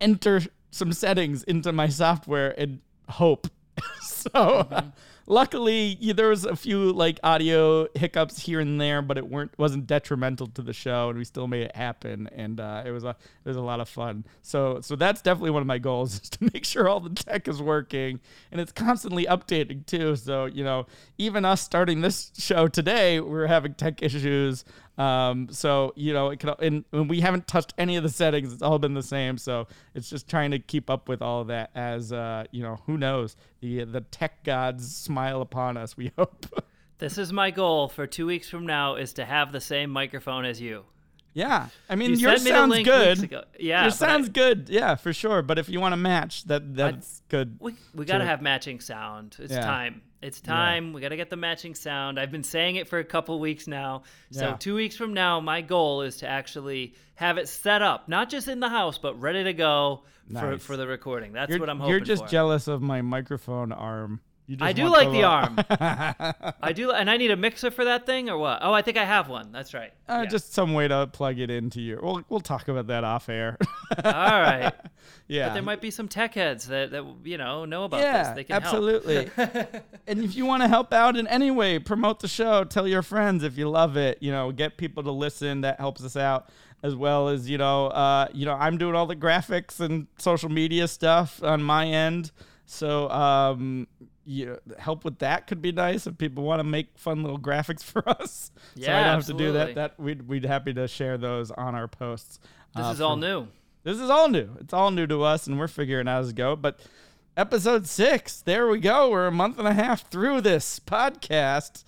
enter 0.00 0.40
some 0.70 0.92
settings 0.92 1.42
into 1.44 1.72
my 1.72 1.88
software 1.88 2.54
and 2.58 2.80
hope. 3.08 3.48
so 4.00 4.30
mm-hmm. 4.30 4.88
Luckily 5.28 5.96
yeah, 6.00 6.14
there 6.14 6.28
was 6.28 6.44
a 6.44 6.56
few 6.56 6.92
like 6.92 7.20
audio 7.22 7.86
hiccups 7.94 8.40
here 8.40 8.58
and 8.60 8.80
there, 8.80 9.02
but 9.02 9.16
it 9.16 9.28
weren't 9.28 9.56
wasn't 9.58 9.86
detrimental 9.86 10.48
to 10.48 10.62
the 10.62 10.72
show, 10.72 11.10
and 11.10 11.18
we 11.18 11.24
still 11.24 11.46
made 11.46 11.62
it 11.62 11.76
happen, 11.76 12.28
and 12.34 12.58
uh, 12.58 12.82
it 12.84 12.90
was 12.90 13.04
a 13.04 13.10
it 13.10 13.48
was 13.48 13.56
a 13.56 13.60
lot 13.60 13.80
of 13.80 13.88
fun. 13.88 14.24
So 14.42 14.80
so 14.80 14.96
that's 14.96 15.22
definitely 15.22 15.50
one 15.50 15.62
of 15.62 15.68
my 15.68 15.78
goals 15.78 16.14
is 16.22 16.30
to 16.30 16.50
make 16.52 16.64
sure 16.64 16.88
all 16.88 17.00
the 17.00 17.10
tech 17.10 17.46
is 17.46 17.62
working, 17.62 18.20
and 18.50 18.60
it's 18.60 18.72
constantly 18.72 19.26
updating 19.26 19.86
too. 19.86 20.16
So 20.16 20.46
you 20.46 20.64
know, 20.64 20.86
even 21.18 21.44
us 21.44 21.62
starting 21.62 22.00
this 22.00 22.32
show 22.36 22.66
today, 22.66 23.20
we're 23.20 23.46
having 23.46 23.74
tech 23.74 24.02
issues. 24.02 24.64
Um, 24.98 25.48
so 25.50 25.92
you 25.94 26.12
know, 26.12 26.30
it 26.30 26.40
can, 26.40 26.54
and, 26.58 26.84
and, 26.92 27.08
we 27.08 27.20
haven't 27.20 27.46
touched 27.46 27.72
any 27.78 27.96
of 27.96 28.02
the 28.02 28.08
settings. 28.08 28.52
It's 28.52 28.62
all 28.62 28.80
been 28.80 28.94
the 28.94 29.02
same. 29.02 29.38
So 29.38 29.68
it's 29.94 30.10
just 30.10 30.28
trying 30.28 30.50
to 30.50 30.58
keep 30.58 30.90
up 30.90 31.08
with 31.08 31.22
all 31.22 31.44
that. 31.44 31.70
As 31.76 32.12
uh, 32.12 32.44
you 32.50 32.64
know, 32.64 32.80
who 32.86 32.98
knows? 32.98 33.36
The 33.60 33.84
the 33.84 34.00
tech 34.00 34.42
gods 34.42 34.94
smile 34.94 35.40
upon 35.40 35.76
us. 35.76 35.96
We 35.96 36.10
hope. 36.18 36.46
this 36.98 37.16
is 37.16 37.32
my 37.32 37.52
goal 37.52 37.88
for 37.88 38.08
two 38.08 38.26
weeks 38.26 38.50
from 38.50 38.66
now: 38.66 38.96
is 38.96 39.12
to 39.14 39.24
have 39.24 39.52
the 39.52 39.60
same 39.60 39.90
microphone 39.90 40.44
as 40.44 40.60
you. 40.60 40.84
Yeah, 41.38 41.68
I 41.88 41.94
mean, 41.94 42.10
you 42.10 42.16
yours 42.16 42.44
sounds 42.44 42.82
good. 42.82 43.46
Yeah, 43.60 43.84
yours 43.84 43.94
sounds 43.94 44.28
I, 44.28 44.32
good. 44.32 44.68
Yeah, 44.68 44.96
for 44.96 45.12
sure. 45.12 45.40
But 45.40 45.60
if 45.60 45.68
you 45.68 45.80
want 45.80 45.92
to 45.92 45.96
match, 45.96 46.42
that 46.44 46.74
that's 46.74 47.20
I, 47.20 47.30
good. 47.30 47.58
We 47.60 47.74
we 47.94 48.04
got 48.04 48.18
to 48.18 48.24
have 48.24 48.42
matching 48.42 48.80
sound. 48.80 49.36
It's 49.38 49.52
yeah. 49.52 49.60
time. 49.60 50.02
It's 50.20 50.40
time. 50.40 50.88
Yeah. 50.88 50.94
We 50.94 51.00
got 51.00 51.10
to 51.10 51.16
get 51.16 51.30
the 51.30 51.36
matching 51.36 51.76
sound. 51.76 52.18
I've 52.18 52.32
been 52.32 52.42
saying 52.42 52.74
it 52.74 52.88
for 52.88 52.98
a 52.98 53.04
couple 53.04 53.38
weeks 53.38 53.68
now. 53.68 54.02
So, 54.32 54.46
yeah. 54.48 54.56
two 54.56 54.74
weeks 54.74 54.96
from 54.96 55.14
now, 55.14 55.38
my 55.38 55.60
goal 55.60 56.02
is 56.02 56.16
to 56.18 56.26
actually 56.26 56.94
have 57.14 57.38
it 57.38 57.48
set 57.48 57.82
up, 57.82 58.08
not 58.08 58.28
just 58.28 58.48
in 58.48 58.58
the 58.58 58.68
house, 58.68 58.98
but 58.98 59.20
ready 59.20 59.44
to 59.44 59.52
go 59.52 60.02
nice. 60.28 60.42
for, 60.42 60.58
for 60.58 60.76
the 60.76 60.88
recording. 60.88 61.32
That's 61.32 61.50
you're, 61.50 61.60
what 61.60 61.70
I'm 61.70 61.78
hoping 61.78 61.92
for. 61.92 61.96
You're 61.98 62.04
just 62.04 62.24
for. 62.24 62.30
jealous 62.30 62.66
of 62.66 62.82
my 62.82 63.00
microphone 63.00 63.70
arm. 63.70 64.20
I 64.60 64.72
do 64.72 64.88
like 64.88 65.10
the 65.10 65.24
arm. 65.24 65.58
I 66.62 66.72
do, 66.72 66.90
and 66.90 67.10
I 67.10 67.18
need 67.18 67.30
a 67.30 67.36
mixer 67.36 67.70
for 67.70 67.84
that 67.84 68.06
thing, 68.06 68.30
or 68.30 68.38
what? 68.38 68.60
Oh, 68.62 68.72
I 68.72 68.80
think 68.80 68.96
I 68.96 69.04
have 69.04 69.28
one. 69.28 69.52
That's 69.52 69.74
right. 69.74 69.92
Uh, 70.08 70.22
yeah. 70.22 70.30
Just 70.30 70.54
some 70.54 70.72
way 70.72 70.88
to 70.88 71.06
plug 71.06 71.38
it 71.38 71.50
into 71.50 71.82
your. 71.82 72.00
We'll 72.00 72.24
we'll 72.30 72.40
talk 72.40 72.68
about 72.68 72.86
that 72.86 73.04
off 73.04 73.28
air. 73.28 73.58
All 74.04 74.12
right. 74.12 74.72
Yeah. 75.26 75.48
But 75.48 75.54
there 75.54 75.62
might 75.62 75.82
be 75.82 75.90
some 75.90 76.08
tech 76.08 76.34
heads 76.34 76.68
that, 76.68 76.90
that 76.90 77.04
you 77.24 77.36
know 77.36 77.66
know 77.66 77.84
about 77.84 78.00
yeah, 78.00 78.24
this. 78.24 78.34
They 78.34 78.44
can 78.44 78.56
absolutely. 78.56 79.30
and 80.06 80.24
if 80.24 80.34
you 80.34 80.46
want 80.46 80.62
to 80.62 80.68
help 80.68 80.92
out 80.92 81.16
in 81.16 81.26
any 81.26 81.50
way, 81.50 81.78
promote 81.78 82.20
the 82.20 82.28
show. 82.28 82.64
Tell 82.64 82.88
your 82.88 83.02
friends 83.02 83.44
if 83.44 83.58
you 83.58 83.68
love 83.68 83.98
it. 83.98 84.18
You 84.22 84.32
know, 84.32 84.52
get 84.52 84.78
people 84.78 85.02
to 85.02 85.10
listen. 85.10 85.60
That 85.62 85.80
helps 85.80 86.02
us 86.02 86.16
out 86.16 86.48
as 86.82 86.94
well 86.94 87.28
as 87.28 87.48
you 87.48 87.58
know. 87.58 87.88
Uh, 87.88 88.28
you 88.32 88.46
know, 88.46 88.54
I'm 88.54 88.78
doing 88.78 88.94
all 88.94 89.06
the 89.06 89.16
graphics 89.16 89.80
and 89.80 90.06
social 90.18 90.48
media 90.48 90.88
stuff 90.88 91.42
on 91.42 91.62
my 91.62 91.86
end. 91.86 92.32
So 92.64 93.08
um, 93.10 93.86
you 94.28 94.58
help 94.78 95.04
with 95.04 95.20
that 95.20 95.46
could 95.46 95.62
be 95.62 95.72
nice 95.72 96.06
if 96.06 96.18
people 96.18 96.44
want 96.44 96.60
to 96.60 96.64
make 96.64 96.98
fun 96.98 97.22
little 97.22 97.38
graphics 97.38 97.82
for 97.82 98.06
us. 98.08 98.50
Yeah, 98.74 98.86
so 98.86 98.92
I 98.92 99.04
don't 99.04 99.16
absolutely. 99.16 99.46
have 99.46 99.54
to 99.54 99.72
do 99.72 99.74
that. 99.74 99.74
That 99.74 100.00
we'd 100.02 100.28
we'd 100.28 100.44
happy 100.44 100.74
to 100.74 100.86
share 100.86 101.16
those 101.16 101.50
on 101.50 101.74
our 101.74 101.88
posts. 101.88 102.38
This 102.76 102.84
uh, 102.84 102.90
is 102.90 103.00
all 103.00 103.16
new. 103.16 103.48
This 103.84 103.98
is 103.98 104.10
all 104.10 104.28
new. 104.28 104.50
It's 104.60 104.74
all 104.74 104.90
new 104.90 105.06
to 105.06 105.22
us, 105.22 105.46
and 105.46 105.58
we're 105.58 105.68
figuring 105.68 106.08
out 106.08 106.20
as 106.20 106.26
we 106.28 106.32
go. 106.34 106.56
But 106.56 106.80
episode 107.36 107.86
six, 107.86 108.40
there 108.42 108.68
we 108.68 108.80
go. 108.80 109.10
We're 109.10 109.28
a 109.28 109.32
month 109.32 109.58
and 109.58 109.66
a 109.66 109.72
half 109.72 110.10
through 110.10 110.42
this 110.42 110.78
podcast. 110.78 111.84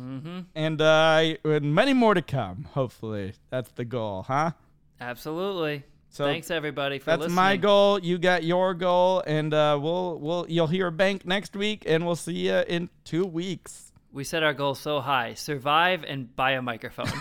Mm-hmm. 0.00 0.40
And 0.54 0.80
uh, 0.80 1.34
and 1.44 1.74
many 1.74 1.92
more 1.92 2.14
to 2.14 2.22
come. 2.22 2.68
Hopefully, 2.72 3.34
that's 3.50 3.70
the 3.72 3.84
goal, 3.84 4.22
huh? 4.22 4.52
Absolutely. 5.00 5.82
So 6.10 6.24
thanks 6.24 6.50
everybody 6.50 6.98
for 6.98 7.06
that's 7.06 7.20
listening. 7.20 7.36
my 7.36 7.56
goal. 7.56 8.00
You 8.00 8.18
got 8.18 8.42
your 8.42 8.74
goal, 8.74 9.22
and 9.26 9.54
uh, 9.54 9.78
we'll 9.80 10.18
we'll 10.18 10.46
you'll 10.48 10.66
hear 10.66 10.88
a 10.88 10.92
bank 10.92 11.24
next 11.24 11.54
week, 11.54 11.84
and 11.86 12.04
we'll 12.04 12.16
see 12.16 12.48
you 12.48 12.64
in 12.66 12.90
two 13.04 13.24
weeks. 13.24 13.92
We 14.12 14.24
set 14.24 14.42
our 14.42 14.52
goal 14.52 14.74
so 14.74 15.00
high: 15.00 15.34
survive 15.34 16.04
and 16.04 16.34
buy 16.34 16.52
a 16.52 16.62
microphone. 16.62 17.06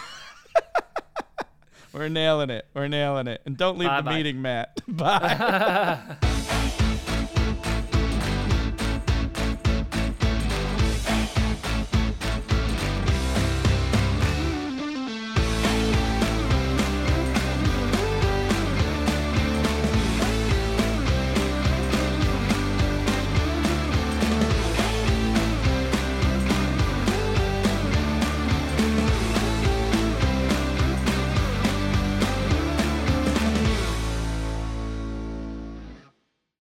We're 1.94 2.10
nailing 2.10 2.50
it. 2.50 2.68
We're 2.74 2.88
nailing 2.88 3.28
it. 3.28 3.42
And 3.46 3.58
don't 3.58 3.78
leave 3.78 3.90
bye 3.90 4.02
the 4.02 4.04
bye. 4.04 4.16
meeting, 4.18 4.42
Matt. 4.42 4.82
Bye. 4.88 6.18